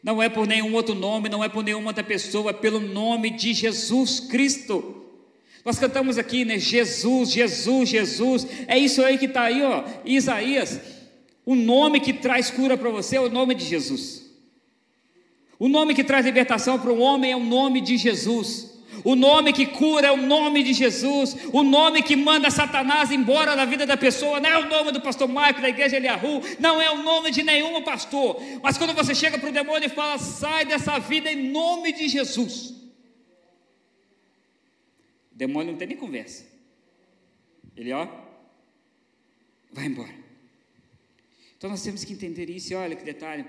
Não 0.02 0.22
é 0.22 0.30
por 0.30 0.46
nenhum 0.46 0.72
outro 0.72 0.94
nome, 0.94 1.28
não 1.28 1.44
é 1.44 1.48
por 1.50 1.62
nenhuma 1.62 1.88
outra 1.88 2.02
pessoa, 2.02 2.52
é 2.52 2.54
pelo 2.54 2.80
nome 2.80 3.28
de 3.28 3.52
Jesus 3.52 4.18
Cristo. 4.18 5.04
Nós 5.62 5.78
cantamos 5.78 6.16
aqui, 6.16 6.42
né? 6.42 6.58
Jesus, 6.58 7.30
Jesus, 7.30 7.90
Jesus. 7.90 8.46
É 8.66 8.78
isso 8.78 9.04
aí 9.04 9.18
que 9.18 9.26
está 9.26 9.42
aí, 9.42 9.62
ó. 9.62 9.84
Isaías. 10.06 10.80
O 11.44 11.54
nome 11.54 12.00
que 12.00 12.14
traz 12.14 12.50
cura 12.50 12.78
para 12.78 12.88
você 12.88 13.16
é 13.16 13.20
o 13.20 13.28
nome 13.28 13.54
de 13.54 13.66
Jesus. 13.66 14.24
O 15.58 15.68
nome 15.68 15.94
que 15.94 16.02
traz 16.02 16.24
libertação 16.24 16.78
para 16.78 16.90
o 16.90 16.98
homem 16.98 17.32
é 17.32 17.36
o 17.36 17.44
nome 17.44 17.82
de 17.82 17.98
Jesus. 17.98 18.75
O 19.04 19.14
nome 19.14 19.52
que 19.52 19.66
cura 19.66 20.08
é 20.08 20.12
o 20.12 20.16
nome 20.16 20.62
de 20.62 20.72
Jesus. 20.72 21.36
O 21.52 21.62
nome 21.62 22.02
que 22.02 22.16
manda 22.16 22.50
Satanás 22.50 23.10
embora 23.10 23.54
da 23.54 23.64
vida 23.64 23.86
da 23.86 23.96
pessoa 23.96 24.40
não 24.40 24.50
é 24.50 24.58
o 24.58 24.68
nome 24.68 24.92
do 24.92 25.00
pastor 25.00 25.28
Maico 25.28 25.60
da 25.60 25.68
igreja 25.68 25.96
Eliahu, 25.96 26.40
não 26.58 26.80
é 26.80 26.90
o 26.90 27.02
nome 27.02 27.30
de 27.30 27.42
nenhum 27.42 27.82
pastor. 27.82 28.40
Mas 28.62 28.78
quando 28.78 28.94
você 28.94 29.14
chega 29.14 29.38
para 29.38 29.48
o 29.48 29.52
demônio 29.52 29.86
e 29.86 29.90
fala, 29.90 30.18
sai 30.18 30.64
dessa 30.64 30.98
vida 30.98 31.30
em 31.30 31.50
nome 31.50 31.92
de 31.92 32.08
Jesus. 32.08 32.70
O 35.32 35.36
demônio 35.36 35.72
não 35.72 35.78
tem 35.78 35.88
nem 35.88 35.96
conversa. 35.96 36.46
Ele, 37.76 37.92
ó, 37.92 38.08
vai 39.72 39.86
embora. 39.86 40.14
Então 41.58 41.68
nós 41.68 41.82
temos 41.82 42.04
que 42.04 42.12
entender 42.12 42.48
isso. 42.48 42.72
E 42.72 42.76
olha 42.76 42.96
que 42.96 43.04
detalhe. 43.04 43.44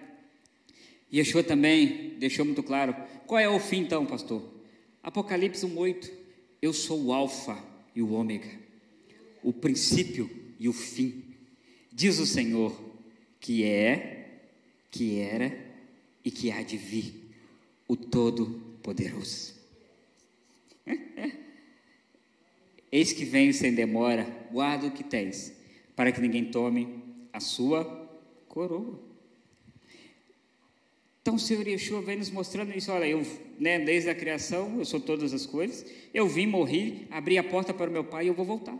Yeshua 1.13 1.43
também 1.43 2.15
deixou 2.17 2.43
muito 2.43 2.61
claro. 2.61 2.93
Qual 3.25 3.39
é 3.39 3.47
o 3.47 3.59
fim 3.59 3.79
então, 3.79 4.05
pastor? 4.05 4.56
Apocalipse 5.07 5.65
1:8. 5.65 6.11
Eu 6.61 6.73
sou 6.73 7.01
o 7.05 7.13
alfa 7.13 7.57
e 7.95 8.01
o 8.01 8.11
ômega, 8.11 8.59
o 9.41 9.53
princípio 9.53 10.29
e 10.59 10.67
o 10.67 10.73
fim. 10.73 11.23
Diz 11.89 12.19
o 12.19 12.25
Senhor, 12.25 12.77
que 13.39 13.63
é, 13.63 14.41
que 14.91 15.17
era 15.19 15.57
e 16.25 16.29
que 16.29 16.51
há 16.51 16.61
de 16.61 16.75
vir, 16.75 17.31
o 17.87 17.95
todo-poderoso. 17.95 19.55
Eis 22.91 23.13
que 23.13 23.23
venho 23.23 23.53
sem 23.53 23.73
demora, 23.73 24.25
guarda 24.51 24.87
o 24.87 24.91
que 24.91 25.05
tens, 25.05 25.53
para 25.95 26.11
que 26.11 26.19
ninguém 26.19 26.51
tome 26.51 27.01
a 27.31 27.39
sua 27.39 27.85
coroa. 28.49 29.06
Então 31.27 31.35
o 31.35 31.39
Senhor 31.39 31.67
Yeshua 31.67 32.01
vem 32.01 32.15
nos 32.15 32.29
mostrando 32.29 32.71
isso, 32.73 32.89
olha, 32.89 33.05
eu, 33.05 33.21
né, 33.59 33.77
desde 33.79 34.09
a 34.09 34.15
criação, 34.15 34.79
eu 34.79 34.85
sou 34.85 34.97
todas 34.97 35.33
as 35.33 35.45
coisas, 35.45 35.85
eu 36.13 36.25
vim, 36.25 36.47
morri, 36.47 37.05
abri 37.11 37.37
a 37.37 37.43
porta 37.43 37.73
para 37.73 37.89
o 37.89 37.91
meu 37.91 38.05
Pai 38.05 38.23
e 38.23 38.27
eu 38.29 38.33
vou 38.33 38.45
voltar. 38.45 38.77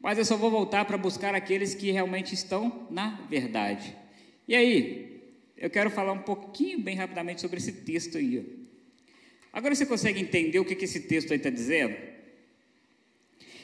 Mas 0.00 0.18
eu 0.18 0.24
só 0.24 0.36
vou 0.36 0.50
voltar 0.50 0.84
para 0.84 0.98
buscar 0.98 1.32
aqueles 1.32 1.76
que 1.76 1.92
realmente 1.92 2.34
estão 2.34 2.88
na 2.90 3.24
verdade. 3.30 3.96
E 4.48 4.56
aí, 4.56 5.22
eu 5.56 5.70
quero 5.70 5.90
falar 5.90 6.10
um 6.10 6.22
pouquinho, 6.22 6.80
bem 6.80 6.96
rapidamente, 6.96 7.40
sobre 7.40 7.58
esse 7.58 7.70
texto 7.70 8.18
aí. 8.18 8.66
Agora 9.52 9.76
você 9.76 9.86
consegue 9.86 10.20
entender 10.20 10.58
o 10.58 10.64
que, 10.64 10.74
que 10.74 10.86
esse 10.86 11.02
texto 11.02 11.30
aí 11.30 11.36
está 11.36 11.50
dizendo? 11.50 11.94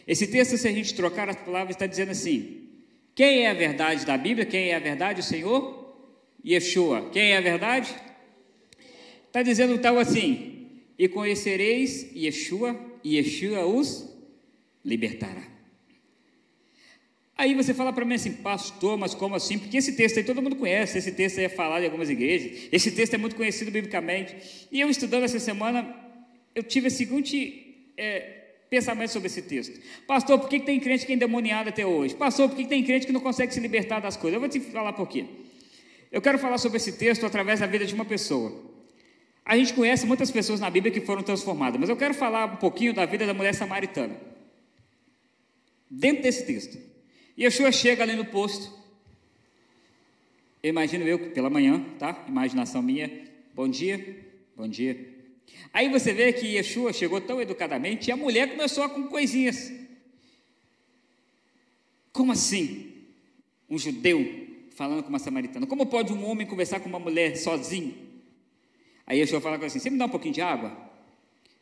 Esse 0.06 0.28
texto, 0.28 0.56
se 0.56 0.68
a 0.68 0.72
gente 0.72 0.94
trocar 0.94 1.28
as 1.28 1.34
palavras, 1.34 1.74
está 1.74 1.88
dizendo 1.88 2.12
assim: 2.12 2.68
quem 3.16 3.46
é 3.46 3.50
a 3.50 3.54
verdade 3.54 4.06
da 4.06 4.16
Bíblia? 4.16 4.46
Quem 4.46 4.68
é 4.68 4.76
a 4.76 4.78
verdade? 4.78 5.18
O 5.18 5.24
Senhor 5.24 5.81
Yeshua. 6.44 7.10
Quem 7.10 7.32
é 7.32 7.36
a 7.36 7.40
verdade? 7.40 7.94
Está 9.26 9.42
dizendo 9.42 9.78
tal 9.78 9.98
assim: 9.98 10.68
e 10.98 11.08
conhecereis 11.08 12.14
Yeshua, 12.14 12.78
e 13.02 13.16
Yeshua 13.16 13.66
os 13.66 14.08
libertará. 14.84 15.52
Aí 17.36 17.54
você 17.54 17.72
fala 17.72 17.92
para 17.92 18.04
mim 18.04 18.14
assim, 18.14 18.34
pastor, 18.34 18.96
mas 18.96 19.14
como 19.14 19.34
assim? 19.34 19.58
Porque 19.58 19.76
esse 19.76 19.96
texto 19.96 20.18
aí 20.18 20.24
todo 20.24 20.42
mundo 20.42 20.54
conhece, 20.54 20.98
esse 20.98 21.10
texto 21.12 21.38
aí 21.38 21.46
é 21.46 21.48
falado 21.48 21.82
em 21.82 21.86
algumas 21.86 22.10
igrejas, 22.10 22.68
esse 22.70 22.92
texto 22.92 23.14
é 23.14 23.18
muito 23.18 23.34
conhecido 23.34 23.70
biblicamente. 23.70 24.68
E 24.70 24.80
eu 24.80 24.88
estudando 24.88 25.24
essa 25.24 25.40
semana, 25.40 25.92
eu 26.54 26.62
tive 26.62 26.88
o 26.88 26.90
seguinte 26.90 27.90
é, 27.96 28.20
pensamento 28.70 29.10
sobre 29.10 29.26
esse 29.26 29.42
texto. 29.42 29.80
Pastor, 30.06 30.38
por 30.38 30.48
que, 30.48 30.60
tem 30.60 30.78
crente 30.78 31.04
que 31.04 31.12
é 31.12 31.14
endemoniado 31.16 31.70
até 31.70 31.84
hoje? 31.84 32.14
Pastor, 32.14 32.48
por 32.48 32.56
que 32.56 32.64
tem 32.64 32.84
crente 32.84 33.06
que 33.06 33.12
não 33.12 33.20
consegue 33.20 33.52
se 33.52 33.60
libertar 33.60 34.00
das 34.00 34.16
coisas? 34.16 34.34
Eu 34.34 34.40
vou 34.40 34.48
te 34.48 34.60
falar 34.60 34.92
por 34.92 35.08
quê. 35.08 35.24
Eu 36.12 36.20
quero 36.20 36.38
falar 36.38 36.58
sobre 36.58 36.76
esse 36.76 36.92
texto 36.92 37.24
através 37.24 37.60
da 37.60 37.66
vida 37.66 37.86
de 37.86 37.94
uma 37.94 38.04
pessoa. 38.04 38.70
A 39.42 39.56
gente 39.56 39.72
conhece 39.72 40.06
muitas 40.06 40.30
pessoas 40.30 40.60
na 40.60 40.68
Bíblia 40.68 40.92
que 40.92 41.00
foram 41.00 41.22
transformadas, 41.22 41.80
mas 41.80 41.88
eu 41.88 41.96
quero 41.96 42.12
falar 42.12 42.44
um 42.44 42.56
pouquinho 42.56 42.92
da 42.92 43.06
vida 43.06 43.26
da 43.26 43.32
mulher 43.32 43.54
samaritana. 43.54 44.20
Dentro 45.90 46.22
desse 46.22 46.44
texto. 46.44 46.78
Yeshua 47.36 47.72
chega 47.72 48.02
ali 48.02 48.14
no 48.14 48.26
posto. 48.26 48.70
Eu 50.62 50.68
imagino 50.68 51.04
eu 51.08 51.30
pela 51.30 51.48
manhã, 51.48 51.82
tá? 51.98 52.24
Imaginação 52.28 52.82
minha. 52.82 53.10
Bom 53.54 53.66
dia, 53.66 54.26
bom 54.54 54.68
dia. 54.68 55.12
Aí 55.72 55.88
você 55.88 56.12
vê 56.12 56.30
que 56.32 56.46
Yeshua 56.46 56.92
chegou 56.92 57.22
tão 57.22 57.40
educadamente 57.40 58.10
e 58.10 58.12
a 58.12 58.16
mulher 58.16 58.50
começou 58.50 58.86
com 58.90 59.04
coisinhas. 59.04 59.72
Como 62.12 62.32
assim? 62.32 62.92
Um 63.68 63.78
judeu 63.78 64.41
falando 64.74 65.02
com 65.02 65.08
uma 65.08 65.18
samaritana. 65.18 65.66
Como 65.66 65.86
pode 65.86 66.12
um 66.12 66.24
homem 66.26 66.46
conversar 66.46 66.80
com 66.80 66.88
uma 66.88 66.98
mulher 66.98 67.36
sozinho? 67.36 67.94
Aí 69.06 69.18
Yeshua 69.18 69.40
fala 69.40 69.56
assim: 69.64 69.78
Você 69.78 69.90
me 69.90 69.98
dá 69.98 70.06
um 70.06 70.08
pouquinho 70.08 70.34
de 70.34 70.40
água? 70.40 70.90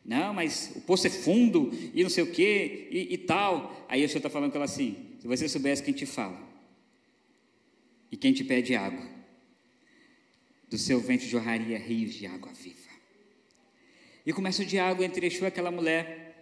Não, 0.03 0.33
mas 0.33 0.71
o 0.75 0.81
poço 0.81 1.05
é 1.05 1.09
fundo 1.09 1.71
e 1.93 2.01
não 2.01 2.09
sei 2.09 2.23
o 2.23 2.31
que 2.31 2.87
e, 2.89 3.13
e, 3.13 3.17
tal. 3.17 3.85
Aí 3.87 4.01
Yeshua 4.01 4.17
está 4.17 4.29
falando 4.29 4.51
com 4.51 4.57
ela 4.57 4.65
assim: 4.65 5.15
Se 5.19 5.27
você 5.27 5.47
soubesse 5.47 5.83
quem 5.83 5.93
te 5.93 6.05
fala 6.05 6.39
e 8.11 8.17
quem 8.17 8.33
te 8.33 8.43
pede 8.43 8.75
água, 8.75 9.05
do 10.69 10.77
seu 10.77 10.99
ventre 10.99 11.27
jorraria 11.27 11.77
rios 11.77 12.13
de 12.13 12.25
água 12.25 12.51
viva. 12.53 12.77
E 14.25 14.31
começa 14.31 14.61
o 14.61 14.65
diálogo 14.65 15.03
entre 15.03 15.25
Yeshua 15.25 15.47
e 15.47 15.49
aquela 15.49 15.71
mulher. 15.71 16.39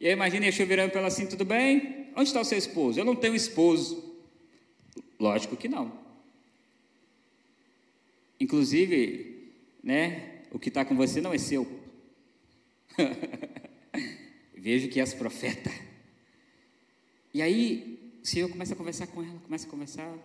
E 0.00 0.08
imagina 0.08 0.46
Yeshua 0.46 0.66
virando 0.66 0.90
para 0.90 1.00
ela 1.00 1.08
assim: 1.08 1.26
Tudo 1.26 1.44
bem? 1.44 2.08
Onde 2.16 2.28
está 2.28 2.40
o 2.40 2.44
seu 2.44 2.58
esposo? 2.58 2.98
Eu 2.98 3.04
não 3.04 3.16
tenho 3.16 3.34
esposo. 3.34 4.13
Lógico 5.18 5.56
que 5.56 5.68
não. 5.68 5.92
Inclusive, 8.38 9.52
né, 9.82 10.42
o 10.50 10.58
que 10.58 10.68
está 10.68 10.84
com 10.84 10.96
você 10.96 11.20
não 11.20 11.32
é 11.32 11.38
seu. 11.38 11.66
Vejo 14.56 14.88
que 14.88 15.00
és 15.00 15.14
profeta. 15.14 15.70
E 17.32 17.42
aí, 17.42 18.18
o 18.22 18.26
Senhor 18.26 18.48
começa 18.48 18.74
a 18.74 18.76
conversar 18.76 19.06
com 19.08 19.22
ela, 19.22 19.38
começa 19.40 19.66
a 19.66 19.70
conversar. 19.70 20.18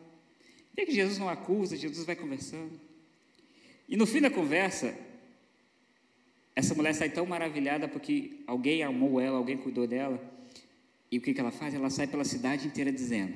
Vê 0.75 0.85
que 0.85 0.91
Jesus 0.91 1.17
não 1.17 1.27
acusa, 1.27 1.75
Jesus 1.75 2.05
vai 2.05 2.15
conversando. 2.15 2.79
E 3.87 3.97
no 3.97 4.05
fim 4.05 4.21
da 4.21 4.29
conversa, 4.29 4.95
essa 6.55 6.75
mulher 6.75 6.93
sai 6.93 7.09
tão 7.09 7.25
maravilhada 7.25 7.87
porque 7.87 8.41
alguém 8.45 8.83
amou 8.83 9.19
ela, 9.19 9.37
alguém 9.37 9.57
cuidou 9.57 9.87
dela. 9.87 10.21
E 11.11 11.17
o 11.17 11.21
que, 11.21 11.33
que 11.33 11.39
ela 11.39 11.51
faz? 11.51 11.73
Ela 11.73 11.89
sai 11.89 12.05
pela 12.05 12.23
cidade 12.23 12.67
inteira 12.67 12.91
dizendo: 12.91 13.33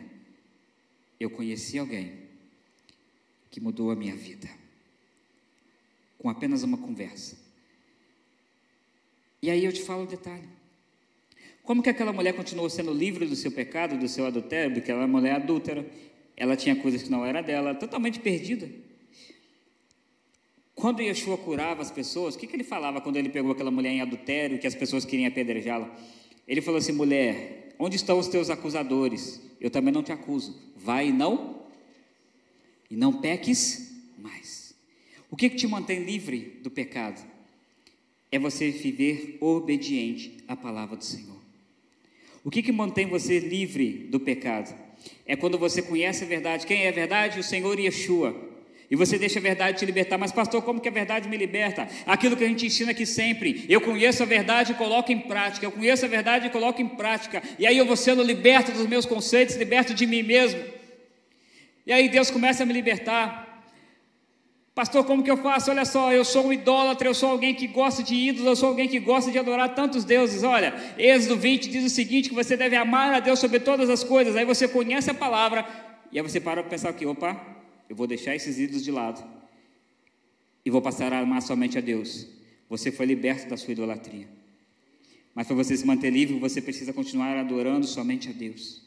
eu 1.20 1.30
conheci 1.30 1.78
alguém 1.78 2.24
que 3.50 3.60
mudou 3.60 3.92
a 3.92 3.96
minha 3.96 4.16
vida, 4.16 4.50
com 6.18 6.30
apenas 6.30 6.64
uma 6.64 6.78
conversa. 6.78 7.38
E 9.42 9.50
aí 9.50 9.64
eu 9.64 9.74
te 9.74 9.82
falo 9.82 10.04
um 10.04 10.08
detalhe: 10.08 10.48
Como 11.64 11.84
que 11.84 11.90
aquela 11.90 12.14
mulher 12.14 12.34
continuou 12.34 12.70
sendo 12.70 12.94
livre 12.94 13.26
do 13.26 13.36
seu 13.36 13.52
pecado, 13.52 13.98
do 13.98 14.08
seu 14.08 14.26
adultério, 14.26 14.74
porque 14.74 14.92
ela 14.92 15.04
é 15.04 15.08
mulher 15.08 15.36
adúltera, 15.36 15.86
ela 16.36 16.56
tinha 16.56 16.76
coisas 16.76 17.04
que 17.04 17.10
não 17.10 17.26
era 17.26 17.42
dela, 17.42 17.76
totalmente 17.76 18.20
perdida. 18.20 18.70
Quando 20.76 21.02
Yeshua 21.02 21.38
curava 21.38 21.82
as 21.82 21.92
pessoas, 21.92 22.36
o 22.36 22.40
que, 22.40 22.48
que 22.48 22.56
ele 22.56 22.64
falava 22.64 23.00
quando 23.00 23.18
ele 23.18 23.30
pegou 23.30 23.52
aquela 23.52 23.70
mulher 23.72 23.92
em 23.92 24.02
adultério, 24.02 24.58
que 24.58 24.66
as 24.66 24.76
pessoas 24.76 25.06
queriam 25.06 25.28
apedrejá-la? 25.28 25.96
Ele 26.48 26.62
falou 26.62 26.80
assim: 26.80 26.92
mulher, 26.92 27.63
onde 27.80 27.96
estão 27.96 28.20
os 28.20 28.28
teus 28.28 28.50
acusadores? 28.50 29.42
Eu 29.60 29.70
também 29.70 29.94
não 29.94 30.04
te 30.04 30.12
acuso. 30.12 30.60
Vai 30.76 31.10
e 31.10 31.12
não, 31.12 31.64
e 32.90 32.96
não 32.96 33.22
peques 33.22 33.92
mais. 34.18 34.76
O 35.30 35.36
que, 35.36 35.50
que 35.50 35.56
te 35.56 35.68
mantém 35.68 36.04
livre 36.04 36.60
do 36.62 36.70
pecado? 36.70 37.26
É 38.32 38.38
você 38.38 38.72
viver 38.72 39.38
obediente 39.40 40.38
à 40.48 40.56
palavra 40.56 40.96
do 40.96 41.04
Senhor. 41.04 41.42
O 42.44 42.52
que, 42.52 42.62
que 42.62 42.72
mantém 42.72 43.08
você 43.08 43.40
livre 43.40 44.08
do 44.10 44.20
pecado? 44.20 44.76
É 45.26 45.36
quando 45.36 45.58
você 45.58 45.82
conhece 45.82 46.24
a 46.24 46.28
verdade. 46.28 46.68
Quem 46.68 46.84
é 46.84 46.90
a 46.90 46.92
verdade? 46.92 47.40
O 47.40 47.44
Senhor 47.44 47.80
Yeshua. 47.80 48.53
E 48.94 48.96
você 48.96 49.18
deixa 49.18 49.40
a 49.40 49.42
verdade 49.42 49.80
te 49.80 49.88
libertar. 49.88 50.20
Mas, 50.20 50.32
pastor, 50.32 50.62
como 50.62 50.80
que 50.80 50.88
a 50.88 50.92
verdade 50.92 51.28
me 51.28 51.36
liberta? 51.36 51.88
Aquilo 52.06 52.38
que 52.38 52.44
a 52.44 52.48
gente 52.48 52.68
ensina 52.68 52.92
aqui 52.92 53.08
sempre. 53.08 53.66
Eu 53.68 53.82
conheço 53.82 54.22
a 54.22 54.26
verdade 54.28 54.74
e 54.74 54.76
coloco 54.76 55.12
em 55.12 55.20
prática. 55.20 55.66
Eu 55.66 55.72
conheço 55.72 56.06
a 56.06 56.08
verdade 56.08 56.46
e 56.46 56.52
coloco 56.52 56.80
em 56.80 56.88
prática. 56.88 57.42
E 57.58 57.66
aí 57.66 57.76
eu 57.76 57.88
vou 57.88 57.96
sendo 57.96 58.22
liberto 58.22 58.72
dos 58.72 58.86
meus 58.86 59.04
conceitos, 59.04 59.56
liberto 59.56 59.96
de 59.96 60.06
mim 60.06 60.22
mesmo. 60.22 60.62
E 61.88 61.92
aí 61.92 62.08
Deus 62.08 62.30
começa 62.30 62.62
a 62.62 62.68
me 62.68 62.72
libertar. 62.72 63.66
Pastor, 64.76 65.04
como 65.04 65.24
que 65.24 65.32
eu 65.32 65.38
faço? 65.38 65.72
Olha 65.72 65.86
só, 65.86 66.14
eu 66.14 66.24
sou 66.24 66.46
um 66.46 66.54
idólatra, 66.54 67.08
eu 67.08 67.16
sou 67.16 67.32
alguém 67.32 67.56
que 67.56 67.66
gosta 67.66 68.04
de 68.04 68.14
ídolos, 68.14 68.46
eu 68.46 68.56
sou 68.56 68.70
alguém 68.70 68.88
que 68.88 69.00
gosta 69.00 69.32
de 69.32 69.40
adorar 69.40 69.74
tantos 69.74 70.06
deuses. 70.06 70.44
Olha, 70.44 70.72
Êxodo 71.00 71.36
20 71.36 71.68
diz 71.68 71.84
o 71.84 71.90
seguinte: 71.90 72.30
que 72.30 72.36
você 72.36 72.56
deve 72.56 72.76
amar 72.76 73.12
a 73.12 73.20
Deus 73.20 73.40
sobre 73.40 73.60
todas 73.60 73.90
as 73.90 74.04
coisas. 74.04 74.36
Aí 74.36 74.46
você 74.46 74.68
conhece 74.68 75.10
a 75.10 75.16
palavra, 75.16 75.66
e 76.12 76.20
aí 76.20 76.22
você 76.22 76.40
para 76.40 76.62
para 76.62 76.70
pensar 76.70 76.90
aqui, 76.90 77.08
opa, 77.08 77.53
eu 77.90 77.96
vou 77.96 78.08
deixar 78.08 78.36
esses 78.36 78.60
ídolos 78.60 78.84
de 78.84 78.92
lado 78.92 79.24
e 80.66 80.70
vou 80.70 80.82
passar 80.82 81.12
a 81.14 81.20
amar 81.20 81.42
somente 81.42 81.78
a 81.78 81.82
Deus. 81.82 82.28
Você 82.70 82.92
foi 82.92 83.06
liberto 83.06 83.50
da 83.50 83.58
sua 83.58 83.74
idolatria. 83.74 84.28
Mas 85.36 85.48
para 85.48 85.56
você 85.56 85.76
se 85.76 85.86
manter 85.86 86.12
livre, 86.12 86.38
você 86.40 86.62
precisa 86.62 86.94
continuar 86.94 87.38
adorando 87.38 87.86
somente 87.86 88.30
a 88.30 88.32
Deus. 88.32 88.82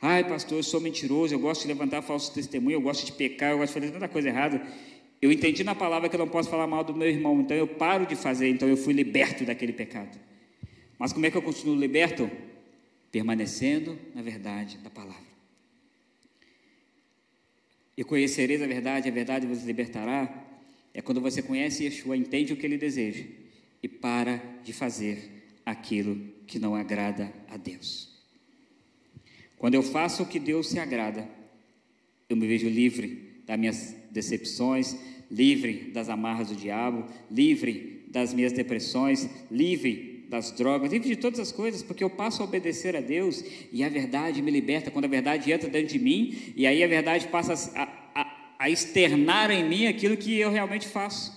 Ai, 0.00 0.26
pastor, 0.26 0.58
eu 0.58 0.62
sou 0.62 0.80
mentiroso, 0.80 1.34
eu 1.34 1.38
gosto 1.38 1.62
de 1.62 1.68
levantar 1.68 2.02
falso 2.02 2.32
testemunho, 2.32 2.76
eu 2.76 2.80
gosto 2.80 3.04
de 3.04 3.12
pecar, 3.12 3.50
eu 3.50 3.58
gosto 3.58 3.74
de 3.74 3.80
fazer 3.80 3.92
tanta 3.92 4.08
coisa 4.08 4.28
errada. 4.28 4.62
Eu 5.20 5.32
entendi 5.32 5.64
na 5.64 5.74
palavra 5.74 6.08
que 6.08 6.14
eu 6.14 6.20
não 6.20 6.28
posso 6.28 6.48
falar 6.48 6.66
mal 6.66 6.84
do 6.84 6.94
meu 6.94 7.08
irmão, 7.08 7.40
então 7.40 7.56
eu 7.56 7.66
paro 7.66 8.06
de 8.06 8.14
fazer, 8.14 8.48
então 8.48 8.68
eu 8.68 8.76
fui 8.76 8.92
liberto 8.92 9.44
daquele 9.44 9.72
pecado. 9.72 10.18
Mas 10.98 11.12
como 11.12 11.26
é 11.26 11.30
que 11.30 11.36
eu 11.36 11.42
continuo 11.42 11.76
liberto? 11.76 12.30
Permanecendo 13.10 13.98
na 14.14 14.22
verdade 14.22 14.78
da 14.78 14.90
palavra. 14.90 15.27
E 17.98 18.04
conhecereis 18.04 18.62
a 18.62 18.66
verdade, 18.68 19.08
a 19.08 19.12
verdade 19.12 19.44
vos 19.44 19.64
libertará. 19.64 20.46
É 20.94 21.02
quando 21.02 21.20
você 21.20 21.42
conhece 21.42 21.82
Yeshua, 21.82 22.16
entende 22.16 22.52
o 22.52 22.56
que 22.56 22.64
ele 22.64 22.78
deseja 22.78 23.24
e 23.82 23.88
para 23.88 24.40
de 24.62 24.72
fazer 24.72 25.58
aquilo 25.66 26.16
que 26.46 26.60
não 26.60 26.76
agrada 26.76 27.32
a 27.48 27.56
Deus. 27.56 28.16
Quando 29.56 29.74
eu 29.74 29.82
faço 29.82 30.22
o 30.22 30.26
que 30.26 30.38
Deus 30.38 30.68
se 30.68 30.78
agrada, 30.78 31.28
eu 32.28 32.36
me 32.36 32.46
vejo 32.46 32.68
livre 32.68 33.42
das 33.44 33.58
minhas 33.58 33.96
decepções, 34.12 34.96
livre 35.28 35.90
das 35.90 36.08
amarras 36.08 36.50
do 36.50 36.54
diabo, 36.54 37.04
livre 37.28 38.04
das 38.12 38.32
minhas 38.32 38.52
depressões, 38.52 39.28
livre 39.50 40.17
das 40.28 40.50
drogas, 40.52 40.92
livre 40.92 41.08
de 41.08 41.16
todas 41.16 41.40
as 41.40 41.50
coisas, 41.50 41.82
porque 41.82 42.04
eu 42.04 42.10
passo 42.10 42.42
a 42.42 42.44
obedecer 42.44 42.94
a 42.94 43.00
Deus 43.00 43.42
e 43.72 43.82
a 43.82 43.88
verdade 43.88 44.42
me 44.42 44.50
liberta. 44.50 44.90
Quando 44.90 45.06
a 45.06 45.08
verdade 45.08 45.50
entra 45.50 45.70
dentro 45.70 45.88
de 45.88 45.98
mim, 45.98 46.52
e 46.54 46.66
aí 46.66 46.84
a 46.84 46.86
verdade 46.86 47.26
passa 47.28 47.54
a, 47.74 48.20
a, 48.20 48.54
a 48.58 48.70
externar 48.70 49.50
em 49.50 49.66
mim 49.66 49.86
aquilo 49.86 50.18
que 50.18 50.38
eu 50.38 50.50
realmente 50.50 50.86
faço. 50.86 51.36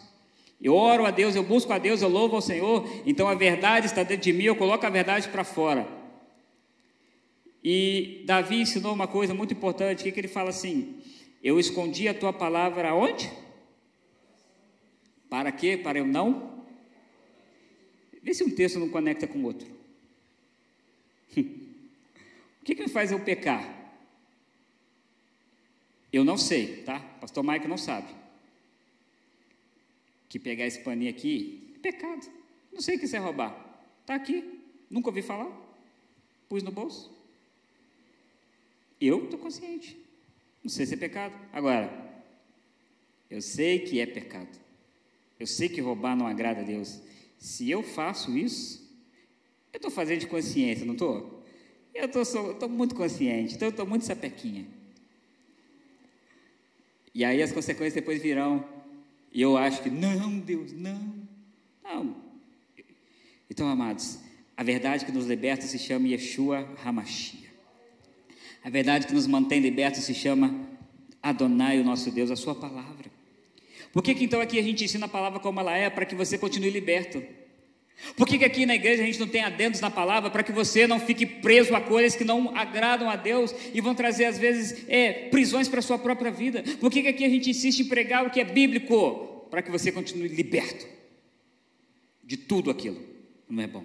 Eu 0.61 0.75
oro 0.75 1.05
a 1.05 1.11
Deus, 1.11 1.35
eu 1.35 1.41
busco 1.41 1.71
a 1.71 1.77
Deus, 1.77 2.01
eu 2.01 2.09
louvo 2.09 2.35
ao 2.35 2.41
Senhor, 2.41 2.87
então 3.05 3.27
a 3.27 3.33
verdade 3.33 3.87
está 3.87 4.03
dentro 4.03 4.23
de 4.23 4.33
mim, 4.33 4.43
eu 4.43 4.55
coloco 4.55 4.85
a 4.85 4.89
verdade 4.89 5.29
para 5.29 5.43
fora. 5.43 5.87
E 7.63 8.23
Davi 8.25 8.61
ensinou 8.61 8.93
uma 8.93 9.07
coisa 9.07 9.33
muito 9.33 9.53
importante, 9.53 10.03
que, 10.03 10.11
que 10.11 10.19
ele 10.19 10.27
fala 10.27 10.49
assim? 10.49 10.97
Eu 11.41 11.59
escondi 11.59 12.07
a 12.07 12.13
tua 12.13 12.33
palavra 12.33 12.89
aonde? 12.89 13.31
Para 15.29 15.51
quê? 15.51 15.77
Para 15.77 15.97
eu 15.97 16.05
não? 16.05 16.60
Vê 18.21 18.33
se 18.33 18.43
um 18.43 18.49
texto 18.49 18.79
não 18.79 18.89
conecta 18.89 19.27
com 19.27 19.39
o 19.39 19.43
outro. 19.45 19.67
o 21.37 22.65
que, 22.65 22.75
que 22.75 22.83
me 22.83 22.89
faz 22.89 23.11
eu 23.11 23.19
pecar? 23.19 23.81
Eu 26.11 26.25
não 26.25 26.37
sei, 26.37 26.83
tá? 26.83 26.99
Pastor 26.99 27.43
Mike 27.43 27.67
não 27.67 27.77
sabe. 27.77 28.13
Que 30.27 30.37
pegar 30.37 30.65
esse 30.65 30.79
paninho 30.79 31.09
aqui 31.09 31.73
é 31.75 31.79
pecado. 31.79 32.29
Não 32.71 32.81
sei 32.81 32.95
o 32.95 32.99
que 32.99 33.05
isso 33.05 33.15
é 33.15 33.19
roubar. 33.19 33.55
Está 34.01 34.15
aqui. 34.15 34.59
Nunca 34.89 35.09
ouvi 35.09 35.21
falar. 35.21 35.49
Pus 36.49 36.63
no 36.63 36.71
bolso. 36.71 37.11
Eu 38.99 39.23
estou 39.23 39.39
consciente. 39.39 39.97
Não 40.63 40.69
sei 40.69 40.85
se 40.85 40.93
é 40.93 40.97
pecado. 40.97 41.33
Agora, 41.51 41.89
eu 43.29 43.41
sei 43.41 43.79
que 43.79 43.99
é 43.99 44.05
pecado. 44.05 44.59
Eu 45.39 45.47
sei 45.47 45.69
que 45.69 45.81
roubar 45.81 46.15
não 46.15 46.27
agrada 46.27 46.61
a 46.61 46.63
Deus. 46.63 47.01
Se 47.41 47.67
eu 47.71 47.81
faço 47.81 48.37
isso, 48.37 48.87
eu 49.73 49.77
estou 49.77 49.89
fazendo 49.89 50.19
de 50.19 50.27
consciência, 50.27 50.85
não 50.85 50.93
estou? 50.93 51.43
Eu 51.91 52.05
estou 52.05 52.69
muito 52.69 52.93
consciente, 52.93 53.55
então 53.55 53.67
eu 53.67 53.71
estou 53.71 53.87
muito 53.87 54.05
sapequinha. 54.05 54.67
E 57.15 57.25
aí 57.25 57.41
as 57.41 57.51
consequências 57.51 57.95
depois 57.95 58.21
virão. 58.21 58.63
E 59.33 59.41
eu 59.41 59.57
acho 59.57 59.81
que, 59.81 59.89
não, 59.89 60.37
Deus, 60.39 60.71
não. 60.71 61.15
Não. 61.83 62.15
Então, 63.49 63.67
amados, 63.67 64.19
a 64.55 64.61
verdade 64.61 65.03
que 65.03 65.11
nos 65.11 65.25
liberta 65.25 65.65
se 65.65 65.79
chama 65.79 66.09
Yeshua 66.09 66.69
Hamashia. 66.85 67.49
A 68.63 68.69
verdade 68.69 69.07
que 69.07 69.13
nos 69.13 69.25
mantém 69.25 69.59
libertos 69.59 70.03
se 70.03 70.13
chama 70.13 70.69
Adonai, 71.23 71.79
o 71.79 71.83
nosso 71.83 72.11
Deus, 72.11 72.29
a 72.29 72.35
sua 72.35 72.53
palavra. 72.53 73.09
Por 73.91 74.01
que, 74.01 74.15
que 74.15 74.23
então 74.23 74.39
aqui 74.39 74.57
a 74.57 74.63
gente 74.63 74.83
ensina 74.83 75.05
a 75.05 75.09
palavra 75.09 75.39
como 75.39 75.59
ela 75.59 75.75
é, 75.75 75.89
para 75.89 76.05
que 76.05 76.15
você 76.15 76.37
continue 76.37 76.69
liberto? 76.69 77.21
Por 78.15 78.27
que, 78.27 78.37
que 78.37 78.45
aqui 78.45 78.65
na 78.65 78.75
igreja 78.75 79.03
a 79.03 79.05
gente 79.05 79.19
não 79.19 79.27
tem 79.27 79.43
adendos 79.43 79.79
na 79.79 79.91
palavra 79.91 80.29
para 80.29 80.43
que 80.43 80.51
você 80.51 80.87
não 80.87 80.99
fique 80.99 81.25
preso 81.25 81.75
a 81.75 81.81
coisas 81.81 82.15
que 82.15 82.23
não 82.23 82.55
agradam 82.57 83.09
a 83.09 83.15
Deus 83.15 83.53
e 83.73 83.79
vão 83.79 83.93
trazer 83.93 84.25
às 84.25 84.37
vezes 84.37 84.85
é, 84.87 85.29
prisões 85.29 85.67
para 85.67 85.79
a 85.79 85.83
sua 85.83 85.99
própria 85.99 86.31
vida? 86.31 86.63
Por 86.79 86.89
que, 86.89 87.01
que 87.01 87.07
aqui 87.07 87.23
a 87.23 87.29
gente 87.29 87.49
insiste 87.49 87.81
em 87.81 87.87
pregar 87.87 88.25
o 88.25 88.29
que 88.29 88.39
é 88.39 88.43
bíblico 88.43 89.45
para 89.49 89.61
que 89.61 89.69
você 89.69 89.91
continue 89.91 90.29
liberto 90.29 90.87
de 92.23 92.37
tudo 92.37 92.71
aquilo? 92.71 92.99
Não 93.47 93.61
é 93.61 93.67
bom. 93.67 93.83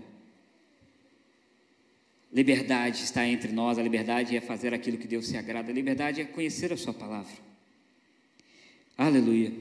Liberdade 2.33 3.03
está 3.03 3.27
entre 3.27 3.53
nós, 3.53 3.79
a 3.79 3.83
liberdade 3.83 4.37
é 4.37 4.41
fazer 4.41 4.73
aquilo 4.75 4.99
que 4.99 5.07
Deus 5.07 5.27
se 5.27 5.37
agrada, 5.37 5.71
a 5.71 5.75
liberdade 5.75 6.21
é 6.21 6.25
conhecer 6.25 6.73
a 6.73 6.77
Sua 6.77 6.93
palavra. 6.93 7.33
Aleluia. 8.97 9.53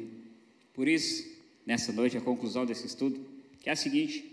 Por 0.75 0.87
isso, 0.87 1.25
nessa 1.65 1.93
noite, 1.93 2.17
a 2.17 2.21
conclusão 2.21 2.65
desse 2.65 2.85
estudo 2.85 3.25
é 3.65 3.71
a 3.71 3.75
seguinte: 3.75 4.23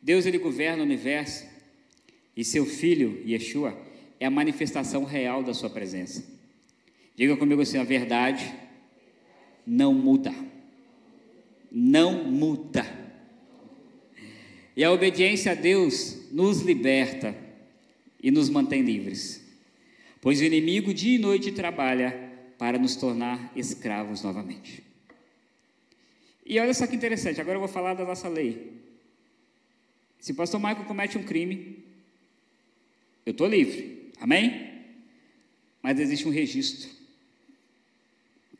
Deus 0.00 0.26
ele 0.26 0.38
governa 0.38 0.82
o 0.82 0.86
universo 0.86 1.46
e 2.36 2.44
seu 2.44 2.66
filho, 2.66 3.22
Yeshua, 3.26 3.76
é 4.20 4.26
a 4.26 4.30
manifestação 4.30 5.04
real 5.04 5.42
da 5.42 5.54
sua 5.54 5.70
presença. 5.70 6.22
Diga 7.16 7.36
comigo 7.36 7.62
assim: 7.62 7.78
a 7.78 7.84
verdade 7.84 8.54
não 9.66 9.94
muda. 9.94 10.34
Não 11.72 12.24
muda. 12.24 12.84
E 14.76 14.84
a 14.84 14.92
obediência 14.92 15.52
a 15.52 15.54
Deus 15.54 16.30
nos 16.30 16.60
liberta 16.60 17.34
e 18.22 18.30
nos 18.30 18.48
mantém 18.48 18.82
livres. 18.82 19.44
Pois 20.20 20.40
o 20.40 20.44
inimigo 20.44 20.92
dia 20.92 21.16
e 21.16 21.18
noite 21.18 21.52
trabalha 21.52 22.30
para 22.58 22.78
nos 22.78 22.96
tornar 22.96 23.50
escravos 23.56 24.22
novamente. 24.22 24.89
E 26.50 26.58
olha 26.58 26.74
só 26.74 26.84
que 26.84 26.96
interessante, 26.96 27.40
agora 27.40 27.54
eu 27.54 27.60
vou 27.60 27.68
falar 27.68 27.94
da 27.94 28.04
nossa 28.04 28.28
lei. 28.28 28.72
Se 30.18 30.32
o 30.32 30.34
pastor 30.34 30.58
Michael 30.58 30.84
comete 30.84 31.16
um 31.16 31.22
crime, 31.22 31.78
eu 33.24 33.30
estou 33.30 33.46
livre, 33.46 34.10
amém? 34.18 34.68
Mas 35.80 36.00
existe 36.00 36.26
um 36.26 36.32
registro 36.32 36.90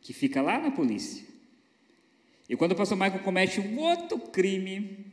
que 0.00 0.12
fica 0.12 0.40
lá 0.40 0.60
na 0.60 0.70
polícia. 0.70 1.26
E 2.48 2.54
quando 2.54 2.72
o 2.72 2.76
pastor 2.76 2.96
Michael 2.96 3.24
comete 3.24 3.58
um 3.58 3.76
outro 3.80 4.20
crime, 4.20 5.06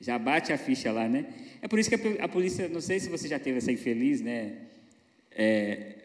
já 0.00 0.18
bate 0.18 0.52
a 0.52 0.58
ficha 0.58 0.90
lá, 0.90 1.08
né? 1.08 1.32
É 1.62 1.68
por 1.68 1.78
isso 1.78 1.88
que 1.88 2.20
a, 2.20 2.26
polícia, 2.26 2.68
não 2.68 2.80
sei 2.80 2.98
se 2.98 3.08
você 3.08 3.28
já 3.28 3.38
teve 3.38 3.58
essa 3.58 3.70
infeliz, 3.70 4.20
né? 4.20 4.56
É, 5.30 6.01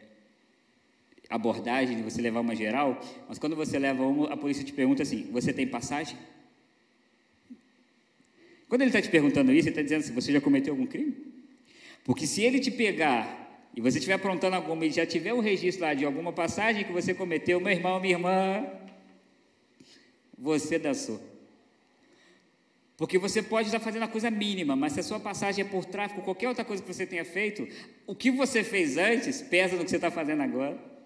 abordagem 1.29 1.97
de 1.97 2.03
você 2.03 2.21
levar 2.21 2.39
uma 2.39 2.55
geral, 2.55 2.99
mas 3.27 3.37
quando 3.37 3.55
você 3.55 3.77
leva 3.77 4.03
uma, 4.03 4.33
a 4.33 4.37
polícia 4.37 4.63
te 4.63 4.73
pergunta 4.73 5.03
assim: 5.03 5.29
você 5.31 5.51
tem 5.51 5.67
passagem? 5.67 6.17
Quando 8.67 8.81
ele 8.81 8.89
está 8.89 9.01
te 9.01 9.09
perguntando 9.09 9.51
isso, 9.51 9.69
ele 9.69 9.69
está 9.69 9.81
dizendo 9.81 10.01
se 10.03 10.11
você 10.11 10.31
já 10.31 10.41
cometeu 10.41 10.73
algum 10.73 10.85
crime. 10.85 11.15
Porque 12.03 12.27
se 12.27 12.41
ele 12.41 12.59
te 12.59 12.71
pegar 12.71 13.47
e 13.75 13.81
você 13.81 13.97
estiver 13.97 14.15
aprontando 14.15 14.55
alguma 14.55 14.85
e 14.85 14.91
já 14.91 15.05
tiver 15.05 15.33
um 15.33 15.39
registro 15.39 15.85
lá 15.85 15.93
de 15.93 16.03
alguma 16.03 16.33
passagem 16.33 16.83
que 16.83 16.91
você 16.91 17.13
cometeu, 17.13 17.59
meu 17.59 17.71
irmão, 17.71 17.99
minha 17.99 18.15
irmã, 18.15 18.65
você 20.37 20.77
dançou. 20.77 21.21
Porque 22.97 23.19
você 23.19 23.43
pode 23.43 23.67
estar 23.67 23.79
fazendo 23.79 24.03
a 24.03 24.07
coisa 24.07 24.31
mínima, 24.31 24.75
mas 24.75 24.93
se 24.93 24.99
a 24.99 25.03
sua 25.03 25.19
passagem 25.19 25.63
é 25.63 25.67
por 25.67 25.85
tráfico, 25.85 26.23
qualquer 26.23 26.47
outra 26.47 26.65
coisa 26.65 26.81
que 26.81 26.91
você 26.91 27.05
tenha 27.05 27.23
feito, 27.23 27.67
o 28.07 28.15
que 28.15 28.31
você 28.31 28.63
fez 28.63 28.97
antes 28.97 29.41
pesa 29.41 29.75
no 29.75 29.83
que 29.83 29.91
você 29.91 29.97
está 29.97 30.09
fazendo 30.09 30.41
agora. 30.41 30.96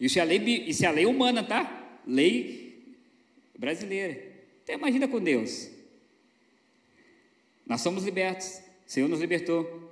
Isso 0.00 0.18
é 0.18 0.22
a 0.22 0.24
lei, 0.24 0.38
isso 0.66 0.84
é 0.84 0.88
a 0.88 0.92
lei 0.92 1.06
humana, 1.06 1.42
tá? 1.42 2.00
Lei 2.06 2.68
brasileira. 3.58 4.22
Então 4.62 4.76
imagina 4.76 5.08
com 5.08 5.20
Deus. 5.20 5.68
Nós 7.66 7.80
somos 7.80 8.04
libertos, 8.04 8.60
o 8.86 8.90
Senhor 8.90 9.08
nos 9.08 9.20
libertou. 9.20 9.88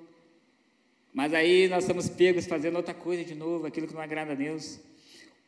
Mas 1.12 1.32
aí 1.34 1.68
nós 1.68 1.84
estamos 1.84 2.08
pegos 2.08 2.46
fazendo 2.46 2.76
outra 2.76 2.94
coisa 2.94 3.24
de 3.24 3.34
novo, 3.34 3.66
aquilo 3.66 3.86
que 3.86 3.94
não 3.94 4.00
agrada 4.00 4.32
a 4.32 4.34
Deus. 4.34 4.78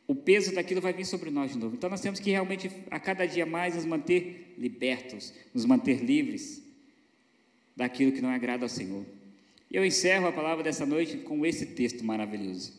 O 0.07 0.15
peso 0.15 0.53
daquilo 0.53 0.81
vai 0.81 0.91
vir 0.91 1.05
sobre 1.05 1.29
nós 1.29 1.51
de 1.51 1.59
novo. 1.59 1.75
Então 1.75 1.89
nós 1.89 2.01
temos 2.01 2.19
que 2.19 2.31
realmente, 2.31 2.71
a 2.89 2.99
cada 2.99 3.27
dia 3.27 3.45
mais, 3.45 3.75
nos 3.75 3.85
manter 3.85 4.55
libertos, 4.57 5.31
nos 5.53 5.65
manter 5.65 6.03
livres 6.03 6.63
daquilo 7.75 8.11
que 8.11 8.21
não 8.21 8.29
agrada 8.29 8.65
ao 8.65 8.69
Senhor. 8.69 9.05
E 9.69 9.75
eu 9.75 9.85
encerro 9.85 10.27
a 10.27 10.31
palavra 10.31 10.63
dessa 10.63 10.85
noite 10.85 11.17
com 11.17 11.45
esse 11.45 11.67
texto 11.67 12.03
maravilhoso. 12.03 12.73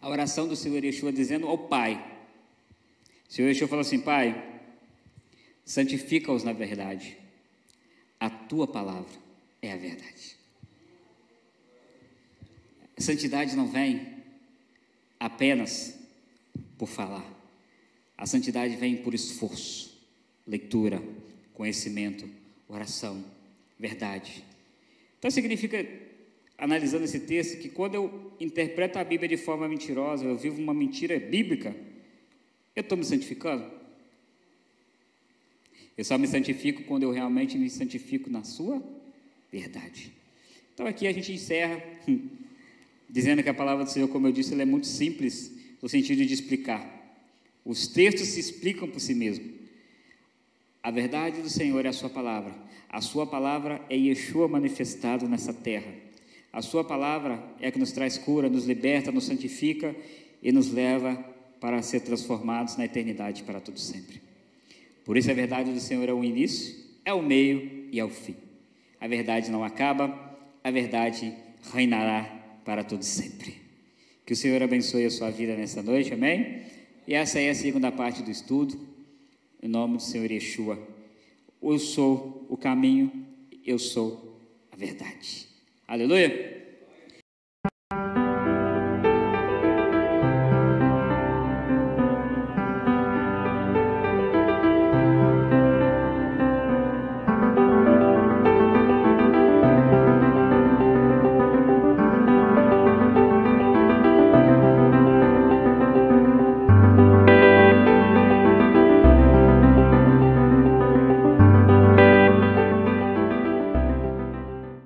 A 0.00 0.08
oração 0.08 0.46
do 0.46 0.54
Senhor 0.54 0.84
Yeshua 0.84 1.12
dizendo 1.12 1.46
ao 1.46 1.58
Pai. 1.58 1.94
O 3.28 3.32
Senhor 3.32 3.48
Yeshua 3.48 3.68
falou 3.68 3.82
assim: 3.82 4.00
Pai, 4.00 4.60
santifica-os 5.64 6.44
na 6.44 6.52
verdade. 6.52 7.16
A 8.20 8.30
tua 8.30 8.66
palavra 8.66 9.18
é 9.60 9.72
a 9.72 9.76
verdade. 9.76 10.36
A 12.96 13.00
santidade 13.00 13.54
não 13.54 13.68
vem 13.68 14.18
apenas 15.20 15.98
por 16.76 16.88
falar. 16.88 17.24
A 18.16 18.26
santidade 18.26 18.74
vem 18.76 18.96
por 18.96 19.14
esforço, 19.14 19.96
leitura, 20.46 21.00
conhecimento, 21.54 22.28
oração, 22.68 23.24
verdade. 23.78 24.44
Então 25.18 25.30
significa, 25.30 25.86
analisando 26.58 27.04
esse 27.04 27.20
texto, 27.20 27.58
que 27.58 27.68
quando 27.68 27.94
eu 27.94 28.32
interpreto 28.40 28.98
a 28.98 29.04
Bíblia 29.04 29.28
de 29.28 29.36
forma 29.36 29.68
mentirosa, 29.68 30.24
eu 30.24 30.36
vivo 30.36 30.60
uma 30.60 30.74
mentira 30.74 31.18
bíblica, 31.18 31.74
eu 32.74 32.80
estou 32.80 32.98
me 32.98 33.04
santificando? 33.04 33.64
Eu 35.96 36.04
só 36.04 36.18
me 36.18 36.26
santifico 36.26 36.82
quando 36.82 37.04
eu 37.04 37.12
realmente 37.12 37.56
me 37.56 37.70
santifico 37.70 38.28
na 38.28 38.42
sua 38.42 38.82
verdade. 39.50 40.12
Então 40.74 40.86
aqui 40.86 41.06
a 41.06 41.12
gente 41.12 41.32
encerra 41.32 41.82
dizendo 43.08 43.42
que 43.42 43.48
a 43.48 43.54
palavra 43.54 43.84
do 43.84 43.90
Senhor, 43.90 44.08
como 44.08 44.26
eu 44.26 44.32
disse, 44.32 44.52
ela 44.52 44.62
é 44.62 44.66
muito 44.66 44.86
simples 44.86 45.52
no 45.80 45.88
sentido 45.88 46.24
de 46.24 46.34
explicar. 46.34 46.98
Os 47.64 47.86
textos 47.86 48.28
se 48.28 48.40
explicam 48.40 48.88
por 48.88 49.00
si 49.00 49.14
mesmos. 49.14 49.50
A 50.82 50.90
verdade 50.90 51.42
do 51.42 51.50
Senhor 51.50 51.84
é 51.84 51.88
a 51.88 51.92
sua 51.92 52.08
palavra. 52.08 52.54
A 52.88 53.00
sua 53.00 53.26
palavra 53.26 53.84
é 53.90 53.96
Yeshua 53.96 54.48
manifestado 54.48 55.28
nessa 55.28 55.52
terra. 55.52 56.07
A 56.52 56.62
sua 56.62 56.82
palavra 56.82 57.42
é 57.60 57.70
que 57.70 57.78
nos 57.78 57.92
traz 57.92 58.16
cura, 58.16 58.48
nos 58.48 58.64
liberta, 58.64 59.12
nos 59.12 59.24
santifica 59.24 59.94
e 60.42 60.50
nos 60.50 60.72
leva 60.72 61.16
para 61.60 61.82
ser 61.82 62.00
transformados 62.00 62.76
na 62.76 62.84
eternidade 62.84 63.42
para 63.42 63.60
todo 63.60 63.78
sempre. 63.78 64.20
Por 65.04 65.16
isso 65.16 65.30
a 65.30 65.34
verdade 65.34 65.72
do 65.72 65.80
Senhor 65.80 66.08
é 66.08 66.12
o 66.12 66.24
início, 66.24 66.76
é 67.04 67.12
o 67.12 67.22
meio 67.22 67.88
e 67.90 67.98
é 67.98 68.04
o 68.04 68.08
fim. 68.08 68.36
A 69.00 69.06
verdade 69.06 69.50
não 69.50 69.64
acaba, 69.64 70.36
a 70.62 70.70
verdade 70.70 71.34
reinará 71.72 72.24
para 72.64 72.84
todo 72.84 73.02
sempre. 73.02 73.54
Que 74.26 74.32
o 74.32 74.36
Senhor 74.36 74.62
abençoe 74.62 75.06
a 75.06 75.10
sua 75.10 75.30
vida 75.30 75.56
nessa 75.56 75.82
noite, 75.82 76.12
amém? 76.12 76.62
E 77.06 77.14
essa 77.14 77.40
é 77.40 77.48
a 77.48 77.54
segunda 77.54 77.90
parte 77.90 78.22
do 78.22 78.30
estudo, 78.30 78.78
em 79.62 79.68
nome 79.68 79.96
do 79.96 80.02
Senhor 80.02 80.30
Yeshua. 80.30 80.78
Eu 81.62 81.78
sou 81.78 82.46
o 82.48 82.56
caminho, 82.56 83.10
eu 83.64 83.78
sou 83.78 84.38
a 84.70 84.76
verdade. 84.76 85.47
Aleluia! 85.88 86.57